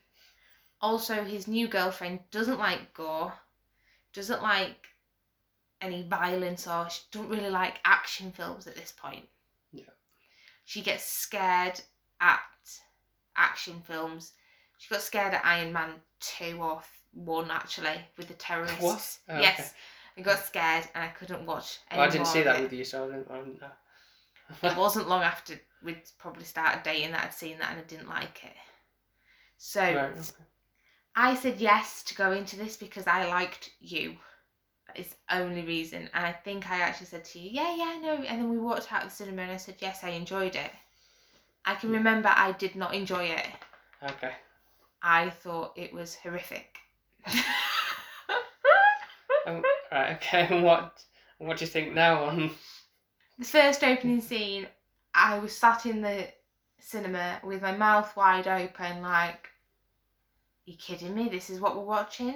Also, 0.84 1.24
his 1.24 1.48
new 1.48 1.66
girlfriend 1.66 2.20
doesn't 2.30 2.58
like 2.58 2.92
gore, 2.92 3.32
doesn't 4.12 4.42
like 4.42 4.86
any 5.80 6.02
violence, 6.02 6.66
or 6.66 6.90
she 6.90 7.00
doesn't 7.10 7.30
really 7.30 7.48
like 7.48 7.80
action 7.86 8.30
films 8.30 8.66
at 8.66 8.76
this 8.76 8.92
point. 8.94 9.26
Yeah. 9.72 9.84
She 10.66 10.82
gets 10.82 11.02
scared 11.02 11.80
at 12.20 12.38
action 13.34 13.80
films. 13.86 14.32
She 14.76 14.90
got 14.90 15.00
scared 15.00 15.32
at 15.32 15.42
Iron 15.42 15.72
Man 15.72 15.88
2 16.20 16.58
or 16.60 16.82
1 17.14 17.50
actually 17.50 17.98
with 18.18 18.28
the 18.28 18.34
terrorists. 18.34 18.82
What? 18.82 19.18
Oh, 19.30 19.40
yes. 19.40 19.58
okay. 19.58 19.68
I 20.18 20.20
got 20.20 20.44
scared 20.44 20.86
and 20.94 21.02
I 21.02 21.08
couldn't 21.08 21.46
watch 21.46 21.78
oh, 21.80 21.86
any 21.92 21.98
Well, 21.98 22.08
I 22.08 22.12
didn't 22.12 22.26
see 22.26 22.42
that 22.42 22.60
it. 22.60 22.64
with 22.64 22.72
you, 22.74 22.84
so 22.84 23.04
I 23.04 23.06
didn't, 23.06 23.30
I 23.30 23.38
didn't 23.38 23.60
know. 23.62 24.68
it 24.70 24.76
wasn't 24.76 25.08
long 25.08 25.22
after 25.22 25.58
we'd 25.82 26.02
probably 26.18 26.44
started 26.44 26.82
dating 26.82 27.12
that 27.12 27.24
I'd 27.24 27.32
seen 27.32 27.56
that 27.60 27.70
and 27.70 27.80
I 27.80 27.84
didn't 27.84 28.10
like 28.10 28.44
it. 28.44 28.56
So 29.56 29.80
Right, 29.80 29.96
okay. 29.96 30.44
I 31.16 31.34
said 31.34 31.60
yes 31.60 32.02
to 32.04 32.14
go 32.14 32.32
into 32.32 32.56
this 32.56 32.76
because 32.76 33.06
I 33.06 33.26
liked 33.28 33.70
you. 33.80 34.16
That 34.88 34.98
is 34.98 35.08
the 35.08 35.36
only 35.36 35.62
reason. 35.62 36.08
And 36.12 36.26
I 36.26 36.32
think 36.32 36.70
I 36.70 36.80
actually 36.80 37.06
said 37.06 37.24
to 37.26 37.38
you, 37.38 37.50
yeah, 37.50 37.74
yeah, 37.74 37.98
no. 38.02 38.14
And 38.14 38.40
then 38.40 38.50
we 38.50 38.58
walked 38.58 38.92
out 38.92 39.04
of 39.04 39.10
the 39.10 39.14
cinema 39.14 39.42
and 39.42 39.52
I 39.52 39.56
said, 39.56 39.76
yes, 39.78 40.00
I 40.02 40.10
enjoyed 40.10 40.56
it. 40.56 40.70
I 41.64 41.74
can 41.74 41.90
remember 41.90 42.28
I 42.28 42.52
did 42.52 42.74
not 42.76 42.94
enjoy 42.94 43.24
it. 43.24 43.46
Okay. 44.02 44.32
I 45.02 45.30
thought 45.30 45.72
it 45.76 45.92
was 45.92 46.14
horrific. 46.14 46.76
Um, 49.46 49.62
right, 49.92 50.16
okay, 50.16 50.46
and 50.50 50.64
what, 50.64 51.02
what 51.38 51.58
do 51.58 51.64
you 51.64 51.70
think 51.70 51.92
now 51.92 52.24
on... 52.24 52.50
the 53.38 53.44
first 53.44 53.84
opening 53.84 54.20
scene, 54.20 54.66
I 55.14 55.38
was 55.38 55.56
sat 55.56 55.86
in 55.86 56.00
the 56.00 56.26
cinema 56.80 57.40
with 57.44 57.62
my 57.62 57.76
mouth 57.76 58.16
wide 58.16 58.48
open, 58.48 59.02
like, 59.02 59.48
you 60.66 60.76
kidding 60.76 61.14
me? 61.14 61.28
This 61.28 61.50
is 61.50 61.60
what 61.60 61.76
we're 61.76 61.82
watching? 61.84 62.28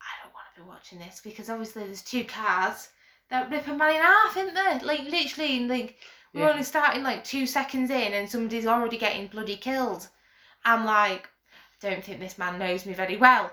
I 0.00 0.12
don't 0.22 0.32
want 0.34 0.46
to 0.54 0.60
be 0.62 0.68
watching 0.68 0.98
this 0.98 1.20
because 1.22 1.48
obviously 1.50 1.84
there's 1.84 2.02
two 2.02 2.24
cars 2.24 2.88
that 3.30 3.50
rip 3.50 3.66
a 3.66 3.74
man 3.74 3.96
in 3.96 4.02
half, 4.02 4.36
isn't 4.36 4.54
there? 4.54 4.78
Like, 4.80 5.00
literally, 5.04 5.66
like, 5.66 5.98
we're 6.34 6.42
Yeah. 6.42 6.50
only 6.50 6.62
starting 6.62 7.02
like 7.02 7.24
two 7.24 7.46
seconds 7.46 7.90
in 7.90 8.12
and 8.12 8.30
somebody's 8.30 8.66
already 8.66 8.98
getting 8.98 9.26
bloody 9.26 9.56
killed. 9.56 10.08
I'm 10.64 10.84
like, 10.84 11.28
I 11.82 11.90
don't 11.90 12.04
think 12.04 12.20
this 12.20 12.38
man 12.38 12.58
knows 12.58 12.84
me 12.86 12.92
very 12.92 13.16
well. 13.16 13.50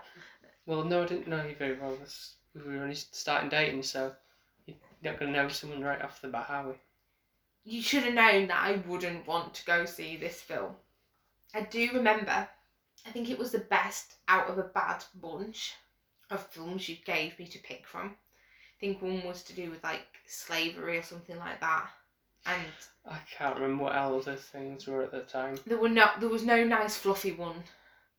Well, 0.65 0.83
no, 0.83 1.03
I 1.03 1.07
didn't 1.07 1.27
know 1.27 1.45
you 1.45 1.55
very 1.55 1.79
well. 1.79 1.95
That's, 1.95 2.35
we 2.53 2.61
were 2.75 2.83
only 2.83 2.95
starting 2.95 3.49
dating, 3.49 3.83
so 3.83 4.13
you're 4.65 4.75
not 5.03 5.19
going 5.19 5.33
to 5.33 5.41
know 5.41 5.47
someone 5.49 5.81
right 5.83 6.01
off 6.01 6.21
the 6.21 6.27
bat, 6.27 6.49
are 6.49 6.67
we? 6.69 6.73
you 7.65 7.81
should 7.81 8.03
have 8.03 8.13
known 8.13 8.47
that 8.47 8.61
I 8.61 8.73
wouldn't 8.87 9.25
want 9.25 9.53
to 9.53 9.65
go 9.65 9.85
see 9.85 10.17
this 10.17 10.41
film. 10.41 10.75
I 11.53 11.61
do 11.61 11.91
remember, 11.93 12.49
I 13.05 13.09
think 13.11 13.29
it 13.29 13.37
was 13.39 13.51
the 13.51 13.59
best 13.59 14.15
out 14.27 14.47
of 14.49 14.57
a 14.57 14.63
bad 14.63 15.03
bunch 15.15 15.73
of 16.29 16.45
films 16.47 16.87
you 16.87 16.97
gave 17.05 17.37
me 17.37 17.45
to 17.47 17.59
pick 17.59 17.85
from. 17.85 18.07
I 18.07 18.79
think 18.79 19.01
one 19.01 19.23
was 19.23 19.43
to 19.43 19.53
do 19.53 19.69
with 19.69 19.83
like 19.83 20.05
slavery 20.25 20.97
or 20.97 21.03
something 21.03 21.37
like 21.37 21.59
that. 21.61 21.87
And 22.45 22.65
I 23.09 23.17
can't 23.37 23.55
remember 23.55 23.83
what 23.85 23.93
other 23.93 24.35
things 24.35 24.87
were 24.87 25.03
at 25.03 25.11
the 25.11 25.21
time. 25.21 25.57
there 25.65 25.77
were 25.77 25.89
no 25.89 26.07
there 26.19 26.29
was 26.29 26.43
no 26.43 26.63
nice 26.63 26.97
fluffy 26.97 27.31
one. 27.31 27.63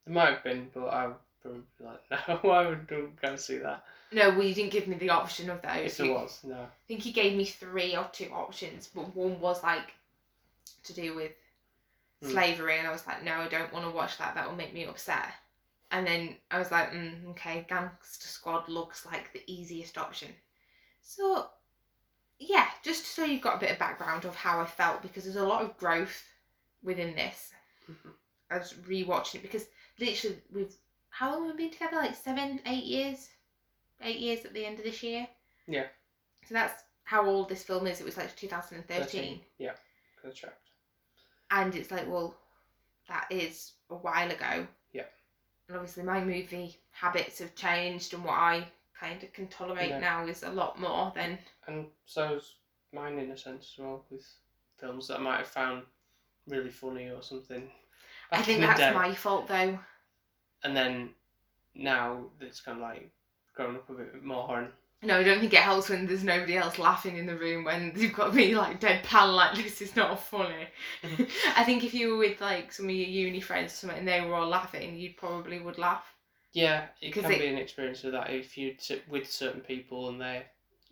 There 0.06 0.14
might 0.14 0.30
have 0.34 0.44
been, 0.44 0.70
but 0.74 0.86
I 0.86 1.06
would 1.08 1.16
probably 1.42 1.60
be 1.78 1.84
like, 1.84 2.28
no, 2.44 2.50
I 2.50 2.66
would 2.68 2.86
don't 2.86 3.20
go 3.20 3.36
see 3.36 3.58
that. 3.58 3.84
No, 4.12 4.30
well 4.30 4.42
you 4.44 4.54
didn't 4.54 4.72
give 4.72 4.86
me 4.88 4.96
the 4.96 5.10
option 5.10 5.50
of 5.50 5.60
those. 5.60 5.96
There 5.96 6.06
You- 6.06 6.14
was, 6.14 6.40
no. 6.44 6.54
I 6.56 6.68
think 6.88 7.00
he 7.02 7.12
gave 7.12 7.36
me 7.36 7.44
three 7.44 7.96
or 7.96 8.08
two 8.12 8.30
options, 8.32 8.88
but 8.94 9.14
one 9.14 9.40
was 9.40 9.62
like 9.62 9.92
to 10.84 10.92
do 10.94 11.14
with. 11.14 11.32
Slavery, 12.30 12.78
and 12.78 12.86
I 12.86 12.92
was 12.92 13.06
like, 13.06 13.22
no, 13.22 13.34
I 13.34 13.48
don't 13.48 13.72
want 13.72 13.84
to 13.84 13.90
watch 13.90 14.18
that. 14.18 14.34
That 14.34 14.48
will 14.48 14.56
make 14.56 14.74
me 14.74 14.84
upset. 14.84 15.28
And 15.90 16.06
then 16.06 16.36
I 16.50 16.58
was 16.58 16.70
like, 16.70 16.92
mm, 16.92 17.24
okay, 17.30 17.66
Gangster 17.68 18.26
Squad 18.26 18.68
looks 18.68 19.06
like 19.06 19.32
the 19.32 19.42
easiest 19.46 19.96
option. 19.98 20.28
So, 21.02 21.48
yeah, 22.38 22.66
just 22.82 23.06
so 23.06 23.24
you've 23.24 23.42
got 23.42 23.56
a 23.56 23.60
bit 23.60 23.70
of 23.70 23.78
background 23.78 24.24
of 24.24 24.34
how 24.34 24.60
I 24.60 24.64
felt, 24.64 25.02
because 25.02 25.24
there's 25.24 25.36
a 25.36 25.44
lot 25.44 25.62
of 25.62 25.76
growth 25.76 26.24
within 26.82 27.14
this. 27.14 27.52
Mhm. 27.88 28.14
I 28.50 28.58
was 28.58 28.74
rewatching 28.74 29.36
it 29.36 29.42
because 29.42 29.66
literally 29.98 30.42
we've 30.50 30.76
how 31.10 31.32
long 31.32 31.46
have 31.46 31.56
we 31.56 31.64
been 31.64 31.72
together? 31.72 31.96
Like 31.96 32.16
seven, 32.16 32.60
eight 32.66 32.84
years, 32.84 33.28
eight 34.00 34.18
years 34.18 34.44
at 34.44 34.52
the 34.52 34.64
end 34.66 34.78
of 34.78 34.84
this 34.84 35.00
year. 35.02 35.28
Yeah. 35.68 35.86
So 36.48 36.54
that's 36.54 36.82
how 37.04 37.24
old 37.24 37.48
this 37.48 37.62
film 37.62 37.86
is. 37.86 38.00
It 38.00 38.04
was 38.04 38.16
like 38.16 38.34
2013, 38.34 39.04
13. 39.04 39.40
Yeah. 39.58 39.74
And 41.54 41.74
it's 41.74 41.90
like, 41.90 42.08
well, 42.10 42.36
that 43.08 43.26
is 43.30 43.72
a 43.90 43.94
while 43.94 44.30
ago. 44.30 44.66
Yeah. 44.92 45.04
And 45.68 45.76
obviously, 45.76 46.02
my 46.02 46.22
movie 46.22 46.76
habits 46.90 47.38
have 47.38 47.54
changed, 47.54 48.14
and 48.14 48.24
what 48.24 48.34
I 48.34 48.66
kind 48.98 49.22
of 49.22 49.32
can 49.32 49.46
tolerate 49.48 49.90
Yeah. 49.90 50.00
now 50.00 50.26
is 50.26 50.42
a 50.42 50.50
lot 50.50 50.80
more 50.80 51.12
than. 51.14 51.38
And 51.66 51.86
so's 52.06 52.56
mine 52.92 53.18
in 53.18 53.30
a 53.30 53.36
sense 53.36 53.72
as 53.74 53.78
well, 53.82 54.04
with 54.10 54.26
films 54.78 55.08
that 55.08 55.18
I 55.20 55.22
might 55.22 55.38
have 55.38 55.46
found 55.46 55.82
really 56.46 56.70
funny 56.70 57.10
or 57.10 57.22
something. 57.22 57.70
I 58.30 58.42
think 58.42 58.60
that's 58.60 58.80
day. 58.80 58.92
my 58.92 59.14
fault 59.14 59.48
though. 59.48 59.78
And 60.62 60.76
then 60.76 61.10
now 61.74 62.24
it's 62.40 62.60
kind 62.60 62.78
of 62.78 62.82
like 62.82 63.10
grown 63.54 63.76
up 63.76 63.88
a 63.90 63.94
bit 63.94 64.24
more 64.24 64.58
and 64.58 64.68
No, 65.04 65.18
I 65.18 65.22
don't 65.22 65.38
think 65.40 65.52
it 65.52 65.58
helps 65.60 65.88
when 65.90 66.06
there's 66.06 66.24
nobody 66.24 66.56
else 66.56 66.78
laughing 66.78 67.16
in 67.18 67.26
the 67.26 67.36
room 67.36 67.64
when 67.64 67.92
you've 67.94 68.14
got 68.14 68.34
me 68.34 68.54
like 68.54 68.80
deadpan 68.80 69.34
like 69.34 69.54
this 69.56 69.82
is 69.82 69.94
not 69.96 70.18
funny. 70.22 70.66
Mhm. 71.02 71.28
I 71.56 71.64
think 71.64 71.84
if 71.84 71.92
you 71.94 72.12
were 72.12 72.16
with 72.18 72.40
like 72.40 72.72
some 72.72 72.86
of 72.86 72.94
your 72.94 73.06
uni 73.08 73.40
friends 73.40 73.72
or 73.72 73.76
something 73.76 73.98
and 73.98 74.08
they 74.08 74.20
were 74.22 74.34
all 74.34 74.48
laughing, 74.48 74.96
you 74.96 75.12
probably 75.16 75.60
would 75.60 75.78
laugh. 75.78 76.04
Yeah, 76.52 76.86
it 77.00 77.12
'Cause 77.12 77.24
can 77.24 77.32
it- 77.32 77.38
be 77.40 77.46
an 77.48 77.58
experience 77.58 78.02
of 78.04 78.12
that 78.12 78.30
if 78.30 78.56
you 78.56 78.76
sit 78.78 79.06
with 79.08 79.30
certain 79.30 79.60
people 79.60 80.08
and 80.08 80.20
they're 80.20 80.46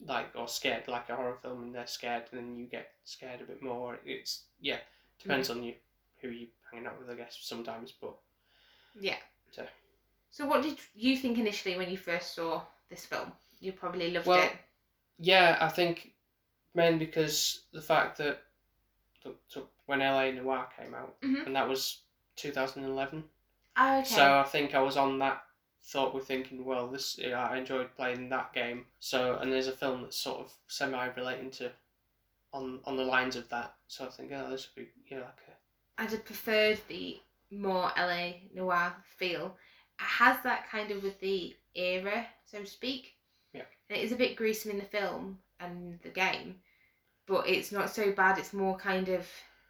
like 0.04 0.30
or 0.34 0.48
scared 0.48 0.88
like 0.88 1.08
a 1.08 1.16
horror 1.16 1.38
film 1.40 1.62
and 1.62 1.74
they're 1.74 1.86
scared 1.86 2.24
and 2.32 2.40
then 2.40 2.58
you 2.58 2.66
get 2.66 2.92
scared 3.04 3.40
a 3.40 3.44
bit 3.44 3.62
more. 3.62 3.98
It's 4.04 4.42
yeah, 4.60 4.78
depends 5.20 5.48
Mm. 5.48 5.56
on 5.56 5.62
you 5.62 5.74
who 6.20 6.28
you 6.28 6.48
hanging 6.70 6.86
out 6.86 6.98
with 6.98 7.08
I 7.10 7.14
guess 7.14 7.38
sometimes, 7.40 7.92
but 7.92 8.14
Yeah. 9.00 9.16
So- 9.52 9.66
So 10.30 10.46
what 10.46 10.62
did 10.62 10.78
you 10.94 11.16
think 11.16 11.38
initially 11.38 11.76
when 11.76 11.90
you 11.90 11.96
first 11.96 12.34
saw 12.34 12.62
this 12.90 13.06
film? 13.06 13.32
You 13.62 13.72
probably 13.72 14.10
loved 14.10 14.26
Well, 14.26 14.42
it. 14.42 14.52
yeah, 15.18 15.56
I 15.60 15.68
think 15.68 16.14
mainly 16.74 17.06
because 17.06 17.62
the 17.72 17.82
fact 17.82 18.18
that 18.18 18.42
when 19.86 20.02
L.A. 20.02 20.32
Noire 20.32 20.68
came 20.76 20.94
out 20.94 21.20
Mhm. 21.20 21.46
and 21.46 21.56
that 21.56 21.68
was 21.68 22.02
2011, 22.36 23.28
Oh, 23.76 23.98
okay. 24.00 24.08
so 24.08 24.38
I 24.38 24.44
think 24.44 24.74
I 24.74 24.80
was 24.80 24.96
on 24.96 25.18
that 25.20 25.46
thought 25.84 26.14
with 26.14 26.26
thinking, 26.26 26.64
well, 26.64 26.88
this 26.88 27.18
yeah, 27.18 27.48
I 27.48 27.56
enjoyed 27.56 27.94
playing 27.94 28.28
that 28.30 28.52
game. 28.52 28.86
So 29.00 29.36
and 29.38 29.52
there's 29.52 29.68
a 29.68 29.76
film 29.76 30.02
that's 30.02 30.16
sort 30.16 30.40
of 30.40 30.52
semi 30.68 31.06
relating 31.08 31.50
to 31.52 31.72
on 32.52 32.80
on 32.84 32.96
the 32.96 33.04
lines 33.04 33.36
of 33.36 33.48
that. 33.50 33.74
So 33.88 34.06
I 34.06 34.10
think, 34.10 34.32
oh, 34.32 34.50
this 34.50 34.68
would 34.76 34.86
be 34.86 34.92
yeah, 35.10 35.20
like 35.20 35.40
a 35.48 36.02
I'd 36.02 36.10
have 36.10 36.24
preferred 36.24 36.80
the 36.88 37.20
more 37.50 37.92
LA 37.96 38.40
noir 38.54 38.96
feel. 39.04 39.56
It 40.00 40.04
has 40.04 40.42
that 40.42 40.68
kind 40.68 40.90
of 40.90 41.02
with 41.02 41.20
the 41.20 41.56
era, 41.74 42.26
so 42.44 42.60
to 42.60 42.66
speak. 42.66 43.16
Yeah. 43.92 43.98
It 44.00 44.04
is 44.04 44.12
a 44.12 44.16
bit 44.16 44.36
gruesome 44.36 44.70
in 44.72 44.78
the 44.78 44.84
film 44.84 45.38
and 45.60 45.98
the 46.02 46.08
game, 46.08 46.56
but 47.26 47.48
it's 47.48 47.72
not 47.72 47.90
so 47.90 48.12
bad. 48.12 48.38
It's 48.38 48.52
more 48.52 48.76
kind 48.76 49.08
of 49.08 49.26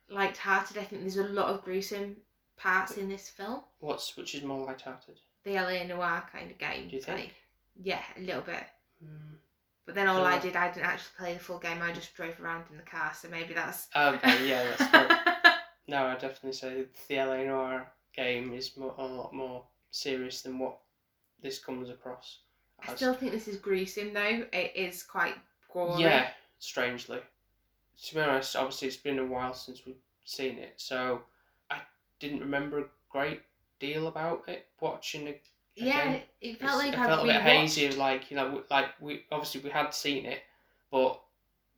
light-hearted. 0.08 0.78
I 0.78 0.84
think 0.84 1.02
there's 1.02 1.16
a 1.16 1.24
lot 1.24 1.48
of 1.48 1.64
gruesome 1.64 2.16
parts 2.56 2.96
in 2.96 3.08
this 3.08 3.28
film. 3.28 3.62
what's 3.80 4.16
which 4.16 4.34
is 4.34 4.42
more 4.42 4.64
light-hearted. 4.66 5.18
The 5.44 5.56
L.A. 5.56 5.84
Noire 5.86 6.24
kind 6.30 6.50
of 6.50 6.58
game. 6.58 6.88
Do 6.88 6.96
you 6.96 7.02
think? 7.02 7.18
like- 7.18 7.34
yeah, 7.82 8.02
a 8.16 8.20
little 8.20 8.42
bit. 8.42 8.64
Mm. 9.04 9.36
But 9.86 9.94
then 9.96 10.06
all 10.06 10.24
I 10.24 10.38
did, 10.38 10.54
I 10.54 10.68
didn't 10.70 10.86
actually 10.86 11.10
play 11.18 11.34
the 11.34 11.40
full 11.40 11.58
game. 11.58 11.82
I 11.82 11.92
just 11.92 12.14
drove 12.14 12.38
around 12.40 12.64
in 12.70 12.76
the 12.76 12.82
car, 12.84 13.12
so 13.20 13.28
maybe 13.28 13.52
that's. 13.54 13.88
Okay, 13.96 14.48
yeah, 14.48 14.64
that's 14.78 14.92
good. 14.92 15.52
No, 15.88 16.06
I 16.06 16.14
definitely 16.14 16.52
say 16.52 16.84
the 17.08 17.16
L.A. 17.18 17.44
Noire 17.46 17.90
game 18.14 18.52
is 18.52 18.76
more, 18.76 18.94
a 18.98 19.04
lot 19.04 19.32
more 19.34 19.64
serious 19.90 20.42
than 20.42 20.58
what 20.58 20.78
this 21.42 21.58
comes 21.58 21.90
across. 21.90 22.38
I 22.89 22.95
still 22.95 23.14
think 23.14 23.33
this 23.33 23.49
is 23.49 23.57
gruesome 23.57 24.12
though. 24.12 24.45
It 24.53 24.72
is 24.74 25.03
quite 25.03 25.35
gory. 25.72 26.03
Yeah, 26.03 26.28
strangely. 26.59 27.20
to 28.05 28.14
be 28.14 28.20
honest, 28.20 28.57
obviously 28.57 28.89
it's 28.89 28.97
been 28.97 29.18
a 29.18 29.26
while 29.26 29.55
since 29.55 29.85
we've 29.87 29.97
seen 30.24 30.59
it, 30.59 30.74
so 30.76 31.22
I 31.70 31.78
didn't 32.20 32.41
remember 32.41 32.80
a 32.80 32.85
great 33.11 33.43
deal 33.80 34.07
about 34.09 34.49
it 34.49 34.66
watching 34.80 35.26
it. 35.28 35.43
Yeah, 35.76 36.18
it 36.41 36.61
felt 36.61 36.78
like 36.78 36.93
it 36.93 36.97
felt 36.97 37.24
a 37.28 37.33
bit 37.33 37.43
hazy. 37.43 37.91
Like 37.93 38.30
you 38.30 38.37
know, 38.37 38.62
like 38.70 38.89
we 39.01 39.24
obviously 39.30 39.61
we 39.61 39.70
had 39.70 39.91
seen 39.95 40.26
it, 40.26 40.41
but 40.91 41.20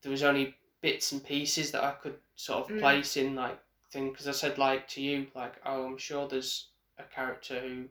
there 0.03 0.11
was 0.11 0.23
only 0.23 0.55
bits 0.81 1.13
and 1.13 1.25
pieces 1.25 1.71
that 1.73 1.85
I 1.85 1.93
could 1.93 2.19
sort 2.37 2.65
of 2.69 2.77
Mm. 2.77 2.81
place 2.81 3.17
in 3.17 3.35
like 3.35 3.59
thing 3.91 4.11
because 4.11 4.27
I 4.29 4.33
said 4.33 4.59
like 4.59 4.89
to 4.89 5.01
you 5.01 5.29
like 5.35 5.55
oh 5.65 5.87
I'm 5.87 5.97
sure 5.99 6.27
there's 6.29 6.69
a 6.99 7.05
character 7.05 7.61
who 7.61 7.85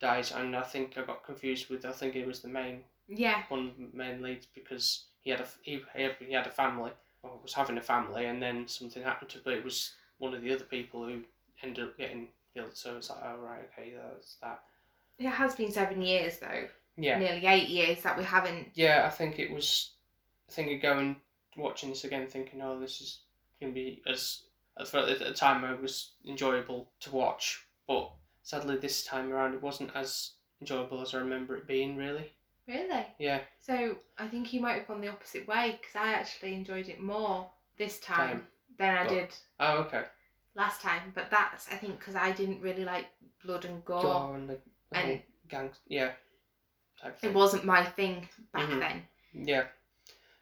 dies 0.00 0.32
and 0.32 0.56
I 0.56 0.62
think 0.62 0.96
I 0.96 1.02
got 1.02 1.24
confused 1.24 1.68
with 1.70 1.84
I 1.84 1.92
think 1.92 2.16
it 2.16 2.26
was 2.26 2.40
the 2.40 2.48
main 2.48 2.80
Yeah, 3.08 3.42
one 3.48 3.90
main 3.92 4.22
lead 4.22 4.46
because 4.54 5.04
he 5.20 5.30
had 5.30 5.40
a 5.40 5.46
he, 5.62 5.82
he 5.94 6.02
had- 6.02 6.16
he 6.18 6.32
had 6.32 6.46
a 6.46 6.50
family 6.50 6.92
or 7.22 7.38
was 7.42 7.52
having 7.54 7.76
a 7.78 7.82
family 7.82 8.26
and 8.26 8.42
then 8.42 8.66
something 8.66 9.02
happened 9.02 9.30
to 9.30 9.38
but 9.44 9.52
it 9.52 9.64
was 9.64 9.92
one 10.18 10.34
of 10.34 10.42
the 10.42 10.52
other 10.54 10.64
people 10.64 11.04
who 11.06 11.22
ended 11.62 11.84
up 11.84 11.96
getting 11.98 12.28
killed 12.54 12.74
so 12.76 12.96
it's 12.96 13.10
like 13.10 13.20
oh 13.24 13.36
right 13.38 13.60
okay 13.72 13.92
that's 13.94 14.36
that. 14.42 14.62
It 15.18 15.28
has 15.28 15.54
been 15.54 15.70
seven 15.70 16.00
years 16.00 16.38
though, 16.38 16.64
yeah. 16.96 17.18
Nearly 17.18 17.46
eight 17.46 17.68
years 17.68 18.02
that 18.02 18.16
we 18.16 18.24
haven't. 18.24 18.68
yeah 18.74 19.02
I 19.06 19.10
think 19.10 19.38
it 19.38 19.50
was 19.52 19.92
I 20.48 20.52
think 20.52 20.72
of 20.72 20.80
going 20.82 21.16
watching 21.56 21.90
this 21.90 22.04
again 22.04 22.26
thinking 22.26 22.62
oh 22.62 22.80
this 22.80 23.00
is 23.02 23.20
gonna 23.60 23.72
be 23.72 24.00
as 24.06 24.44
at 24.78 24.86
the 24.90 25.34
time 25.34 25.62
it 25.64 25.82
was 25.82 26.12
enjoyable 26.26 26.90
to 27.00 27.10
watch 27.10 27.66
but 27.86 28.10
sadly 28.50 28.76
this 28.76 29.04
time 29.04 29.32
around 29.32 29.54
it 29.54 29.62
wasn't 29.62 29.90
as 29.94 30.32
enjoyable 30.60 31.00
as 31.00 31.14
I 31.14 31.18
remember 31.18 31.56
it 31.56 31.66
being 31.68 31.96
really 31.96 32.32
Really? 32.66 33.06
yeah 33.18 33.40
So 33.60 33.96
I 34.18 34.26
think 34.28 34.52
you 34.52 34.60
might 34.60 34.74
have 34.78 34.88
gone 34.88 35.00
the 35.00 35.08
opposite 35.08 35.46
way 35.46 35.78
because 35.80 35.94
I 35.96 36.12
actually 36.14 36.54
enjoyed 36.54 36.88
it 36.88 37.00
more 37.00 37.48
this 37.78 37.98
time 38.00 38.28
Time. 38.38 38.46
than 38.78 38.96
I 38.98 39.06
Oh. 39.06 39.08
did 39.08 39.28
oh 39.60 39.72
okay 39.84 40.04
last 40.56 40.80
time. 40.82 41.12
But 41.14 41.30
that's 41.30 41.68
I 41.72 41.76
think 41.76 41.98
because 42.00 42.16
I 42.16 42.32
didn't 42.32 42.60
really 42.60 42.84
like 42.84 43.06
blood 43.44 43.64
and 43.64 43.84
gore. 43.84 44.02
Gore 44.02 44.34
and 44.34 44.48
the, 44.50 44.58
the 44.90 44.98
And- 44.98 45.22
gang 45.48 45.70
yeah 45.88 46.12
It 47.22 47.32
wasn't 47.32 47.64
my 47.64 47.84
thing 47.84 48.28
back 48.52 48.68
Mhm. 48.68 48.80
then. 48.80 48.96
yeah 49.52 49.66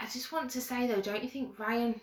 I 0.00 0.06
just 0.06 0.32
want 0.32 0.50
to 0.52 0.60
say 0.60 0.86
though, 0.86 1.02
don't 1.02 1.22
you 1.22 1.28
think 1.28 1.58
Ryan 1.58 2.00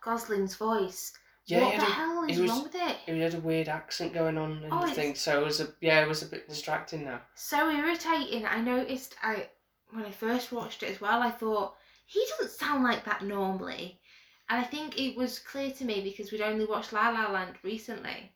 Gosling's 0.00 0.54
voice? 0.56 1.12
Yeah 1.46 1.60
what 1.62 1.72
he 1.72 1.78
the 1.78 1.84
a, 1.86 1.90
hell 1.90 2.24
is 2.28 2.38
was- 2.38 2.50
wrong 2.50 2.62
with 2.64 2.74
it? 2.74 2.96
he 3.06 3.18
had 3.20 3.34
a 3.34 3.40
weird 3.40 3.68
accent 3.68 4.12
going 4.14 4.38
on 4.38 4.62
and 4.64 4.72
Oh, 4.72 4.86
things 4.86 5.20
so 5.20 5.40
it 5.40 5.44
was 5.44 5.60
a 5.60 5.68
yeah 5.80 6.00
it 6.02 6.08
was 6.08 6.22
a 6.22 6.26
bit 6.26 6.48
distracting 6.48 7.04
now 7.04 7.20
So 7.34 7.68
irritating. 7.70 8.46
I 8.46 8.60
noticed 8.60 9.16
I 9.22 9.48
when 9.90 10.04
I 10.04 10.10
first 10.10 10.52
watched 10.52 10.82
it 10.82 10.90
as 10.90 11.00
well. 11.00 11.20
I 11.22 11.30
thought 11.30 11.74
he 12.06 12.24
doesn't 12.30 12.58
sound 12.58 12.82
like 12.84 13.04
that 13.04 13.22
normally, 13.24 14.00
and 14.48 14.58
I 14.60 14.64
think 14.64 14.98
it 14.98 15.16
was 15.16 15.38
clear 15.38 15.70
to 15.72 15.84
me 15.84 16.00
because 16.02 16.30
we'd 16.32 16.40
only 16.40 16.64
watched 16.64 16.92
La 16.92 17.08
La 17.10 17.30
Land 17.30 17.56
recently 17.62 18.32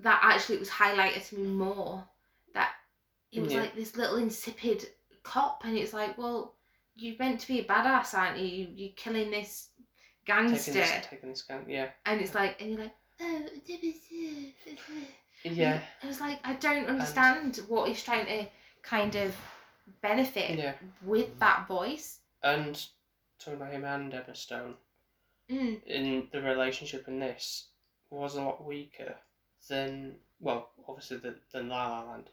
that 0.00 0.20
actually 0.22 0.56
it 0.56 0.60
was 0.60 0.68
highlighted 0.68 1.28
to 1.28 1.36
me 1.38 1.46
more 1.48 2.04
that 2.54 2.72
he 3.30 3.40
was 3.40 3.52
Yeah. 3.52 3.60
like 3.62 3.74
this 3.76 3.96
little 3.96 4.16
insipid 4.16 4.86
cop, 5.22 5.64
and 5.64 5.76
it's 5.76 5.92
like, 5.92 6.16
well, 6.18 6.54
you're 6.96 7.16
meant 7.18 7.40
to 7.40 7.48
be 7.48 7.60
a 7.60 7.64
badass, 7.64 8.14
aren't 8.14 8.38
you? 8.38 8.46
you 8.46 8.68
you're 8.74 8.92
killing 8.96 9.30
this 9.30 9.68
gangster, 10.26 10.72
taking 10.72 10.80
this 10.80 11.06
taking 11.08 11.28
this 11.30 11.42
gang 11.42 11.64
yeah. 11.68 11.88
And 12.04 12.20
it's 12.20 12.34
like, 12.34 12.60
and 12.60 12.70
you're 12.70 12.80
like, 12.80 12.94
oh, 13.20 13.46
yeah. 15.44 15.80
I 16.02 16.06
was 16.06 16.20
like, 16.20 16.40
I 16.44 16.54
don't 16.54 16.86
understand 16.86 17.60
what 17.68 17.88
he's 17.88 18.02
trying 18.02 18.26
to 18.26 18.46
kind 18.82 19.14
of 19.16 19.34
benefit 20.02 20.58
yeah. 20.58 20.74
with 21.04 21.38
that 21.38 21.66
voice. 21.68 22.18
and 22.42 22.84
talking 23.38 23.60
about 23.60 23.72
him 23.72 23.84
and 23.84 24.12
Emma 24.12 24.34
Stone. 24.34 24.74
Mm. 25.48 25.80
in 25.86 26.26
the 26.32 26.42
relationship 26.42 27.06
in 27.06 27.20
this 27.20 27.68
was 28.10 28.34
a 28.34 28.42
lot 28.42 28.66
weaker 28.66 29.14
than 29.68 30.16
well 30.40 30.70
obviously 30.88 31.18
than, 31.18 31.36
than 31.52 31.68
La 31.68 31.88
La 31.88 32.10
Land. 32.10 32.30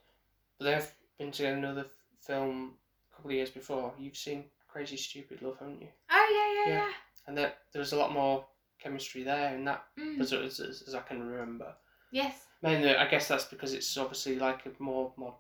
But 0.57 0.65
they've 0.65 0.91
been 1.19 1.31
together 1.31 1.57
in 1.57 1.63
another 1.63 1.85
film 2.21 2.73
a 3.11 3.15
couple 3.15 3.29
of 3.29 3.35
years 3.35 3.51
before. 3.51 3.93
You've 3.99 4.17
seen 4.17 4.45
Crazy 4.67 4.97
Stupid 4.97 5.43
Love 5.43 5.59
haven't 5.59 5.81
you? 5.81 5.89
Oh 6.09 6.63
yeah, 6.65 6.73
yeah, 6.73 6.79
Yeah. 6.79 6.91
And 7.27 7.37
that 7.37 7.57
there 7.71 7.79
was 7.79 7.93
a 7.93 7.97
lot 7.97 8.11
more 8.13 8.45
chemistry 8.79 9.23
there 9.23 9.55
in 9.55 9.63
that. 9.65 9.83
Mm. 9.99 10.19
as, 10.19 10.33
as, 10.33 10.59
as, 10.59 10.93
I 10.95 10.99
can 11.01 11.21
remember. 11.25 11.73
Yes. 12.11 12.35
Mainly, 12.61 12.95
I 12.95 13.07
guess 13.09 13.27
that's 13.27 13.45
because 13.45 13.73
it's 13.73 13.97
obviously 13.97 14.35
like 14.37 14.65
a 14.65 14.71
more 14.81 15.11
mod, 15.17 15.33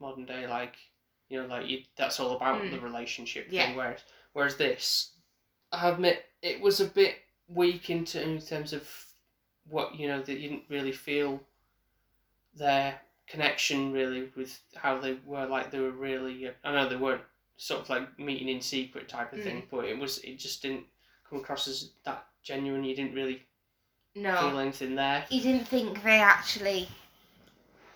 modern 0.00 0.24
day, 0.26 0.46
like 0.46 0.76
you 1.28 1.40
know, 1.40 1.46
like 1.46 1.66
you, 1.68 1.82
that's 1.96 2.18
all 2.20 2.36
about 2.36 2.60
Mm. 2.62 2.72
the 2.72 2.80
relationship 2.80 3.46
Yeah. 3.50 3.66
thing. 3.66 3.76
Whereas, 3.76 4.00
whereas 4.32 4.56
this, 4.56 5.12
I 5.72 5.88
admit, 5.88 6.24
it 6.42 6.60
was 6.60 6.80
a 6.80 6.86
bit 6.86 7.16
weak 7.48 7.88
in, 7.90 8.04
in 8.14 8.40
terms 8.40 8.72
of 8.72 8.88
what 9.68 9.94
you 9.94 10.08
know 10.08 10.20
that 10.22 10.38
you 10.40 10.48
didn't 10.48 10.64
really 10.68 10.90
feel 10.92 11.40
their 12.56 13.00
connection 13.26 13.92
really 13.92 14.28
with 14.36 14.58
how 14.74 14.98
they 14.98 15.16
were. 15.24 15.46
Like 15.46 15.70
they 15.70 15.78
were 15.80 15.92
really, 15.92 16.50
I 16.64 16.72
know 16.72 16.88
they 16.88 16.96
weren't 16.96 17.22
sort 17.56 17.82
of 17.82 17.90
like 17.90 18.18
meeting 18.18 18.48
in 18.48 18.60
secret 18.60 19.08
type 19.08 19.32
of 19.32 19.42
thing, 19.42 19.62
but 19.70 19.84
it 19.84 19.98
was 19.98 20.18
it 20.18 20.38
just 20.38 20.62
didn't 20.62 20.84
come 21.30 21.40
across 21.40 21.68
as 21.68 21.92
that 22.04 22.26
genuine. 22.42 22.84
You 22.84 22.96
didn't 22.96 23.14
really 23.14 23.46
No. 24.14 24.36
feel 24.38 24.58
anything 24.58 24.96
there. 24.96 25.26
You 25.30 25.40
didn't 25.40 25.66
think 25.68 26.02
they 26.04 26.20
actually 26.20 26.88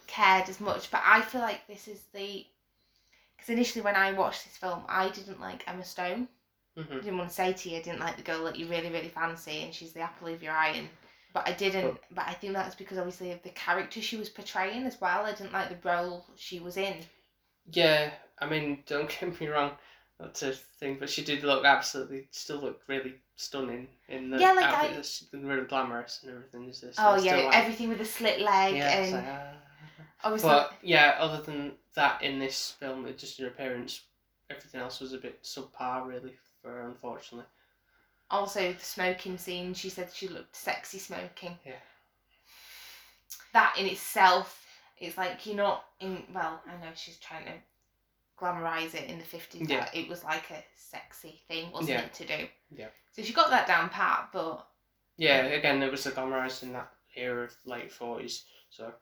cared 0.07 0.49
as 0.49 0.61
much, 0.61 0.91
but 0.91 1.03
I 1.05 1.21
feel 1.23 1.43
like 1.43 1.67
this 1.67 1.89
is 1.89 2.05
the. 2.15 2.47
Because 3.37 3.51
initially, 3.51 3.83
when 3.83 3.97
I 3.97 4.13
watched 4.13 4.45
this 4.45 4.57
film, 4.59 4.85
I 4.89 5.09
didn't 5.11 5.41
like 5.41 5.65
Emma 5.69 5.85
Stone. 5.85 6.29
hmm 6.77 7.01
I 7.01 7.05
didn't 7.05 7.19
want 7.19 7.31
to 7.31 7.37
say 7.37 7.53
to 7.53 7.71
you, 7.71 7.79
I 7.79 7.83
didn't 7.83 8.01
like 8.01 8.17
the 8.17 8.23
girl 8.23 8.45
that 8.45 8.59
you 8.59 8.69
really, 8.69 8.91
really 8.91 9.09
fancy, 9.11 9.63
and 9.63 9.75
she's 9.75 9.93
the 9.95 10.01
apple 10.03 10.29
of 10.29 10.43
your 10.43 10.53
eye. 10.55 10.71
And 10.71 10.89
but 11.35 11.49
I 11.49 11.53
didn't. 11.53 11.99
But 12.11 12.29
I 12.29 12.35
think 12.35 12.55
that's 12.55 12.77
because 12.77 12.99
obviously 12.99 13.33
of 13.33 13.43
the 13.43 13.51
character 13.51 14.03
she 14.03 14.17
was 14.19 14.31
portraying 14.31 14.85
as 14.87 15.01
well. 15.01 15.25
I 15.27 15.33
didn't 15.33 15.53
like 15.53 15.71
the 15.71 15.89
role 15.89 16.27
she 16.37 16.61
was 16.61 16.77
in. 16.77 17.07
Yeah, 17.73 18.15
I 18.39 18.47
mean, 18.49 18.83
don't 18.87 19.09
get 19.21 19.39
me 19.41 19.49
wrong, 19.49 19.77
not 20.21 20.35
to 20.37 20.53
think, 20.53 21.01
but 21.01 21.11
she 21.11 21.25
did 21.25 21.43
look 21.43 21.65
absolutely, 21.65 22.29
still 22.31 22.59
look 22.59 22.83
really 22.87 23.15
stunning 23.37 23.89
in 24.09 24.31
the 24.31 24.39
Yeah, 24.39 24.53
like, 24.53 24.65
outfit. 24.65 24.99
I- 24.99 25.03
She's 25.03 25.29
been 25.29 25.47
really 25.47 25.67
glamorous 25.67 26.21
and 26.23 26.33
everything. 26.33 26.69
Is 26.69 26.81
this? 26.81 26.97
Oh 26.99 27.17
yeah, 27.17 27.37
like- 27.37 27.57
everything 27.57 27.89
with 27.89 27.99
the 27.99 28.05
slit 28.05 28.41
leg 28.41 28.77
yeah, 28.77 28.91
and 28.91 29.13
like, 29.13 29.25
ah. 29.27 30.39
But 30.41 30.73
yeah, 30.83 31.17
other 31.19 31.43
than 31.43 31.73
that, 31.95 32.23
in 32.23 32.39
this 32.39 32.71
film, 32.79 33.07
just 33.17 33.39
her 33.41 33.49
appearance, 33.49 34.03
everything 34.49 34.81
else 34.81 35.01
was 35.01 35.13
a 35.13 35.19
bit 35.19 35.43
subpar, 35.43 36.07
really, 36.07 36.35
for 36.63 36.71
her, 36.71 36.89
unfortunately. 36.89 37.47
Also, 38.31 38.73
the 38.73 38.81
smoking 38.85 39.37
scene, 39.37 39.75
she 39.75 39.91
said 39.91 40.11
she 40.15 40.29
looked 40.29 40.57
sexy 40.57 40.99
smoking. 40.99 41.59
Yeah. 41.65 41.73
That 43.53 43.77
in 43.79 43.87
itself 43.87 44.65
it's 44.99 45.17
like 45.17 45.45
you're 45.47 45.57
not 45.57 45.85
in. 46.01 46.23
Well, 46.33 46.61
I 46.67 46.73
know 46.85 46.93
she's 46.95 47.19
trying 47.19 47.45
to 47.47 47.53
glamorize 48.39 48.95
it 48.95 49.09
in 49.09 49.19
the 49.19 49.25
50s. 49.25 49.69
Yeah. 49.69 49.81
That 49.81 49.95
it 49.97 50.09
was 50.09 50.25
like 50.25 50.51
a 50.51 50.63
sexy 50.77 51.43
thing, 51.49 51.71
wasn't 51.71 51.91
Yeah. 51.91 52.01
it, 52.03 52.15
to 52.15 52.27
do? 52.27 52.49
Yeah. 52.71 52.89
So 53.13 53.23
she 53.23 53.33
got 53.33 53.51
that 53.51 53.67
down 53.67 53.89
pat, 53.91 54.31
but 54.33 54.67
Yeah, 55.17 55.45
again, 55.45 55.83
it 55.83 55.91
was 55.91 56.07
a 56.07 56.13
glamorized 56.13 56.63
in 56.65 56.73
that 56.73 56.93
era 57.15 57.45
of 57.45 57.57
late 57.65 57.93
forties. 57.93 58.45
So 58.71 58.93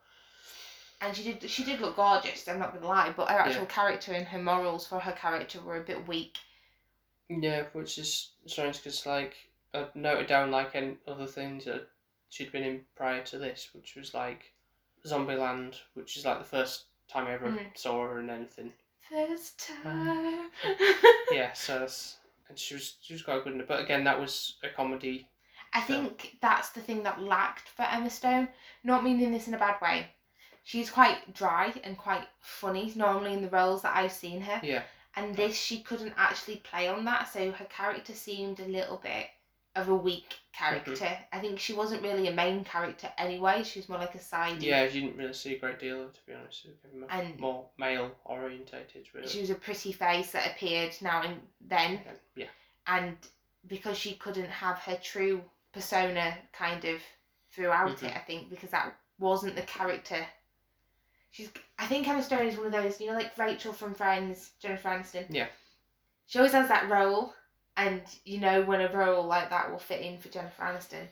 and 1.01 1.15
she 1.17 1.23
did 1.33 1.49
she 1.49 1.63
did 1.63 1.81
look 1.81 1.95
gorgeous. 1.95 2.47
I'm 2.47 2.59
not 2.59 2.73
gonna 2.73 2.85
lie, 2.87 3.11
but 3.11 3.29
her 3.29 3.39
actual 3.39 3.63
Yeah. 3.63 3.67
character 3.69 4.13
and 4.13 4.27
her 4.27 4.37
morals 4.39 4.87
for 4.87 4.99
her 4.99 5.11
character 5.13 5.59
were 5.61 5.77
a 5.77 5.83
bit 5.83 6.07
weak. 6.07 6.37
yeah, 7.29 7.63
which 7.73 7.97
is 7.97 8.31
strange 8.45 8.77
because 8.77 9.05
like 9.05 9.35
I 9.73 9.87
noted 9.95 10.27
down 10.27 10.51
like 10.51 10.75
any 10.75 10.97
other 11.07 11.25
things 11.25 11.65
that 11.65 11.87
she'd 12.29 12.51
been 12.51 12.63
in 12.63 12.85
prior 12.95 13.23
to 13.23 13.39
this, 13.39 13.69
which 13.73 13.95
was 13.95 14.13
like 14.13 14.53
Zombieland, 15.05 15.79
which 15.95 16.15
is 16.17 16.25
like 16.25 16.37
the 16.39 16.45
first 16.45 16.85
time 17.07 17.25
I 17.27 17.33
ever 17.33 17.47
Mhm. 17.49 17.75
saw 17.77 18.03
her 18.03 18.19
in 18.19 18.29
anything. 18.29 18.71
First 19.09 19.71
um, 19.85 20.49
time. 20.63 20.75
Yeah, 21.31 21.53
so 21.53 21.79
that's, 21.79 22.17
and 22.49 22.57
she 22.57 22.75
was 22.75 22.95
she 23.01 23.13
was 23.13 23.21
quite 23.21 23.43
good 23.43 23.53
in 23.53 23.61
it. 23.61 23.67
But 23.67 23.81
again, 23.81 24.03
that 24.03 24.19
was 24.19 24.55
a 24.63 24.69
comedy. 24.69 25.27
I 25.73 25.81
think 25.81 26.37
that's 26.41 26.69
the 26.69 26.81
thing 26.81 27.03
that 27.03 27.21
lacked 27.21 27.67
for 27.69 27.83
Emma 27.83 28.09
Stone. 28.09 28.47
Not 28.83 29.03
meaning 29.03 29.31
this 29.31 29.47
in 29.47 29.55
a 29.55 29.57
bad 29.57 29.81
way. 29.81 30.07
She's 30.63 30.89
quite 30.89 31.33
dry 31.33 31.73
and 31.83 31.97
quite 31.97 32.27
funny 32.39 32.93
normally 32.95 33.33
in 33.33 33.41
the 33.41 33.49
roles 33.49 33.81
that 33.81 33.95
I've 33.95 34.11
seen 34.11 34.39
her. 34.41 34.61
Yeah, 34.63 34.83
And 35.15 35.35
this, 35.35 35.57
she 35.57 35.81
couldn't 35.81 36.13
actually 36.15 36.57
play 36.57 36.87
on 36.87 37.03
that. 37.05 37.31
So 37.33 37.51
her 37.51 37.65
character 37.65 38.13
seemed 38.13 38.59
a 38.59 38.67
little 38.67 38.97
bit 38.97 39.27
of 39.75 39.89
a 39.89 39.95
weak 39.95 40.35
character. 40.51 40.91
Mm-hmm. 40.91 41.23
I 41.35 41.39
think 41.39 41.59
she 41.59 41.73
wasn't 41.73 42.03
really 42.03 42.27
a 42.27 42.31
main 42.33 42.63
character 42.63 43.09
anyway. 43.17 43.63
She 43.63 43.79
was 43.79 43.89
more 43.89 43.97
like 43.97 44.13
a 44.15 44.19
side. 44.19 44.61
yeah, 44.61 44.83
you 44.83 45.01
didn't 45.01 45.17
really 45.17 45.33
see 45.33 45.55
a 45.55 45.59
great 45.59 45.79
deal 45.79 46.03
of, 46.03 46.13
to 46.13 46.19
be 46.27 46.33
honest. 46.33 46.67
And- 47.09 47.39
more 47.39 47.65
male 47.77 48.11
orientated, 48.25 49.07
really. 49.13 49.27
She 49.27 49.41
was 49.41 49.49
a 49.49 49.55
pretty 49.55 49.91
face 49.91 50.31
that 50.31 50.51
appeared 50.51 50.93
now 51.01 51.23
and 51.23 51.41
then. 51.61 51.93
Again, 51.93 52.13
yeah, 52.35 52.45
and 52.87 53.17
because 53.67 53.97
she 53.97 54.13
couldn't 54.15 54.49
have 54.49 54.77
her 54.79 54.97
true 55.01 55.41
persona 55.71 56.37
kind 56.51 56.85
of 56.85 57.01
throughout 57.51 57.97
Mhm. 57.97 58.09
it, 58.09 58.15
I 58.15 58.19
think 58.19 58.49
because 58.49 58.69
that 58.71 58.93
wasn't 59.17 59.55
the 59.55 59.61
character. 59.63 60.25
She's, 61.31 61.49
I 61.79 61.87
think 61.87 62.07
Emma 62.07 62.21
Stone 62.21 62.45
is 62.47 62.57
one 62.57 62.67
of 62.67 62.71
those, 62.73 63.01
you 63.01 63.07
know, 63.07 63.13
like 63.13 63.35
Rachel 63.39 63.73
from 63.73 63.95
Friends, 63.95 64.51
Jennifer 64.59 64.89
Aniston. 64.89 65.25
Yeah. 65.29 65.47
She 66.27 66.37
always 66.37 66.51
has 66.53 66.67
that 66.67 66.89
role, 66.89 67.33
and 67.77 68.01
you 68.25 68.39
know 68.39 68.61
when 68.63 68.81
a 68.81 68.91
role 68.91 69.23
like 69.25 69.49
that 69.49 69.71
will 69.71 69.79
fit 69.79 70.01
in 70.01 70.17
for 70.19 70.29
Jennifer 70.29 70.63
Aniston. 70.63 71.07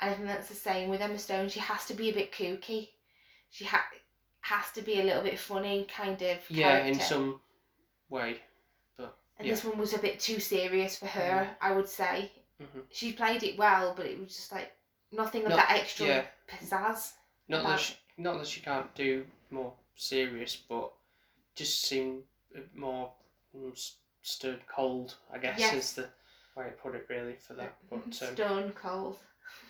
And 0.00 0.10
I 0.10 0.14
think 0.14 0.26
that's 0.26 0.48
the 0.48 0.54
same 0.54 0.88
with 0.90 1.00
Emma 1.00 1.18
Stone. 1.18 1.48
She 1.48 1.60
has 1.60 1.86
to 1.86 1.94
be 1.94 2.10
a 2.10 2.14
bit 2.14 2.32
kooky. 2.32 2.88
She 3.50 3.64
ha- 3.64 3.86
has 4.42 4.70
to 4.74 4.82
be 4.82 5.00
a 5.00 5.04
little 5.04 5.22
bit 5.22 5.38
funny, 5.38 5.86
kind 5.94 6.20
of. 6.20 6.38
Yeah, 6.50 6.84
in 6.84 6.98
some 7.00 7.40
way. 8.10 8.36
But, 8.98 9.16
and 9.38 9.46
yeah. 9.48 9.54
this 9.54 9.64
one 9.64 9.78
was 9.78 9.94
a 9.94 9.98
bit 9.98 10.20
too 10.20 10.38
serious 10.40 10.98
for 10.98 11.06
her, 11.06 11.48
I 11.60 11.72
would 11.72 11.88
say. 11.88 12.30
Mhm. 12.62 12.82
She 12.90 13.12
played 13.12 13.42
it 13.42 13.58
well, 13.58 13.94
but 13.96 14.06
it 14.06 14.18
was 14.18 14.34
just 14.36 14.52
like 14.52 14.72
nothing 15.12 15.44
of 15.44 15.50
No, 15.50 15.56
that 15.56 15.70
extra 15.70 16.06
yeah. 16.06 16.24
pizzazz. 16.48 17.12
Not 17.48 17.60
about 17.60 17.68
that 17.70 17.80
she, 17.80 17.94
not 18.18 18.38
that 18.38 18.46
she 18.46 18.60
can't 18.60 18.94
do 18.94 19.24
more 19.50 19.72
serious, 19.94 20.56
but 20.56 20.92
just 21.54 21.82
seem 21.82 22.22
a 22.54 22.58
bit 22.58 22.74
more 22.74 23.12
mm, 23.56 23.72
s- 23.72 23.96
stern 24.26 24.58
cold. 24.66 25.14
I 25.32 25.38
guess 25.38 25.58
Yes. 25.58 25.74
is 25.74 25.92
the 25.94 26.08
way 26.56 26.66
to 26.66 26.72
put 26.72 26.94
it 26.94 27.06
really 27.08 27.34
for 27.36 27.54
that. 27.54 27.76
But 27.88 27.96
um, 28.04 28.12
Stone 28.12 28.72
cold. 28.72 29.18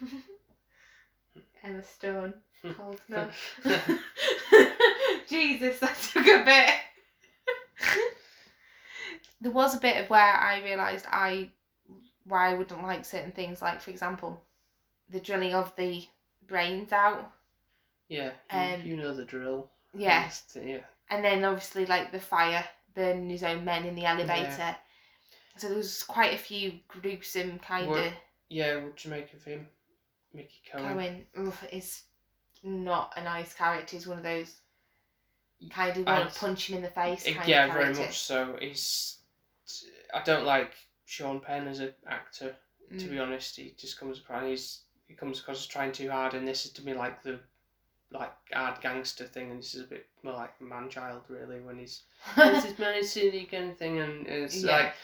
Emma 1.62 1.82
Stone. 1.82 2.34
Cold. 2.76 3.00
No. 3.08 3.28
Jesus, 5.28 5.78
that 5.80 5.96
took 6.12 6.26
a 6.26 6.44
bit. 6.44 6.74
there 9.40 9.50
was 9.52 9.74
a 9.76 9.80
bit 9.80 10.02
of 10.02 10.08
where 10.10 10.20
I 10.34 10.62
realised 10.62 11.06
I 11.10 11.50
why 12.24 12.50
I 12.50 12.54
wouldn't 12.54 12.82
like 12.82 13.04
certain 13.04 13.32
things, 13.32 13.60
like 13.62 13.80
for 13.80 13.90
example, 13.90 14.42
the 15.10 15.20
drilling 15.20 15.54
of 15.54 15.74
the 15.76 16.04
brains 16.48 16.92
out. 16.92 17.30
yeah, 18.08 18.30
you, 18.52 18.58
Um, 18.58 18.82
you 18.84 18.96
know 18.96 19.14
the 19.14 19.24
drill. 19.24 19.70
Yeah. 19.94 20.30
Yeah. 20.54 20.78
And 21.10 21.24
then 21.24 21.44
obviously 21.44 21.86
like 21.86 22.10
the 22.10 22.18
fire 22.20 22.64
burning 22.96 23.30
his 23.30 23.44
own 23.44 23.64
men 23.64 23.84
in 23.84 23.94
the 23.94 24.06
elevator. 24.06 24.74
So 25.58 25.68
there 25.68 25.76
was 25.76 26.02
quite 26.02 26.34
a 26.34 26.38
few 26.38 26.80
gruesome 26.88 27.58
kind 27.60 27.90
of 27.90 28.12
Yeah, 28.48 28.76
what 28.76 28.96
do 28.96 29.08
you 29.08 29.14
make 29.14 29.32
of 29.32 29.44
him? 29.44 29.68
Mickey 30.34 30.60
Cohen. 30.70 30.94
Cohen. 30.94 31.26
Ugh, 31.46 31.68
is 31.72 32.02
not 32.64 33.12
a 33.16 33.22
nice 33.22 33.54
character. 33.54 33.96
He's 33.96 34.06
one 34.06 34.18
of 34.18 34.24
those 34.24 34.56
kind 35.70 35.96
of 35.96 36.06
want 36.06 36.30
to 36.30 36.38
punch 36.38 36.68
him 36.68 36.76
in 36.76 36.82
the 36.82 36.90
face 36.90 37.24
kind 37.24 37.48
yeah, 37.48 37.66
of 37.66 37.72
very 37.72 37.94
much 37.94 38.18
so. 38.18 38.56
He's. 38.60 39.18
I 40.14 40.22
don't 40.22 40.44
like 40.44 40.74
Sean 41.06 41.40
Penn 41.40 41.68
as 41.68 41.80
an 41.80 41.94
actor. 42.06 42.56
To 42.98 43.04
Mm. 43.06 43.10
be 43.10 43.18
honest, 43.18 43.56
he 43.56 43.74
just 43.76 43.98
comes 43.98 44.18
across. 44.20 44.44
He's 44.44 44.82
he 45.08 45.14
comes 45.14 45.40
across 45.40 45.58
as 45.58 45.66
trying 45.66 45.92
too 45.92 46.10
hard, 46.10 46.34
and 46.34 46.46
this 46.46 46.66
is 46.66 46.72
to 46.72 46.84
me 46.84 46.94
like 46.94 47.22
the 47.22 47.40
like 48.10 48.32
hard 48.52 48.80
gangster 48.80 49.24
thing, 49.24 49.50
and 49.50 49.60
this 49.60 49.74
is 49.74 49.82
a 49.82 49.86
bit 49.86 50.06
more 50.22 50.34
like 50.34 50.60
man 50.60 50.88
child 50.88 51.22
really 51.28 51.60
when 51.60 51.78
he's 51.78 52.02
this 52.36 52.64
is 52.64 52.78
my 52.78 53.00
city 53.00 53.44
kind 53.44 53.70
of 53.70 53.76
thing, 53.76 53.98
and 53.98 54.26
it's 54.26 54.62
Yeah. 54.62 54.76
like 54.76 54.94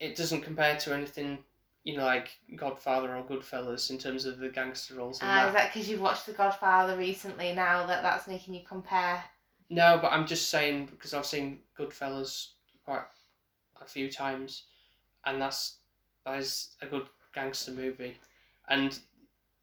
it 0.00 0.16
doesn't 0.16 0.42
compare 0.42 0.76
to 0.76 0.94
anything 0.94 1.38
you 1.84 1.96
know 1.96 2.04
like 2.04 2.36
Godfather 2.56 3.16
or 3.16 3.22
Goodfellas 3.22 3.90
in 3.90 3.98
terms 3.98 4.24
of 4.26 4.38
the 4.38 4.48
gangster 4.48 4.94
roles. 4.96 5.20
And 5.20 5.30
Ah, 5.30 5.36
that. 5.36 5.48
is 5.48 5.54
that 5.54 5.72
because 5.72 5.88
you've 5.88 6.00
watched 6.00 6.26
The 6.26 6.32
Godfather 6.32 6.96
recently 6.96 7.52
now 7.52 7.86
that 7.86 8.02
that's 8.02 8.26
making 8.26 8.54
you 8.54 8.62
compare? 8.66 9.22
No, 9.68 9.98
but 10.00 10.12
I'm 10.12 10.26
just 10.26 10.48
saying 10.50 10.86
because 10.86 11.12
I've 11.14 11.26
seen 11.26 11.60
Goodfellas 11.78 12.48
quite 12.84 13.04
a 13.80 13.84
few 13.84 14.10
times, 14.10 14.64
and 15.24 15.40
that's 15.40 15.78
that 16.24 16.38
is 16.38 16.76
a 16.82 16.86
good 16.86 17.06
gangster 17.34 17.72
movie, 17.72 18.16
and 18.68 18.98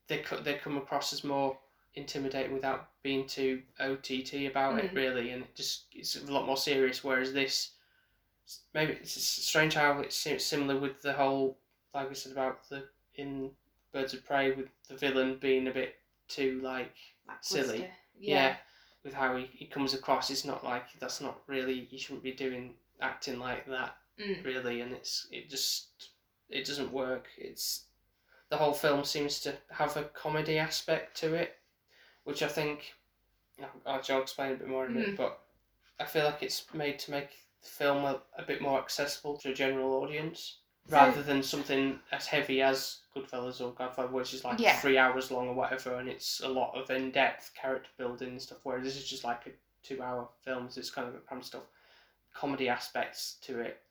they 0.07 0.23
they 0.43 0.55
come 0.55 0.77
across 0.77 1.13
as 1.13 1.23
more 1.23 1.57
intimidating 1.95 2.53
without 2.53 2.89
being 3.03 3.27
too 3.27 3.61
OTT 3.79 4.47
about 4.47 4.79
it 4.79 4.91
Mm. 4.91 4.95
really, 4.95 5.29
and 5.31 5.43
it 5.43 5.55
just 5.55 5.85
it's 5.93 6.15
a 6.15 6.31
lot 6.31 6.45
more 6.45 6.57
serious. 6.57 7.03
Whereas 7.03 7.33
this, 7.33 7.71
maybe 8.73 8.93
it's 8.93 9.11
strange 9.21 9.73
how 9.75 9.99
it's 9.99 10.27
similar 10.43 10.79
with 10.79 11.01
the 11.01 11.13
whole 11.13 11.57
like 11.93 12.09
we 12.09 12.15
said 12.15 12.31
about 12.31 12.67
the 12.69 12.87
in 13.15 13.51
Birds 13.91 14.13
of 14.13 14.25
Prey 14.25 14.51
with 14.51 14.69
the 14.87 14.95
villain 14.95 15.37
being 15.39 15.67
a 15.67 15.71
bit 15.71 15.95
too 16.27 16.59
like 16.63 16.95
Silly. 17.41 17.67
Lackluster. 17.79 17.91
yeah, 18.19 18.55
with 19.03 19.13
how 19.13 19.35
he, 19.37 19.45
he 19.53 19.65
comes 19.65 19.93
across. 19.93 20.29
It's 20.31 20.45
not 20.45 20.63
like 20.63 20.85
that's 20.99 21.21
not 21.21 21.41
really 21.47 21.87
you 21.91 21.99
shouldn't 21.99 22.23
be 22.23 22.31
doing 22.31 22.73
acting 23.01 23.39
like 23.39 23.65
that 23.67 23.97
Mm. 24.19 24.43
really, 24.45 24.81
and 24.81 24.93
it's 24.93 25.27
it 25.31 25.49
just 25.49 26.09
it 26.49 26.65
doesn't 26.65 26.91
work. 26.91 27.27
It's 27.37 27.85
the 28.49 28.57
whole 28.57 28.73
film 28.73 29.03
seems 29.03 29.39
to 29.41 29.55
have 29.71 29.97
a 29.97 30.03
comedy 30.03 30.59
aspect 30.59 31.17
to 31.17 31.33
it, 31.33 31.55
which 32.23 32.41
I 32.43 32.47
think 32.47 32.93
I'll, 33.85 34.01
I'll 34.09 34.21
explain 34.21 34.53
a 34.53 34.55
bit 34.55 34.67
more 34.67 34.85
in 34.85 34.91
a 34.91 34.93
minute, 34.95 35.13
Mhm. 35.13 35.17
but 35.17 35.39
I 35.99 36.05
feel 36.05 36.25
like 36.25 36.41
it's 36.41 36.65
made 36.73 36.99
to 36.99 37.11
make 37.11 37.29
the 37.61 37.69
film 37.69 38.03
a, 38.05 38.21
a 38.37 38.43
bit 38.43 38.61
more 38.61 38.79
accessible 38.79 39.37
to 39.37 39.51
a 39.51 39.53
general 39.53 39.93
audience. 40.03 40.57
So- 40.89 40.95
Rather 40.97 41.23
than 41.23 41.41
something 41.43 41.99
as 42.11 42.25
heavy 42.27 42.61
as 42.61 42.99
Goodfellas 43.15 43.61
or 43.61 43.71
Godfather, 43.73 44.09
which 44.09 44.33
is 44.33 44.43
like 44.43 44.59
Yeah. 44.59 44.77
three 44.79 44.97
hours 44.97 45.31
long 45.31 45.47
or 45.47 45.53
whatever, 45.53 45.95
and 45.95 46.09
it's 46.09 46.41
a 46.41 46.47
lot 46.49 46.75
of 46.75 46.89
in 46.89 47.11
depth 47.11 47.53
character 47.53 47.89
building 47.97 48.29
and 48.29 48.41
stuff. 48.41 48.57
Whereas 48.63 48.83
this 48.83 48.97
is 48.97 49.07
just 49.07 49.23
like 49.23 49.47
a 49.47 49.51
two 49.81 50.01
hour 50.03 50.27
film, 50.41 50.69
so 50.69 50.79
it's 50.79 50.89
kind 50.89 51.07
of 51.07 51.15
a 51.15 51.19
cram 51.19 51.41
stuff. 51.41 51.63
Comedy 52.33 52.67
aspects 52.67 53.35
to 53.43 53.59
it. 53.61 53.81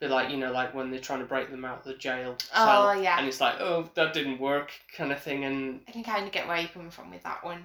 Bit 0.00 0.10
like, 0.10 0.30
you 0.30 0.36
know, 0.36 0.52
like 0.52 0.74
when 0.74 0.90
they're 0.90 1.00
trying 1.00 1.18
to 1.20 1.24
break 1.24 1.50
them 1.50 1.64
out 1.64 1.78
of 1.78 1.84
the 1.84 1.94
jail 1.94 2.36
oh, 2.54 2.64
cell. 2.64 2.88
Oh, 2.88 2.92
yeah. 2.92 3.18
And 3.18 3.26
it's 3.26 3.40
like, 3.40 3.56
oh, 3.60 3.90
that 3.94 4.12
didn't 4.12 4.38
work, 4.38 4.70
kind 4.96 5.10
of 5.10 5.20
thing. 5.20 5.44
And 5.44 5.80
I 5.88 5.90
can 5.90 6.04
kind 6.04 6.24
of 6.24 6.32
get 6.32 6.46
where 6.46 6.58
you're 6.58 6.68
coming 6.68 6.90
from 6.90 7.10
with 7.10 7.22
that 7.24 7.44
one. 7.44 7.64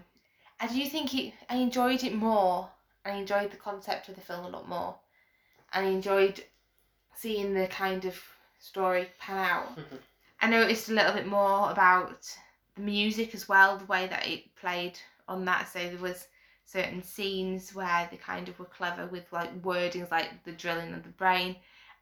I 0.59 0.67
do 0.67 0.83
think 0.87 1.13
it. 1.13 1.33
I 1.49 1.57
enjoyed 1.57 2.03
it 2.03 2.15
more. 2.15 2.69
I 3.05 3.11
enjoyed 3.11 3.51
the 3.51 3.57
concept 3.57 4.09
of 4.09 4.15
the 4.15 4.21
film 4.21 4.45
a 4.45 4.49
lot 4.49 4.67
more. 4.67 4.95
And 5.73 5.85
I 5.85 5.89
enjoyed 5.89 6.43
seeing 7.15 7.53
the 7.53 7.67
kind 7.67 8.05
of 8.05 8.19
story 8.59 9.09
pan 9.19 9.45
out. 9.45 9.77
I 10.41 10.47
noticed 10.47 10.89
a 10.89 10.93
little 10.93 11.13
bit 11.13 11.27
more 11.27 11.69
about 11.69 12.35
the 12.75 12.81
music 12.81 13.35
as 13.35 13.47
well, 13.47 13.77
the 13.77 13.85
way 13.85 14.07
that 14.07 14.27
it 14.27 14.55
played 14.55 14.99
on 15.27 15.45
that. 15.45 15.71
So 15.71 15.79
there 15.79 15.97
was 15.97 16.27
certain 16.65 17.03
scenes 17.03 17.75
where 17.75 18.07
they 18.09 18.17
kind 18.17 18.49
of 18.49 18.57
were 18.57 18.65
clever 18.65 19.05
with 19.07 19.31
like 19.31 19.61
wordings 19.61 20.11
like 20.11 20.43
the 20.43 20.51
drilling 20.51 20.93
of 20.93 21.03
the 21.03 21.09
brain, 21.09 21.55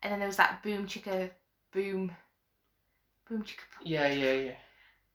and 0.03 0.11
then 0.11 0.19
there 0.19 0.27
was 0.27 0.37
that 0.37 0.61
boom 0.63 0.87
chicka 0.87 1.31
boom, 1.71 2.15
boom 3.27 3.41
chicka, 3.43 3.65
boom, 3.79 3.87
yeah, 3.87 4.07
yeah, 4.07 4.33
yeah. 4.33 4.55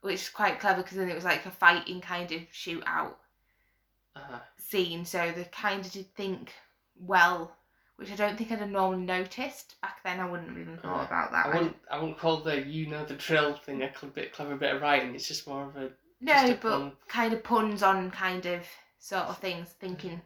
which 0.01 0.14
is 0.22 0.28
quite 0.30 0.59
clever 0.59 0.82
because 0.82 0.97
then 0.97 1.11
it 1.11 1.14
was 1.14 1.24
like 1.24 1.45
a 1.45 1.51
fighting 1.51 2.01
kind 2.01 2.32
of 2.32 2.41
shootout 2.51 3.16
Uh-huh. 4.16 4.41
scene. 4.59 5.05
So 5.05 5.32
they 5.32 5.45
kind 5.45 5.84
of 5.84 5.93
did 5.93 6.14
think 6.14 6.53
well, 6.99 7.57
which 7.97 8.11
I 8.11 8.16
don't 8.16 8.37
think 8.37 8.51
I'd 8.53 8.59
have 8.59 8.70
normally 8.70 9.05
noticed 9.05 9.80
back 9.80 10.03
then. 10.05 10.20
I 10.20 10.28
wouldn't 10.30 10.49
have 10.51 10.59
even 10.59 10.78
thought 10.78 11.03
Uh, 11.03 11.07
about 11.07 11.30
that. 11.32 11.47
I 11.47 11.55
wouldn't, 11.55 11.76
I 11.91 11.99
wouldn't 11.99 12.18
call 12.18 12.39
the 12.43 12.66
you 12.66 12.87
know 12.87 13.05
the 13.05 13.14
drill 13.14 13.55
thing 13.55 13.82
a 13.82 13.93
cl- 13.95 14.12
bit 14.12 14.32
clever 14.32 14.57
bit 14.57 14.74
of 14.74 14.82
writing. 14.82 15.14
It's 15.14 15.28
just 15.28 15.47
more 15.47 15.64
of 15.68 15.76
a 15.76 15.91
no, 16.20 16.51
a 16.51 16.55
but 16.55 16.62
pun. 16.70 16.93
kind 17.09 17.32
of 17.32 17.43
puns 17.43 17.82
on 17.82 18.11
kind 18.11 18.45
of 18.47 18.66
sort 18.99 19.24
of 19.24 19.39
things, 19.39 19.74
thinking. 19.80 20.20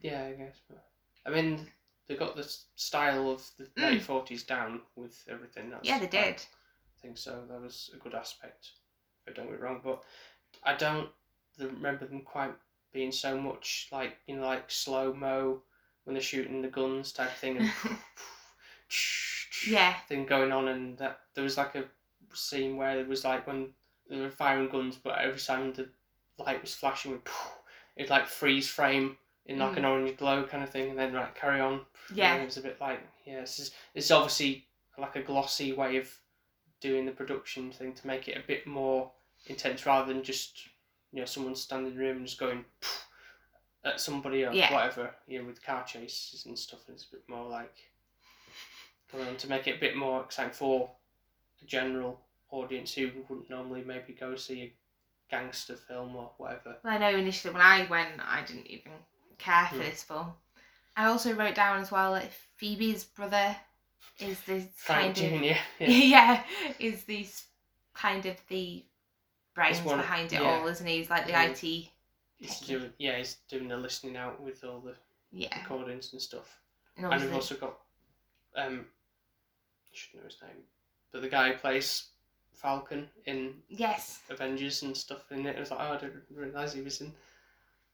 Yeah, 0.00 0.24
I 0.24 0.32
guess. 0.32 0.56
But 0.68 0.84
I 1.26 1.30
mean, 1.30 1.66
they 2.08 2.16
got 2.16 2.36
the 2.36 2.42
s- 2.42 2.66
style 2.76 3.30
of 3.30 3.48
the 3.58 3.64
Mm. 3.64 3.82
late 3.82 4.02
forties 4.02 4.42
down 4.44 4.82
with 4.96 5.24
everything. 5.28 5.70
That's, 5.70 5.86
Yeah, 5.88 5.98
they 5.98 6.06
did. 6.08 6.42
I 6.42 7.00
think 7.02 7.18
so. 7.18 7.44
That 7.48 7.60
was 7.60 7.90
a 7.94 7.98
good 7.98 8.14
aspect. 8.14 8.72
I 9.28 9.32
don't 9.32 9.46
get 9.46 9.54
it 9.56 9.60
wrong, 9.60 9.80
but 9.84 10.02
I 10.64 10.74
don't 10.74 11.10
remember 11.58 12.06
them 12.06 12.22
quite 12.22 12.54
being 12.92 13.12
so 13.12 13.38
much 13.40 13.88
like 13.92 14.16
you 14.26 14.36
know 14.36 14.46
like 14.46 14.70
slow 14.70 15.12
mo 15.12 15.62
when 16.04 16.14
they're 16.14 16.22
shooting 16.22 16.62
the 16.62 16.68
guns 16.68 17.12
type 17.12 17.30
thing 17.32 17.58
and 17.58 17.70
Yeah. 19.66 19.94
thing 20.08 20.26
going 20.26 20.52
on 20.52 20.68
and 20.68 20.98
that 20.98 21.20
there 21.34 21.44
was 21.44 21.56
like 21.56 21.74
a 21.74 21.84
scene 22.32 22.76
where 22.76 22.98
it 23.00 23.08
was 23.08 23.24
like 23.24 23.46
when 23.46 23.68
they 24.08 24.18
were 24.18 24.30
firing 24.30 24.68
guns 24.68 24.96
but 24.96 25.18
every 25.18 25.40
time 25.40 25.72
the 25.74 25.88
light 26.38 26.62
was 26.62 26.74
flashing 26.74 27.20
it'd 27.96 28.10
like 28.10 28.26
freeze 28.26 28.68
frame 28.68 29.16
in 29.48 29.58
like 29.58 29.76
an 29.76 29.82
mm. 29.82 29.88
orange 29.88 30.16
glow 30.18 30.44
kind 30.44 30.62
of 30.62 30.70
thing 30.70 30.90
and 30.90 30.98
then 30.98 31.12
like 31.14 31.34
carry 31.34 31.60
on 31.60 31.80
Yeah. 32.14 32.34
and 32.34 32.42
it 32.42 32.46
was 32.46 32.58
a 32.58 32.62
bit 32.62 32.80
like 32.80 33.00
yeah 33.24 33.40
this 33.40 33.58
is 33.58 33.70
it's 33.94 34.10
obviously 34.10 34.66
like 34.98 35.16
a 35.16 35.22
glossy 35.22 35.72
way 35.72 35.96
of 35.96 36.14
doing 36.80 37.06
the 37.06 37.12
production 37.12 37.72
thing 37.72 37.94
to 37.94 38.06
make 38.06 38.28
it 38.28 38.36
a 38.36 38.46
bit 38.46 38.66
more 38.66 39.10
intense 39.46 39.86
rather 39.86 40.12
than 40.12 40.22
just 40.22 40.60
you 41.12 41.20
know 41.20 41.24
someone 41.24 41.54
standing 41.56 41.92
in 41.92 41.98
the 41.98 42.04
room 42.04 42.18
and 42.18 42.26
just 42.26 42.38
going 42.38 42.64
at 43.84 44.00
somebody 44.00 44.44
or 44.44 44.52
Yeah. 44.52 44.72
whatever 44.72 45.14
you 45.26 45.40
know 45.40 45.46
with 45.46 45.64
car 45.64 45.84
chases 45.84 46.44
and 46.46 46.58
stuff 46.58 46.80
and 46.86 46.94
it's 46.94 47.06
a 47.06 47.12
bit 47.12 47.24
more 47.28 47.48
like 47.48 47.74
going 49.10 49.26
on 49.28 49.36
to 49.36 49.48
make 49.48 49.66
it 49.66 49.76
a 49.76 49.80
bit 49.80 49.96
more 49.96 50.22
exciting 50.22 50.52
for 50.52 50.90
the 51.60 51.66
general 51.66 52.20
audience 52.50 52.92
who 52.92 53.10
wouldn't 53.28 53.48
normally 53.50 53.82
maybe 53.82 54.12
go 54.12 54.36
see 54.36 54.62
a 54.62 54.72
gangster 55.30 55.76
film 55.76 56.14
or 56.16 56.30
whatever 56.38 56.76
Well, 56.82 56.94
I 56.94 56.98
know 56.98 57.16
initially 57.16 57.52
when 57.52 57.62
I 57.62 57.86
went, 57.88 58.20
I 58.20 58.42
didn't 58.42 58.66
even 58.66 58.92
care 59.38 59.66
for 59.68 59.76
Hmm. 59.76 59.80
this 59.82 60.02
film. 60.02 60.32
I 60.96 61.06
also 61.06 61.32
wrote 61.32 61.54
down 61.54 61.80
as 61.80 61.90
well 61.90 62.14
that 62.14 62.32
Phoebe's 62.56 63.04
brother 63.04 63.56
is 64.18 64.40
this 64.42 64.66
Frank 64.74 65.16
kind 65.16 65.34
of 65.34 65.40
Jr. 65.40 65.44
yeah. 65.84 65.86
yeah, 65.88 66.44
is 66.78 67.04
this 67.04 67.46
kind 67.94 68.26
of 68.26 68.36
the 68.48 68.84
brains 69.54 69.80
one- 69.82 69.98
behind 69.98 70.32
it 70.32 70.40
yeah. 70.42 70.58
all, 70.60 70.66
isn't 70.66 70.86
he? 70.86 70.98
He's 70.98 71.10
like 71.10 71.24
the 71.26 71.32
Yeah. 71.32 71.44
IT. 71.44 71.90
He's 72.38 72.60
doing 72.60 72.92
yeah, 72.98 73.16
he's 73.18 73.34
doing 73.48 73.68
the 73.68 73.76
listening 73.76 74.16
out 74.16 74.40
with 74.40 74.62
all 74.64 74.80
the 74.80 74.96
Yeah. 75.30 75.56
recordings 75.62 76.12
and 76.12 76.22
stuff. 76.22 76.60
And 76.96 77.06
And 77.06 77.22
we've 77.22 77.34
also 77.34 77.56
got 77.56 77.78
um 78.56 78.86
I 79.92 79.94
should 79.96 80.14
know 80.18 80.24
his 80.26 80.40
name, 80.42 80.62
but 81.12 81.22
the 81.22 81.28
guy 81.28 81.52
who 81.52 81.58
plays 81.58 82.08
Falcon 82.52 83.08
in 83.26 83.62
Yes. 83.68 84.20
Avengers 84.30 84.82
and 84.82 84.96
stuff 84.96 85.30
in 85.30 85.46
it. 85.46 85.56
I 85.56 85.60
was 85.60 85.70
like, 85.70 85.80
oh, 85.80 85.92
I 85.94 85.96
didn't 85.98 86.24
realise 86.30 86.72
he 86.72 86.80
was 86.82 87.00
in 87.00 87.14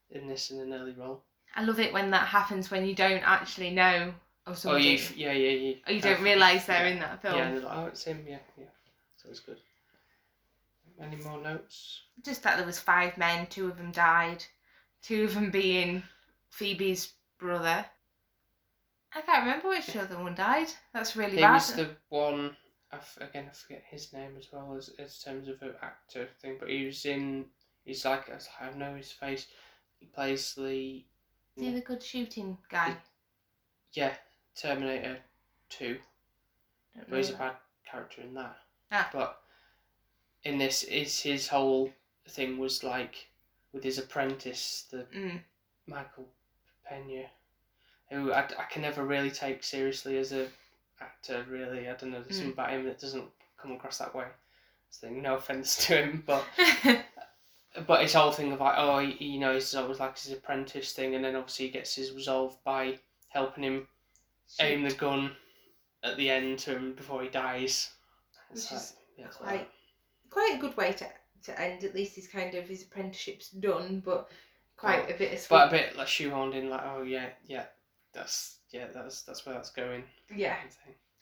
in 0.09 0.27
this 0.27 0.49
in 0.51 0.59
an 0.59 0.73
early 0.73 0.93
role. 0.93 1.23
I 1.55 1.63
love 1.63 1.79
it 1.79 1.93
when 1.93 2.11
that 2.11 2.27
happens 2.27 2.69
when 2.69 2.85
you 2.85 2.93
don't 2.93 3.23
actually 3.25 3.69
know 3.69 4.13
of 4.45 4.63
Oh, 4.65 4.75
you, 4.75 4.99
yeah, 5.15 5.31
yeah, 5.31 5.49
yeah. 5.49 5.75
Oh, 5.87 5.91
or 5.91 5.93
you 5.93 6.01
don't 6.01 6.21
realise 6.21 6.65
they're 6.65 6.85
yeah. 6.85 6.93
in 6.93 6.99
that 6.99 7.21
film. 7.21 7.37
Yeah, 7.37 7.51
they're 7.51 7.61
like, 7.61 7.77
oh, 7.77 7.85
it's 7.87 8.03
him. 8.03 8.23
Yeah, 8.27 8.37
yeah. 8.57 8.65
So 9.15 9.29
it's 9.29 9.39
good. 9.39 9.57
Any 11.01 11.17
more 11.17 11.39
notes? 11.39 12.01
Just 12.23 12.43
that 12.43 12.57
there 12.57 12.65
was 12.65 12.79
five 12.79 13.17
men, 13.17 13.47
two 13.47 13.67
of 13.67 13.77
them 13.77 13.91
died, 13.91 14.43
two 15.01 15.25
of 15.25 15.33
them 15.33 15.49
being 15.51 16.03
Phoebe's 16.49 17.13
brother. 17.39 17.85
I 19.13 19.21
can't 19.21 19.45
remember 19.45 19.69
which 19.69 19.95
other 19.95 20.17
one 20.17 20.35
died. 20.35 20.67
That's 20.93 21.15
really 21.15 21.37
He 21.37 21.41
bad. 21.41 21.49
He 21.49 21.53
was 21.53 21.73
the 21.73 21.89
one. 22.09 22.55
I 22.91 22.97
f- 22.97 23.17
again, 23.19 23.45
I 23.49 23.53
forget 23.53 23.83
his 23.89 24.13
name 24.13 24.35
as 24.37 24.47
well 24.51 24.75
as 24.77 24.89
as 24.99 25.19
terms 25.19 25.47
of 25.47 25.61
an 25.61 25.73
actor 25.81 26.27
thing, 26.41 26.57
but 26.59 26.69
he 26.69 26.85
was 26.85 27.05
in. 27.05 27.45
He's 27.83 28.05
like 28.05 28.29
I 28.29 28.71
know 28.77 28.95
his 28.95 29.11
face. 29.11 29.47
He 29.99 30.05
plays 30.05 30.53
the 30.53 31.03
Is 31.57 31.63
he 31.63 31.71
the 31.71 31.81
good 31.81 32.03
shooting 32.03 32.57
guy? 32.69 32.95
yeah 33.93 34.13
Terminator 34.55 35.17
Two. 35.69 35.97
Don't 36.95 37.09
But 37.09 37.17
he's 37.17 37.29
a 37.31 37.33
bad 37.33 37.53
character 37.89 38.21
in 38.21 38.33
that. 38.35 38.57
Ah. 38.91 39.09
But 39.11 39.39
in 40.43 40.57
this, 40.57 40.83
is 40.83 41.19
his 41.19 41.47
whole 41.47 41.91
thing 42.29 42.57
was 42.57 42.83
like 42.83 43.27
with 43.73 43.83
his 43.83 43.97
apprentice, 43.97 44.85
the 44.91 45.05
Mm. 45.13 45.41
Michael 45.87 46.27
Pena, 46.87 47.25
who 48.09 48.31
I, 48.31 48.41
I 48.43 48.63
can 48.69 48.81
never 48.81 49.03
really 49.05 49.31
take 49.31 49.63
seriously 49.63 50.17
as 50.17 50.31
a 50.31 50.47
actor. 51.01 51.45
Really, 51.49 51.89
I 51.89 51.93
don't 51.95 52.11
know. 52.11 52.21
There's 52.21 52.37
something 52.37 52.53
about 52.53 52.71
him 52.71 52.85
that 52.85 52.99
doesn't 52.99 53.25
come 53.57 53.71
across 53.73 53.97
that 53.97 54.15
way. 54.15 54.25
So 54.89 55.09
no 55.09 55.35
offense 55.35 55.85
to 55.87 55.97
him, 55.97 56.23
but 56.25 56.45
but 57.87 58.01
his 58.01 58.13
whole 58.13 58.31
thing 58.31 58.51
of 58.51 58.59
like, 58.59 58.75
oh, 58.77 58.99
he, 58.99 59.25
you 59.33 59.39
know, 59.39 59.53
he's 59.53 59.73
always 59.75 59.99
like 59.99 60.17
his 60.17 60.31
apprentice 60.33 60.93
thing, 60.93 61.15
and 61.15 61.23
then 61.23 61.35
obviously 61.35 61.65
he 61.67 61.71
gets 61.71 61.95
his 61.95 62.11
resolve 62.13 62.57
by 62.63 62.97
helping 63.29 63.63
him 63.63 63.87
aim 64.59 64.83
the 64.83 64.93
gun 64.93 65.31
at 66.03 66.15
the 66.17 66.29
end 66.29 66.59
to 66.59 66.71
him 66.75 66.93
before 66.93 67.21
he 67.23 67.29
dies. 67.29 67.91
It's 68.51 68.63
Which 68.63 68.71
like, 68.71 68.81
is 68.81 68.93
yeah, 69.17 69.27
quite 69.27 69.51
like- 69.59 69.69
quite 70.29 70.55
a 70.55 70.59
good 70.61 70.75
way 70.77 70.91
to 70.93 71.07
to 71.43 71.61
end. 71.61 71.83
At 71.83 71.95
least 71.95 72.15
his 72.15 72.27
kind 72.27 72.53
of 72.55 72.67
his 72.67 72.83
apprenticeship's 72.83 73.49
done, 73.49 74.01
but 74.05 74.29
quite 74.77 75.09
a 75.09 75.17
bit 75.17 75.33
of 75.33 75.47
but 75.49 75.67
a 75.67 75.71
bit 75.71 75.95
like 75.95 76.07
shoehorned 76.07 76.53
in, 76.55 76.69
like, 76.69 76.83
oh 76.85 77.01
yeah, 77.03 77.29
yeah, 77.45 77.65
that's 78.13 78.57
yeah, 78.71 78.87
that's 78.93 79.23
that's 79.23 79.45
where 79.45 79.55
that's 79.55 79.71
going. 79.71 80.03
yeah. 80.35 80.57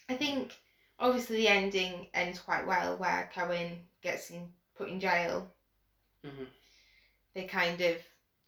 I 0.09 0.15
think 0.15 0.53
obviously 0.99 1.37
the 1.37 1.47
ending 1.47 2.07
ends 2.13 2.39
quite 2.39 2.67
well, 2.67 2.97
where 2.97 3.29
Cohen 3.33 3.79
gets 4.01 4.29
in 4.31 4.47
put 4.75 4.89
in 4.89 4.99
jail. 4.99 5.49
Mhm. 6.23 6.47
They 7.33 7.45
kind 7.47 7.79
of 7.81 7.97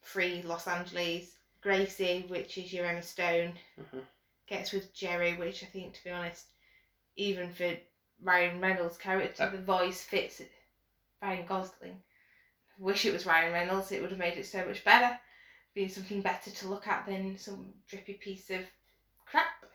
free 0.01 0.41
Los 0.41 0.67
Angeles. 0.67 1.31
Gracie, 1.61 2.21
which 2.27 2.59
is 2.59 2.71
your 2.71 2.85
Emma 2.85 3.01
Stone, 3.01 3.57
Mhm. 3.79 4.05
gets 4.45 4.71
with 4.71 4.93
Jerry, 4.93 5.33
which 5.33 5.63
I 5.63 5.65
think, 5.65 5.95
to 5.95 6.03
be 6.03 6.11
honest, 6.11 6.45
even 7.15 7.51
for 7.51 7.75
Ryan 8.21 8.61
Reynolds' 8.61 8.99
character, 8.99 9.41
Uh, 9.43 9.49
the 9.49 9.57
voice 9.63 10.03
fits 10.03 10.43
Ryan 11.23 11.47
Gosling. 11.47 12.03
I 12.77 12.83
wish 12.83 13.03
it 13.03 13.13
was 13.13 13.25
Ryan 13.25 13.51
Reynolds; 13.51 13.91
it 13.91 13.99
would 13.99 14.11
have 14.11 14.19
made 14.19 14.37
it 14.37 14.45
so 14.45 14.63
much 14.63 14.83
better. 14.83 15.19
Being 15.73 15.89
something 15.89 16.21
better 16.21 16.51
to 16.51 16.67
look 16.67 16.87
at 16.87 17.07
than 17.07 17.35
some 17.39 17.81
drippy 17.87 18.13
piece 18.13 18.51
of 18.51 18.63
crap. 19.25 19.65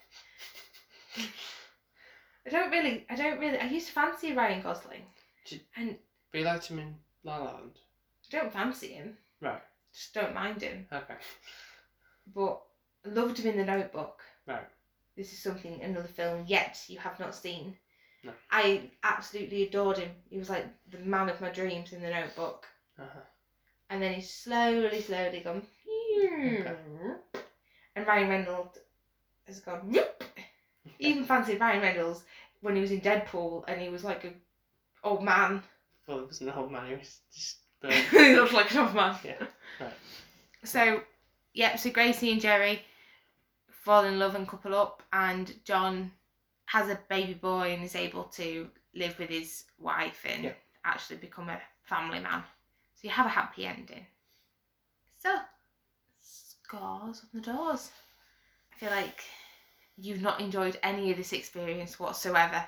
I 2.47 2.51
don't 2.51 2.71
really, 2.71 3.05
I 3.11 3.17
don't 3.17 3.41
really, 3.41 3.59
I 3.59 3.65
used 3.65 3.89
to 3.89 3.93
fancy 3.93 4.33
Ryan 4.33 4.63
Gosling, 4.63 5.13
Did- 5.45 5.67
and 5.75 5.99
But 6.31 6.39
you 6.39 6.45
liked 6.45 6.67
him 6.67 6.79
in 6.79 7.05
La 7.25 7.39
La 7.39 7.53
Land, 7.55 7.81
I 8.33 8.37
don't 8.39 8.53
fancy 8.53 8.89
him. 8.89 9.17
right? 9.41 9.63
Just 9.93 10.15
don't 10.15 10.35
mind 10.35 10.63
him. 10.63 10.87
Okay, 10.93 11.15
But 12.35 12.61
I 13.05 13.09
loved 13.09 13.39
him 13.39 13.49
in 13.53 13.57
The 13.59 13.65
Notebook. 13.65 14.21
right. 14.47 14.67
This 15.17 15.33
is 15.33 15.43
something 15.43 15.83
another 15.83 16.09
film 16.09 16.45
yet 16.47 16.83
you 16.89 16.99
have 16.99 17.19
not 17.21 17.35
seen. 17.35 17.77
No. 18.25 18.33
I 18.51 18.91
absolutely 19.03 19.65
adored 19.65 19.99
him. 19.99 20.11
He 20.31 20.39
was 20.39 20.49
like 20.49 20.67
the 20.91 20.99
man 20.99 21.29
of 21.29 21.41
my 21.41 21.51
dreams 21.51 21.93
in 21.93 22.01
The 22.01 22.11
Notebook. 22.11 22.67
Uh-huh. 22.99 23.21
And 23.91 24.01
then 24.03 24.15
he's 24.15 24.31
slowly, 24.33 25.03
slowly 25.03 25.41
gone. 25.41 25.63
Okay. 26.17 26.75
And 27.97 28.07
Ryan 28.07 28.29
Reynolds 28.29 28.79
has 29.47 29.61
gone. 29.61 29.91
Whoop 29.93 30.25
even 30.99 31.25
fancied 31.25 31.61
Ryan 31.61 31.83
Reynolds 31.83 32.23
when 32.61 32.77
he 32.77 32.81
was 32.83 32.93
in 32.93 33.01
Deadpool 33.01 33.65
and 33.69 33.81
he 33.81 33.89
was 33.89 34.05
like 34.05 34.25
a 34.25 34.33
old 35.03 35.25
man. 35.25 35.63
Well, 36.07 36.21
it 36.21 36.27
wasn't 36.27 36.51
an 36.51 36.57
old 36.57 36.71
man. 36.71 36.89
He 36.89 36.95
was 36.95 37.19
just. 37.35 37.57
He 38.11 38.35
looked 38.37 38.53
like 38.53 38.71
an 38.73 38.79
old 38.79 38.95
man. 38.95 39.17
yeah. 39.25 39.43
Right. 39.81 39.93
So, 40.65 41.03
yep, 41.55 41.79
so 41.79 41.91
Gracie 41.91 42.33
and 42.33 42.41
Jerry 42.41 42.83
fall 43.71 44.05
in 44.05 44.19
love 44.19 44.35
and 44.35 44.47
couple 44.47 44.75
up, 44.75 45.03
and 45.13 45.53
John 45.65 46.13
has 46.67 46.89
a 46.91 46.99
baby 47.09 47.35
boy 47.35 47.73
and 47.73 47.83
is 47.83 47.97
able 47.97 48.25
to 48.25 48.69
live 48.95 49.19
with 49.19 49.31
his 49.31 49.65
wife 49.79 50.25
and 50.29 50.45
Yeah. 50.45 50.53
actually 50.85 51.17
become 51.17 51.49
a 51.49 51.61
family 51.83 52.21
man. 52.21 52.43
So 52.95 53.01
you 53.09 53.11
have 53.11 53.27
a 53.27 53.31
happy 53.31 53.67
ending. 53.67 54.07
So, 55.19 55.35
scars 56.21 57.23
on 57.23 57.29
the 57.33 57.41
doors. 57.41 57.91
I 58.73 58.77
feel 58.79 58.91
like 58.91 59.25
you've 59.97 60.23
not 60.23 60.41
enjoyed 60.41 60.79
any 60.83 61.11
of 61.11 61.17
this 61.17 61.33
experience 61.33 61.99
whatsoever. 61.99 62.65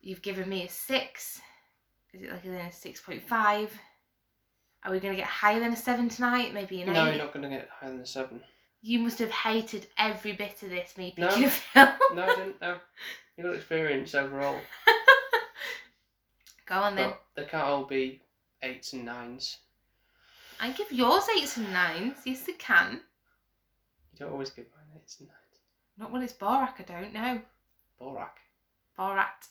You've 0.00 0.22
given 0.22 0.48
me 0.48 0.64
a 0.64 0.68
six. 0.68 1.40
Is 2.12 2.22
it 2.22 2.30
like 2.32 2.44
a 2.44 2.72
six 2.72 3.00
point 3.00 3.22
five? 3.22 3.72
Are 4.84 4.92
we 4.92 5.00
gonna 5.00 5.16
get 5.16 5.26
higher 5.26 5.58
than 5.60 5.72
a 5.72 5.76
seven 5.76 6.08
tonight? 6.08 6.54
Maybe 6.54 6.82
an 6.82 6.92
No, 6.92 7.04
eight. 7.06 7.16
you're 7.16 7.24
not 7.24 7.32
going 7.34 7.42
to 7.42 7.48
get 7.56 7.68
higher 7.68 7.90
than 7.90 8.00
a 8.00 8.06
seven. 8.06 8.40
You 8.80 9.00
must 9.00 9.18
have 9.18 9.30
hated 9.30 9.86
every 9.98 10.32
bit 10.32 10.62
of 10.62 10.70
this, 10.70 10.96
me 10.96 11.12
No. 11.18 11.28
picking 11.28 11.44
a 11.44 11.50
film. 11.50 11.88
No, 12.14 12.22
I 12.22 12.36
didn't. 12.36 12.60
No. 12.60 12.78
You 13.36 13.44
got 13.44 13.54
experience 13.56 14.14
overall. 14.14 14.58
Go 16.66 16.74
on 16.76 16.94
then. 16.96 17.10
But 17.10 17.20
they 17.34 17.44
can't 17.50 17.64
all 17.64 17.84
be 17.84 18.20
eights 18.62 18.92
and 18.92 19.04
nines. 19.04 19.58
I 20.60 20.70
give 20.72 20.92
yours 20.92 21.24
eights 21.36 21.56
and 21.56 21.72
nines. 21.72 22.18
Yes, 22.24 22.42
they 22.42 22.52
can. 22.52 23.00
You 24.12 24.18
don't 24.18 24.32
always 24.32 24.50
give 24.50 24.66
mine 24.76 24.96
eights 24.96 25.18
and 25.20 25.28
nines. 25.28 25.38
Not 25.96 26.12
when 26.12 26.22
it's 26.22 26.32
Borak, 26.32 26.74
I 26.78 26.82
don't 26.82 27.12
know. 27.12 27.40
Borak. 28.00 28.36
Borat. 28.98 29.48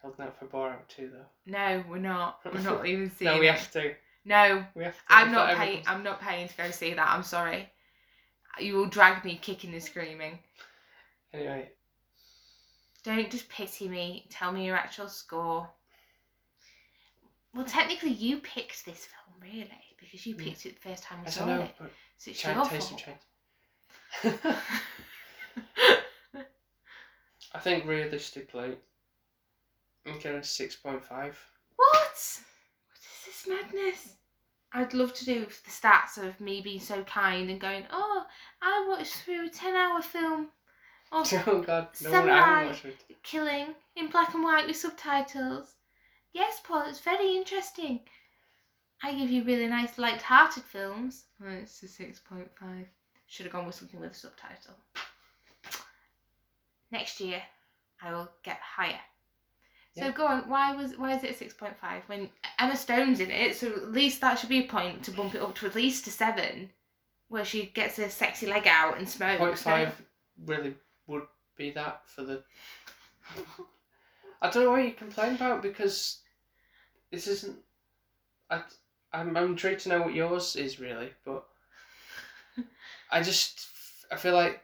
Holding 0.00 0.24
out 0.26 0.38
for 0.38 0.46
Borat 0.46 0.88
too, 0.88 1.10
though. 1.12 1.26
No, 1.46 1.84
we're 1.88 1.98
not. 1.98 2.40
We're 2.44 2.60
not 2.60 2.86
even 2.86 3.10
seeing 3.10 3.30
no, 3.32 3.38
we 3.38 3.48
it. 3.48 3.54
have 3.54 3.70
to. 3.72 3.94
No, 4.24 4.64
We 4.74 4.84
have 4.84 4.94
to. 4.96 5.02
I'm 5.08 5.32
not 5.32 5.56
paying. 5.56 5.82
I'm 5.86 6.02
not 6.02 6.20
paying 6.20 6.48
to 6.48 6.56
go 6.56 6.70
see 6.70 6.94
that. 6.94 7.08
I'm 7.08 7.22
sorry. 7.24 7.68
You 8.60 8.76
will 8.76 8.86
drag 8.86 9.24
me 9.24 9.38
kicking 9.40 9.72
and 9.72 9.82
screaming. 9.82 10.38
Anyway, 11.32 11.70
Don't 13.02 13.30
just 13.30 13.48
pity 13.48 13.88
me. 13.88 14.26
Tell 14.30 14.52
me 14.52 14.66
your 14.66 14.76
actual 14.76 15.08
score. 15.08 15.68
Well, 17.54 17.64
technically, 17.64 18.10
you 18.10 18.38
picked 18.38 18.84
this 18.84 19.06
film, 19.06 19.40
really, 19.40 19.68
because 19.98 20.24
you 20.26 20.34
picked 20.34 20.66
it 20.66 20.80
the 20.80 20.88
first 20.88 21.02
time 21.02 21.20
we 21.20 21.26
I 21.26 21.30
saw 21.30 21.46
don't 21.46 21.58
know, 21.58 21.64
it. 21.64 21.74
but 21.78 21.90
So 22.18 22.30
it's 22.30 22.44
your 22.44 22.64
taste 22.66 22.90
fault. 22.90 23.04
I 27.54 27.58
think 27.58 27.86
realistically, 27.86 28.76
I'm 30.06 30.18
going 30.20 30.42
six 30.42 30.76
point 30.76 31.04
five. 31.04 31.38
What? 31.76 32.40
Madness? 33.46 34.14
I'd 34.72 34.94
love 34.94 35.12
to 35.14 35.24
do 35.24 35.40
the 35.44 35.70
stats 35.70 36.16
of 36.16 36.40
me 36.40 36.60
being 36.62 36.80
so 36.80 37.04
kind 37.04 37.50
and 37.50 37.60
going, 37.60 37.84
oh, 37.90 38.24
I 38.62 38.86
watched 38.88 39.14
through 39.14 39.46
a 39.46 39.50
10 39.50 39.74
hour 39.74 40.00
film 40.00 40.48
of 41.10 41.30
Oh 41.46 41.62
God, 41.62 41.88
no 42.02 42.10
Samurai. 42.10 42.34
I 42.34 42.40
haven't 42.40 42.66
watched 42.68 42.84
it. 42.84 43.22
killing 43.22 43.74
in 43.96 44.08
black 44.08 44.32
and 44.34 44.42
white 44.42 44.66
with 44.66 44.76
subtitles. 44.76 45.74
Yes, 46.32 46.60
Paul, 46.64 46.84
it's 46.88 47.00
very 47.00 47.36
interesting. 47.36 48.00
I 49.02 49.12
give 49.14 49.30
you 49.30 49.44
really 49.44 49.66
nice 49.66 49.98
light-hearted 49.98 50.62
films. 50.62 51.24
Oh, 51.42 51.48
it's 51.50 51.82
a 51.82 51.86
6.5. 51.86 52.48
Should 53.26 53.46
have 53.46 53.52
gone 53.52 53.66
with 53.66 53.74
something 53.74 54.00
with 54.00 54.12
a 54.12 54.14
subtitle. 54.14 54.74
Next 56.90 57.20
year, 57.20 57.42
I 58.00 58.12
will 58.12 58.30
get 58.42 58.58
higher. 58.60 59.00
So 59.94 60.06
Yeah. 60.06 60.10
go 60.12 60.26
on. 60.26 60.48
Why 60.48 60.74
was 60.74 60.96
why 60.96 61.14
is 61.14 61.22
it 61.22 61.32
a 61.32 61.34
six 61.34 61.52
point 61.52 61.76
five 61.78 62.02
when 62.08 62.30
Emma 62.58 62.76
Stone's 62.76 63.20
in 63.20 63.30
it? 63.30 63.56
So 63.56 63.68
at 63.68 63.92
least 63.92 64.20
that 64.22 64.38
should 64.38 64.48
be 64.48 64.64
a 64.64 64.68
point 64.68 65.04
to 65.04 65.10
bump 65.10 65.34
it 65.34 65.42
up 65.42 65.54
to 65.56 65.66
at 65.66 65.74
least 65.74 66.06
a 66.06 66.10
seven, 66.10 66.70
where 67.28 67.44
she 67.44 67.66
gets 67.66 67.96
her 67.96 68.08
sexy 68.08 68.46
leg 68.46 68.66
out 68.66 68.96
and 68.98 69.08
smokes. 69.08 69.38
Point 69.38 69.58
five 69.58 70.02
really 70.46 70.74
would 71.06 71.26
be 71.56 71.70
that 71.72 72.02
for 72.08 72.22
the. 72.22 72.42
I 74.40 74.50
don't 74.50 74.64
know 74.64 74.70
what 74.70 74.84
you 74.84 74.92
complain 74.92 75.34
about 75.34 75.62
because 75.62 76.20
this 77.10 77.26
isn't. 77.26 77.58
I 78.50 78.62
I'm, 79.12 79.36
I'm 79.36 79.44
intrigued 79.50 79.80
to 79.80 79.90
know 79.90 80.02
what 80.02 80.14
yours 80.14 80.56
is 80.56 80.80
really, 80.80 81.10
but 81.24 81.46
I 83.10 83.22
just 83.22 83.66
I 84.10 84.16
feel 84.16 84.32
like 84.34 84.62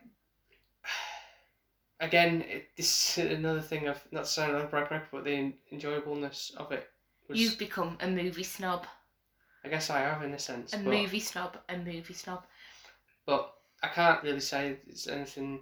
again, 2.00 2.42
it, 2.42 2.68
this 2.76 3.18
is 3.18 3.32
another 3.38 3.60
thing 3.60 3.86
of 3.88 4.00
not 4.10 4.26
saying 4.28 4.54
on 4.54 4.68
break 4.68 4.90
record, 4.90 5.08
but 5.12 5.24
the 5.24 5.32
en- 5.32 5.54
enjoyableness 5.70 6.52
of 6.56 6.72
it 6.72 6.88
was. 7.28 7.38
You've 7.40 7.58
become 7.58 7.96
a 8.00 8.08
movie 8.08 8.42
snob. 8.44 8.86
I 9.64 9.68
guess 9.68 9.90
I 9.90 9.98
have 10.00 10.22
in 10.22 10.32
a 10.34 10.38
sense, 10.38 10.72
A 10.72 10.76
but, 10.78 10.86
movie 10.86 11.20
snob. 11.20 11.58
A 11.68 11.76
movie 11.76 12.14
snob. 12.14 12.44
but 13.26 13.54
I 13.82 13.88
can't 13.88 14.22
really 14.22 14.40
say 14.40 14.76
it's 14.88 15.06
anything 15.08 15.60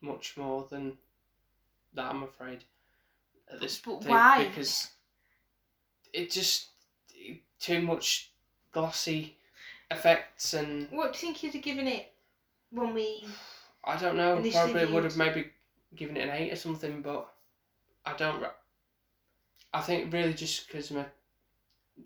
much 0.00 0.36
more 0.36 0.66
than 0.70 0.98
that. 1.94 2.10
I'm 2.10 2.22
afraid 2.24 2.64
at 3.52 3.60
this 3.60 3.78
But 3.78 4.00
thing, 4.02 4.10
why? 4.10 4.46
because 4.48 4.90
it 6.12 6.30
just 6.30 6.68
it, 7.14 7.40
too 7.60 7.80
much 7.80 8.30
glossy 8.72 9.36
effects 9.90 10.54
and 10.54 10.88
What 10.90 11.12
do 11.12 11.18
you 11.18 11.20
think 11.20 11.42
you'd 11.42 11.54
have 11.54 11.62
given 11.62 11.86
it 11.86 12.12
when 12.70 12.92
we? 12.94 13.24
I 13.84 13.96
don't 13.96 14.16
know. 14.16 14.36
Initially 14.36 14.72
Probably 14.72 14.92
would 14.92 15.04
have 15.04 15.16
maybe 15.16 15.50
given 15.96 16.16
it 16.16 16.28
an 16.28 16.34
eight 16.34 16.52
or 16.52 16.56
something, 16.56 17.02
but 17.02 17.32
I 18.04 18.14
don't. 18.14 18.44
I 19.74 19.80
think 19.80 20.12
really 20.12 20.34
just 20.34 20.66
because 20.66 20.90
my 20.90 21.06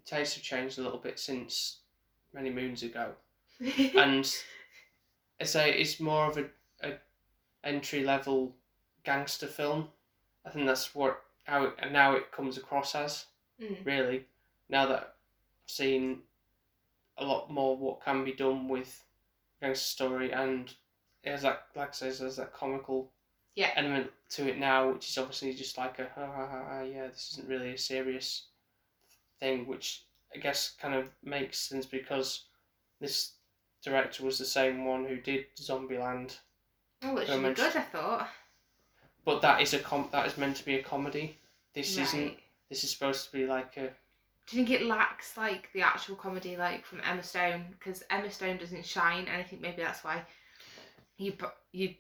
tastes 0.05 0.35
have 0.37 0.45
changed 0.45 0.79
a 0.79 0.83
little 0.83 0.99
bit 0.99 1.19
since 1.19 1.79
many 2.33 2.51
moons 2.51 2.83
ago, 2.83 3.13
and 3.97 4.33
I 5.41 5.45
say 5.45 5.73
it's 5.79 6.01
more 6.01 6.27
of 6.27 6.39
a, 6.39 6.47
a 6.83 6.95
entry 7.65 8.05
level 8.05 8.55
gangster 9.05 9.47
film. 9.47 9.89
I 10.45 10.51
think 10.51 10.67
that's 10.67 10.95
what 10.95 11.23
how 11.45 11.65
it, 11.65 11.75
and 11.79 11.93
now 11.93 12.13
it 12.15 12.33
comes 12.33 12.57
across 12.57 12.95
as 12.95 13.27
Mm. 13.59 13.87
really. 13.87 14.27
Now 14.69 14.85
that 14.87 14.99
I've 15.01 15.71
seen 15.71 16.21
a 17.17 17.25
lot 17.25 17.51
more 17.51 17.75
what 17.75 18.03
can 18.05 18.23
be 18.23 18.33
done 18.35 18.69
with 18.69 19.03
gangster 19.63 19.83
story 19.87 20.31
and 20.31 20.75
it 21.27 21.31
has 21.33 21.43
that 21.43 21.67
like 21.75 21.89
I 21.89 21.93
says 21.93 22.19
there's 22.21 22.37
that 22.37 22.53
comical 22.55 23.11
Yeah. 23.55 23.73
element 23.77 24.11
to 24.31 24.49
it 24.49 24.59
now, 24.59 24.93
which 24.93 25.09
is 25.11 25.19
obviously 25.19 25.53
just 25.55 25.77
like 25.77 25.99
a 25.99 26.09
ha 26.15 26.25
ha 26.27 26.47
ha, 26.47 26.81
yeah, 26.83 27.09
this 27.09 27.33
isn't 27.33 27.49
really 27.49 27.73
a 27.75 27.79
serious 27.79 28.45
thing, 29.41 29.67
which 29.67 30.03
I 30.35 30.39
guess 30.39 30.75
kind 30.81 30.95
of 30.95 31.09
makes 31.23 31.59
sense 31.59 31.85
because 31.87 32.45
this 33.01 33.33
director 33.83 34.25
was 34.25 34.39
the 34.39 34.45
same 34.45 34.85
one 34.85 35.05
who 35.05 35.17
did 35.17 35.47
Zombieland, 35.57 36.39
Oh, 37.03 37.17
it 37.19 37.23
I 37.23 37.27
should 37.27 37.37
be 37.37 37.43
mentioned- 37.43 37.73
good. 37.73 37.77
I 37.81 37.85
thought. 37.85 38.29
but 39.25 39.43
that 39.43 39.61
is 39.61 39.75
a 39.75 39.79
com 39.81 40.09
that 40.13 40.27
is 40.27 40.39
meant 40.39 40.57
to 40.57 40.65
be 40.65 40.77
a 40.77 40.83
comedy. 40.83 41.39
This 41.75 41.97
isn't. 41.99 42.39
This 42.69 42.83
is 42.85 42.91
supposed 42.91 43.27
to 43.27 43.33
be 43.33 43.47
like 43.47 43.77
a 43.77 43.89
Do 44.47 44.57
you 44.57 44.65
think 44.65 44.71
it 44.81 44.87
lacks 44.87 45.37
like 45.37 45.71
the 45.73 45.83
actual 45.83 46.17
comedy 46.17 46.57
like 46.57 46.85
from 46.87 47.01
Emma 47.05 47.23
Stone? 47.23 47.67
Because 47.71 48.03
Emma 48.11 48.31
Stone 48.31 48.59
doesn't 48.59 48.85
shine, 48.87 49.27
and 49.29 49.37
I 49.41 49.43
think 49.43 49.61
maybe 49.63 49.83
that's 49.83 50.03
why 50.05 50.25
you 51.19 51.33
you 51.73 51.95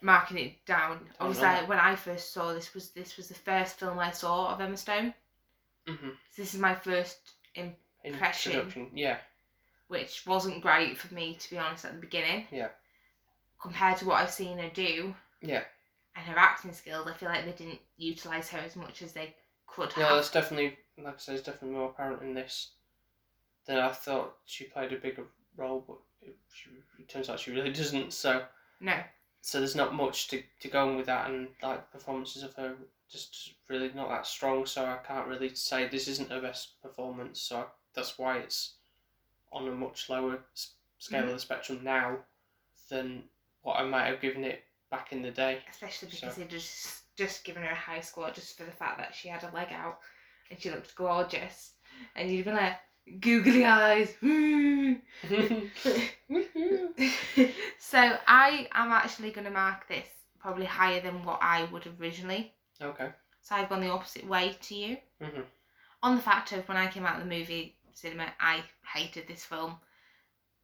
marking 0.00 0.38
it 0.38 0.64
down. 0.66 1.08
I 1.20 1.26
was 1.28 1.40
like, 1.40 1.68
when 1.68 1.78
I 1.78 1.94
first 1.96 2.32
saw 2.32 2.52
this 2.52 2.74
was 2.74 2.90
this 2.90 3.16
was 3.16 3.28
the 3.28 3.34
first 3.34 3.78
film 3.78 3.98
I 3.98 4.10
saw 4.10 4.52
of 4.52 4.60
Emma 4.60 4.76
Stone. 4.76 5.14
mhm, 5.86 6.16
So 6.30 6.42
this 6.42 6.54
is 6.54 6.60
my 6.60 6.74
first, 6.74 7.18
Impression. 8.04 8.52
introduction. 8.52 8.90
Yeah. 8.94 9.18
which 9.88 10.26
wasn't 10.26 10.62
great 10.62 10.96
for 10.98 11.12
me 11.14 11.34
to 11.36 11.50
be 11.50 11.58
honest 11.58 11.84
at 11.84 11.92
the 11.94 12.00
beginning. 12.00 12.46
Yeah. 12.50 12.68
Compared 13.60 13.98
to 13.98 14.06
what 14.06 14.20
I've 14.22 14.30
seen 14.32 14.58
her 14.58 14.70
do. 14.70 15.14
Yeah. 15.40 15.64
And 16.16 16.26
her 16.26 16.38
acting 16.38 16.72
skills, 16.72 17.06
I 17.06 17.14
feel 17.14 17.28
like 17.28 17.44
they 17.44 17.52
didn't 17.52 17.80
utilize 17.96 18.48
her 18.50 18.58
as 18.58 18.74
much 18.76 19.02
as 19.02 19.12
they 19.12 19.34
could 19.66 19.92
Yeah, 19.96 20.06
have. 20.08 20.16
that's 20.16 20.30
definitely, 20.30 20.76
like 20.98 21.14
I 21.14 21.18
said, 21.18 21.34
it's 21.36 21.44
definitely 21.46 21.76
more 21.76 21.90
apparent 21.90 22.22
in 22.22 22.34
this 22.34 22.72
than 23.66 23.78
I 23.78 23.92
thought. 23.92 24.36
She 24.44 24.64
played 24.64 24.92
a 24.92 24.96
bigger 24.96 25.24
role, 25.56 25.84
but 25.86 25.98
it, 26.22 26.36
she, 26.52 26.70
it 26.98 27.08
turns 27.08 27.28
out 27.30 27.38
she 27.40 27.52
really 27.52 27.72
doesn't. 27.80 28.12
So, 28.12 28.44
No. 28.82 28.94
so 29.40 29.58
there's 29.58 29.76
not 29.76 29.94
much 29.94 30.28
to, 30.28 30.42
to 30.60 30.68
go 30.68 30.88
on 30.88 30.96
with 30.96 31.06
that, 31.06 31.30
and 31.30 31.48
like 31.62 31.90
performances 31.92 32.42
of 32.42 32.54
her 32.54 32.74
just 33.10 33.54
really 33.68 33.90
not 33.94 34.08
that 34.08 34.26
strong. 34.26 34.66
So 34.66 34.84
I 34.84 34.98
can't 35.06 35.28
really 35.28 35.54
say 35.54 35.86
this 35.86 36.08
isn't 36.08 36.30
her 36.30 36.40
best 36.40 36.80
performance. 36.82 37.40
So 37.40 37.56
I, 37.58 37.64
that's 37.94 38.18
why 38.18 38.38
it's 38.38 38.74
on 39.52 39.68
a 39.68 39.72
much 39.72 40.08
lower 40.08 40.40
scale 40.98 41.20
of 41.20 41.24
mm-hmm. 41.26 41.34
the 41.34 41.40
spectrum 41.40 41.80
now 41.82 42.16
than 42.88 43.22
what 43.62 43.78
I 43.78 43.84
might 43.84 44.06
have 44.06 44.20
given 44.20 44.44
it 44.44 44.64
back 44.90 45.12
in 45.12 45.22
the 45.22 45.30
day. 45.30 45.58
especially 45.70 46.10
So- 46.10 46.26
because 46.26 46.36
they 46.36 46.44
just 46.44 46.98
just 47.14 47.44
given 47.44 47.62
her 47.62 47.70
a 47.70 47.74
high 47.74 48.00
score 48.00 48.30
just 48.30 48.56
for 48.56 48.64
the 48.64 48.72
fact 48.72 48.96
that 48.98 49.14
she 49.14 49.28
had 49.28 49.44
a 49.44 49.54
leg 49.54 49.68
out 49.70 49.98
and 50.50 50.58
she 50.58 50.70
looked 50.70 50.94
gorgeous, 50.94 51.74
and 52.16 52.30
you'd 52.30 52.46
be 52.46 52.52
like 52.52 52.76
googly 53.20 53.64
eyes. 53.64 54.14
so 57.78 57.98
I 58.26 58.68
am 58.72 58.90
actually 58.90 59.30
going 59.30 59.44
to 59.46 59.50
mark 59.50 59.88
this 59.88 60.06
probably 60.40 60.66
higher 60.66 61.00
than 61.00 61.24
what 61.24 61.38
I 61.42 61.64
would 61.72 61.86
originally. 62.00 62.52
okay. 62.80 63.10
So 63.42 63.56
I've 63.56 63.68
gone 63.68 63.80
the 63.80 63.90
opposite 63.90 64.26
way 64.26 64.56
to 64.62 64.74
you. 64.74 64.96
hmm 65.20 65.40
On 66.02 66.16
the 66.16 66.22
fact 66.22 66.52
of 66.52 66.66
when 66.68 66.76
I 66.76 66.88
came 66.90 67.04
out 67.04 67.20
of 67.20 67.28
the 67.28 67.34
movie 67.34 67.76
cinema, 67.92 68.26
I 68.40 68.62
hated 68.94 69.26
this 69.28 69.44
film. 69.44 69.76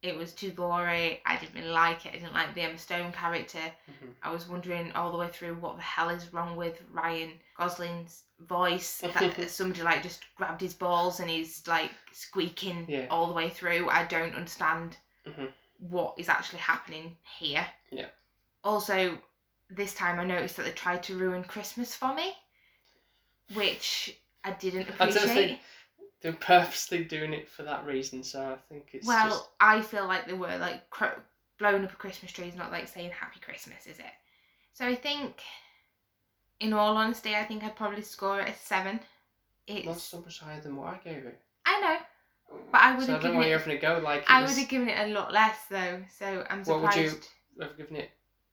It 0.01 0.15
was 0.15 0.31
too 0.33 0.51
gory. 0.51 1.21
I 1.25 1.37
didn't 1.37 1.55
really 1.55 1.69
like 1.73 2.05
it. 2.05 2.09
I 2.09 2.19
didn't 2.19 2.33
like 2.33 2.53
the 2.55 2.61
Emma 2.61 2.77
Stone 2.77 3.11
character. 3.11 3.59
hmm 3.85 4.11
I 4.23 4.31
was 4.31 4.47
wondering 4.47 4.91
all 4.93 5.11
the 5.11 5.17
way 5.17 5.27
through 5.27 5.55
what 5.55 5.75
the 5.75 5.81
hell 5.81 6.09
is 6.09 6.31
wrong 6.33 6.55
with 6.55 6.81
Ryan 6.91 7.31
Gosling's 7.57 8.23
voice. 8.39 8.97
That 9.01 9.49
somebody 9.49 9.81
like 9.81 10.03
just 10.03 10.23
grabbed 10.35 10.61
his 10.61 10.73
balls 10.73 11.19
and 11.19 11.29
he's 11.29 11.67
like 11.67 11.91
squeaking 12.13 12.85
Yeah. 12.87 13.07
all 13.09 13.27
the 13.27 13.33
way 13.33 13.49
through. 13.49 13.89
I 13.89 14.05
don't 14.05 14.35
understand 14.35 14.97
Mhm. 15.27 15.51
what 15.79 16.15
is 16.17 16.29
actually 16.29 16.59
happening 16.59 17.17
here. 17.37 17.65
Yeah. 17.91 18.07
Also, 18.63 19.17
this 19.69 19.93
time 19.93 20.19
I 20.19 20.23
noticed 20.25 20.55
that 20.57 20.63
they 20.63 20.71
tried 20.71 21.03
to 21.03 21.17
ruin 21.17 21.43
Christmas 21.43 21.93
for 21.95 22.13
me, 22.13 22.33
which 23.53 24.17
I 24.43 24.51
didn't 24.51 24.89
appreciate. 24.89 25.59
They're 26.21 26.33
purposely 26.33 27.03
doing 27.05 27.33
it 27.33 27.47
for 27.47 27.63
that 27.63 27.85
reason, 27.85 28.23
so 28.23 28.41
I 28.41 28.57
think 28.73 28.89
it's 28.93 29.07
well, 29.07 29.29
just 29.29 29.49
I 29.59 29.81
feel 29.81 30.05
like 30.05 30.27
they 30.27 30.33
were 30.33 30.57
like 30.57 30.89
cr- 30.89 31.19
blowing 31.57 31.83
up 31.85 31.93
a 31.93 31.95
Christmas 31.95 32.31
tree 32.31 32.47
is 32.47 32.55
not 32.55 32.71
like 32.71 32.87
saying 32.89 33.11
Happy 33.11 33.39
Christmas, 33.39 33.87
is 33.87 33.99
it? 33.99 34.05
So 34.73 34.85
I 34.85 34.95
think, 34.95 35.41
in 36.59 36.73
all 36.73 36.97
honesty, 36.97 37.35
I 37.35 37.43
think 37.45 37.63
I'd 37.63 37.75
probably 37.75 38.01
score 38.01 38.41
it 38.41 38.49
a 38.49 38.53
seven. 38.53 38.99
It's 39.67 39.85
not 39.85 39.99
so 39.99 40.19
much 40.21 40.39
higher 40.39 40.59
than 40.59 40.75
what 40.75 40.87
I 40.93 40.97
gave 41.03 41.25
it. 41.25 41.39
I 41.65 41.79
know, 41.79 42.57
but 42.71 42.81
I 42.81 42.95
would 42.95 43.05
So 43.05 43.11
I 43.11 43.13
have 43.13 43.21
don't 43.23 43.31
given 43.33 43.47
it. 43.47 43.51
having 43.57 43.75
to 43.75 43.81
go 43.81 43.99
like 44.03 44.25
I 44.27 44.41
was- 44.41 44.51
would 44.51 44.59
have 44.59 44.69
given 44.69 44.89
it 44.89 45.09
a 45.09 45.13
lot 45.13 45.31
less 45.31 45.57
though. 45.69 46.03
So 46.17 46.45
I'm 46.49 46.63
What 46.65 46.81
would 46.81 46.91
surprised. 46.91 47.29
you- 47.55 47.63
have 47.63 47.77
given 47.77 47.95
it 47.97 48.11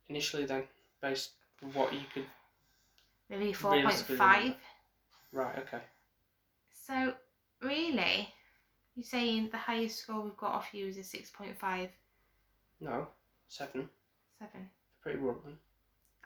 initially 0.08 0.44
then, 0.46 0.68
based 1.00 1.32
on 1.64 1.72
what 1.74 1.92
you 1.92 2.00
could. 2.14 2.26
Maybe 3.28 3.52
four 3.52 3.72
point 3.82 3.92
five. 3.94 4.54
Right. 5.32 5.58
Okay. 5.58 5.80
So 6.72 7.14
really, 7.66 8.28
you're 8.94 9.04
saying 9.04 9.48
the 9.50 9.58
highest 9.58 10.00
score 10.00 10.22
we've 10.22 10.36
got 10.36 10.52
off 10.52 10.68
you 10.72 10.86
is 10.86 10.98
a 10.98 11.04
six 11.04 11.30
point 11.30 11.58
five 11.58 11.90
No, 12.80 13.08
seven. 13.48 13.88
seven. 14.38 14.68
Pretty 15.02 15.18
rotten. 15.18 15.56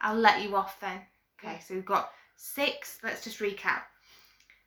I'll 0.01 0.17
let 0.17 0.43
you 0.43 0.57
off 0.57 0.79
then. 0.81 1.01
Okay, 1.43 1.61
so 1.67 1.75
we've 1.75 1.85
got 1.85 2.11
six. 2.37 2.99
Let's 3.03 3.23
just 3.25 3.39
recap. 3.41 3.83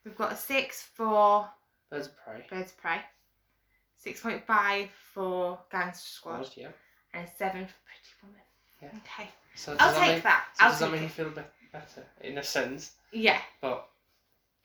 We've 0.06 0.16
got 0.18 0.32
a 0.34 0.36
six 0.36 0.82
for 0.82 1.48
Birds 1.90 2.08
of 2.08 2.18
prey. 2.18 2.46
Birds 2.50 2.72
of 2.72 2.78
Prey, 2.78 3.00
six 3.98 4.20
point 4.22 4.46
five 4.46 4.90
for 5.14 5.60
Gangster 5.72 6.08
Squad, 6.10 6.40
Was 6.40 6.52
yeah. 6.58 6.70
and 7.14 7.28
a 7.28 7.32
seven 7.38 7.66
for 7.66 7.74
Pretty 7.86 8.14
Woman. 8.24 8.42
Yeah. 8.82 8.90
Okay, 8.98 9.30
So 9.56 9.76
I'll 9.80 9.94
take 9.94 10.02
that. 10.02 10.14
Make, 10.16 10.24
that. 10.24 10.46
so 10.58 10.64
I'll 10.66 10.72
does 10.72 10.80
that 10.80 10.92
make 10.92 11.02
it. 11.02 11.04
you 11.04 11.10
feel 11.10 11.30
be- 11.30 11.42
better 11.72 12.04
in 12.22 12.38
a 12.38 12.44
sense? 12.44 12.92
Yeah, 13.12 13.40
But 13.62 13.88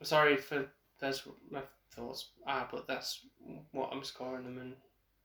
sorry 0.02 0.36
for 0.38 0.66
what 1.00 1.36
my 1.50 1.60
thoughts 1.94 2.28
are, 2.46 2.62
ah, 2.62 2.68
but 2.70 2.86
that's 2.86 3.20
what 3.72 3.90
I'm 3.92 4.04
scoring 4.04 4.44
them, 4.44 4.58
and 4.58 4.74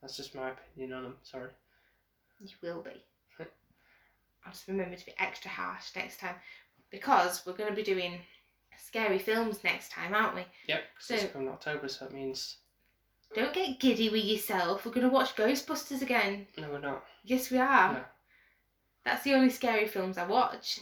that's 0.02 0.18
just 0.18 0.36
my 0.36 0.52
opinion 0.52 0.94
on 0.94 1.04
them. 1.04 1.16
Sorry. 1.24 1.50
you 2.40 2.50
will 2.62 2.82
be. 2.82 2.92
I'll 4.46 4.52
just 4.52 4.68
remember 4.68 4.96
to 4.96 5.06
be 5.06 5.14
extra 5.20 5.50
harsh 5.52 5.96
next 5.96 6.20
time 6.20 6.36
because 6.90 7.44
we're 7.46 7.54
going 7.54 7.70
to 7.70 7.76
be 7.76 7.84
doing 7.84 8.20
scary 8.78 9.20
films 9.20 9.64
next 9.64 9.92
time, 9.92 10.14
aren't 10.14 10.36
we? 10.36 10.46
Yep, 10.68 10.84
So- 11.00 11.16
it's 11.16 11.32
coming 11.34 11.50
October, 11.50 11.88
so 11.88 12.06
that 12.06 12.14
means 12.14 12.58
Don't 13.34 13.54
get 13.54 13.80
giddy 13.80 14.10
with 14.10 14.26
yourself. 14.26 14.86
We're 14.86 14.92
going 14.92 15.08
to 15.08 15.14
watch 15.14 15.36
Ghostbusters 15.36 16.02
again. 16.02 16.48
no, 16.58 16.70
we're 16.70 16.80
not. 16.80 17.04
Yes, 17.24 17.50
we 17.50 17.58
are. 17.58 17.94
No. 17.94 18.02
That's 19.06 19.24
the 19.24 19.34
only 19.34 19.50
scary 19.50 19.88
films 19.88 20.18
I 20.18 20.26
watch. 20.26 20.80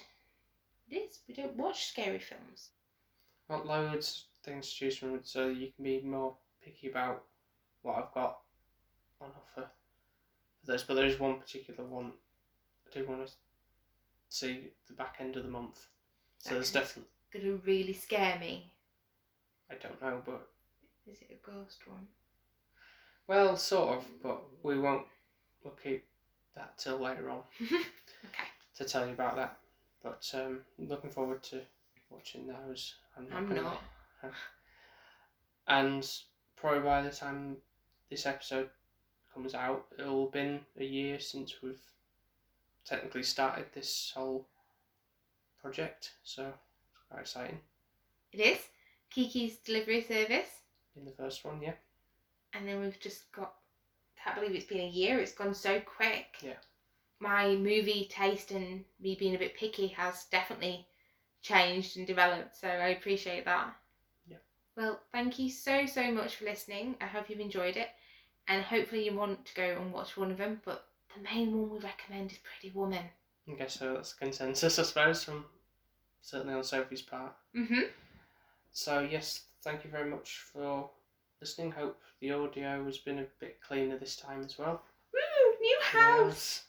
It 0.89 0.95
is. 0.97 1.19
We 1.27 1.33
don't 1.33 1.55
watch 1.55 1.85
scary 1.87 2.19
films. 2.19 2.69
Got 3.49 3.65
loads 3.65 4.25
things 4.43 4.69
to 4.69 4.75
choose 4.75 4.97
from, 4.97 5.19
so 5.23 5.47
you 5.47 5.71
can 5.75 5.83
be 5.83 6.01
more 6.01 6.35
picky 6.63 6.89
about 6.89 7.23
what 7.81 7.97
I've 7.97 8.13
got 8.13 8.39
on 9.19 9.29
offer 9.29 9.67
for 10.59 10.65
those. 10.65 10.83
But 10.83 10.95
there 10.95 11.05
is 11.05 11.19
one 11.19 11.39
particular 11.39 11.83
one 11.83 12.11
I 12.87 12.97
do 12.99 13.05
want 13.07 13.25
to 13.27 13.33
see 14.29 14.67
the 14.87 14.93
back 14.93 15.17
end 15.19 15.35
of 15.37 15.43
the 15.43 15.49
month. 15.49 15.87
So 16.39 16.55
there's 16.55 16.69
Okay. 16.75 16.79
definitely 16.79 17.11
Going 17.31 17.45
to 17.45 17.61
really 17.65 17.93
scare 17.93 18.37
me. 18.39 18.71
I 19.69 19.75
don't 19.75 20.01
know, 20.01 20.21
but 20.25 20.49
Is 21.07 21.21
it 21.21 21.39
a 21.41 21.49
ghost 21.49 21.87
one? 21.87 22.07
well, 23.27 23.55
sort 23.55 23.97
of. 23.99 24.05
But 24.21 24.41
we 24.63 24.77
won't. 24.79 25.05
We'll 25.63 25.73
keep 25.75 26.03
that 26.55 26.77
till 26.77 26.97
later 26.99 27.29
on 27.29 27.43
okay. 27.61 28.47
to 28.77 28.83
tell 28.85 29.05
you 29.07 29.13
about 29.13 29.35
that. 29.37 29.57
But 30.03 30.29
um, 30.33 30.61
looking 30.79 31.09
forward 31.11 31.41
to 31.43 31.61
watching 32.09 32.47
those. 32.47 32.95
I'm 33.17 33.29
not. 33.29 33.37
I'm 33.37 33.55
not. 33.55 33.83
And 35.67 36.05
probably 36.55 36.81
by 36.81 37.01
the 37.01 37.11
time 37.11 37.57
this 38.09 38.25
episode 38.25 38.69
comes 39.33 39.53
out, 39.53 39.85
it'll 39.97 40.25
have 40.25 40.33
been 40.33 40.59
a 40.77 40.83
year 40.83 41.19
since 41.19 41.61
we've 41.61 41.79
technically 42.85 43.23
started 43.23 43.65
this 43.73 44.11
whole 44.13 44.47
project. 45.61 46.11
So 46.23 46.43
it's 46.47 47.03
quite 47.09 47.21
exciting. 47.21 47.59
It 48.33 48.39
is 48.39 48.59
Kiki's 49.09 49.57
delivery 49.57 50.01
service, 50.01 50.49
In 50.95 51.05
the 51.05 51.11
first 51.11 51.45
one, 51.45 51.61
yeah. 51.61 51.73
and 52.53 52.67
then 52.67 52.81
we've 52.81 52.99
just 52.99 53.31
got. 53.31 53.53
Can't 54.21 54.35
believe 54.35 54.55
it's 54.55 54.65
been 54.67 54.81
a 54.81 54.87
year. 54.89 55.19
It's 55.19 55.33
gone 55.33 55.53
so 55.55 55.79
quick. 55.79 56.35
Yeah. 56.41 56.59
My 57.19 57.55
movie 57.55 58.07
taste 58.11 58.51
and 58.51 58.83
me 58.99 59.15
being 59.15 59.35
a 59.35 59.39
bit 59.39 59.55
picky 59.57 59.87
has 59.87 60.25
definitely 60.25 60.85
changed 61.41 61.97
and 61.97 62.05
developed. 62.05 62.55
So 62.55 62.67
I 62.67 62.89
appreciate 62.89 63.45
that. 63.45 63.73
Well, 64.77 64.99
thank 65.11 65.37
you 65.37 65.49
so 65.49 65.85
so 65.85 66.11
much 66.11 66.35
for 66.35 66.45
listening. 66.45 66.95
I 67.01 67.05
hope 67.05 67.29
you've 67.29 67.39
enjoyed 67.39 67.77
it, 67.77 67.89
and 68.47 68.63
hopefully 68.63 69.05
you 69.05 69.13
want 69.15 69.45
to 69.45 69.53
go 69.55 69.77
and 69.81 69.91
watch 69.91 70.17
one 70.17 70.31
of 70.31 70.37
them. 70.37 70.61
But 70.63 70.85
the 71.15 71.21
main 71.21 71.51
one 71.57 71.69
we 71.69 71.79
recommend 71.79 72.31
is 72.31 72.37
Pretty 72.39 72.73
Woman. 72.73 73.03
I 73.49 73.53
guess 73.53 73.79
so. 73.79 73.93
That's 73.93 74.13
consensus, 74.13 74.79
I 74.79 74.83
suppose, 74.83 75.23
from 75.23 75.45
certainly 76.21 76.53
on 76.53 76.63
Sophie's 76.63 77.01
part. 77.01 77.33
Mhm. 77.55 77.89
So 78.71 78.99
yes, 79.01 79.45
thank 79.63 79.83
you 79.83 79.89
very 79.89 80.09
much 80.09 80.37
for 80.39 80.89
listening. 81.41 81.71
Hope 81.71 81.99
the 82.21 82.31
audio 82.31 82.85
has 82.85 82.97
been 82.99 83.19
a 83.19 83.27
bit 83.39 83.59
cleaner 83.61 83.97
this 83.97 84.15
time 84.15 84.41
as 84.43 84.57
well. 84.57 84.81
Woo! 85.13 85.57
New 85.59 85.79
house. 85.81 86.63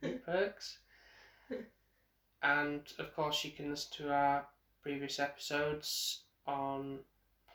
Yes. 0.00 0.12
New 0.12 0.18
perks. 0.20 0.78
and 2.42 2.92
of 2.98 3.14
course, 3.14 3.44
you 3.44 3.50
can 3.52 3.70
listen 3.70 3.92
to 4.06 4.12
our 4.12 4.46
previous 4.82 5.18
episodes 5.20 6.22
on 6.46 6.98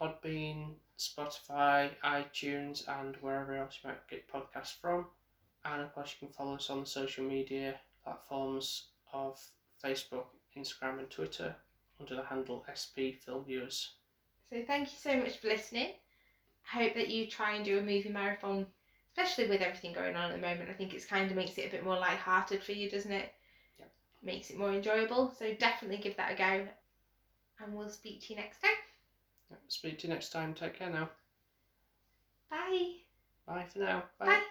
Podbean, 0.02 0.76
Spotify, 0.98 1.92
iTunes, 2.04 2.88
and 3.02 3.16
wherever 3.22 3.56
else 3.56 3.80
you 3.84 3.90
might 3.90 4.08
get 4.10 4.32
podcasts 4.32 4.80
from. 4.82 5.06
And 5.66 5.82
of 5.82 5.94
course, 5.94 6.16
you 6.20 6.28
can 6.28 6.34
follow 6.34 6.56
us 6.56 6.70
on 6.70 6.82
the 6.82 6.86
social 6.86 7.24
media 7.24 7.76
platforms 8.04 8.88
of 9.14 9.40
Facebook, 9.84 10.26
Instagram, 10.58 11.00
and 11.00 11.10
Twitter 11.10 11.56
under 12.00 12.16
the 12.16 12.24
handle 12.24 12.66
SP 12.70 13.18
Film 13.26 13.44
Viewers. 13.46 13.92
So 14.50 14.64
thank 14.66 14.92
you 14.92 14.98
so 14.98 15.18
much 15.18 15.38
for 15.38 15.48
listening. 15.48 15.90
I 16.74 16.84
hope 16.84 16.96
that 16.96 17.10
you 17.10 17.28
try 17.28 17.56
and 17.56 17.66
do 17.66 17.80
a 17.80 17.82
movie 17.82 18.10
marathon, 18.10 18.66
especially 19.12 19.50
with 19.50 19.62
everything 19.62 19.94
going 19.94 20.16
on 20.16 20.32
at 20.32 20.36
the 20.36 20.48
moment. 20.48 20.70
I 20.70 20.74
think 20.74 20.94
it's 20.94 21.06
kind 21.06 21.30
of 21.30 21.36
makes 21.36 21.58
it 21.58 21.68
a 21.68 21.72
bit 21.72 21.84
more 21.84 21.98
light-hearted 21.98 22.64
for 22.64 22.72
you, 22.72 22.90
doesn't 22.90 23.12
it? 23.12 23.34
Yep. 23.80 23.92
Makes 24.24 24.50
it 24.50 24.58
more 24.58 24.72
enjoyable. 24.72 25.34
So 25.38 25.54
definitely 25.60 25.98
give 25.98 26.18
that 26.18 26.34
a 26.34 26.36
go. 26.36 26.68
And 27.64 27.74
we'll 27.74 27.90
speak 27.90 28.22
to 28.22 28.34
you 28.34 28.40
next 28.40 28.62
time. 28.62 28.72
Speak 29.68 30.00
to 30.00 30.08
you 30.08 30.14
next 30.14 30.30
time. 30.30 30.54
Take 30.54 30.78
care 30.78 30.90
now. 30.90 31.10
Bye. 32.50 32.92
Bye 33.46 33.66
for 33.72 33.80
now. 33.80 34.04
Bye. 34.20 34.42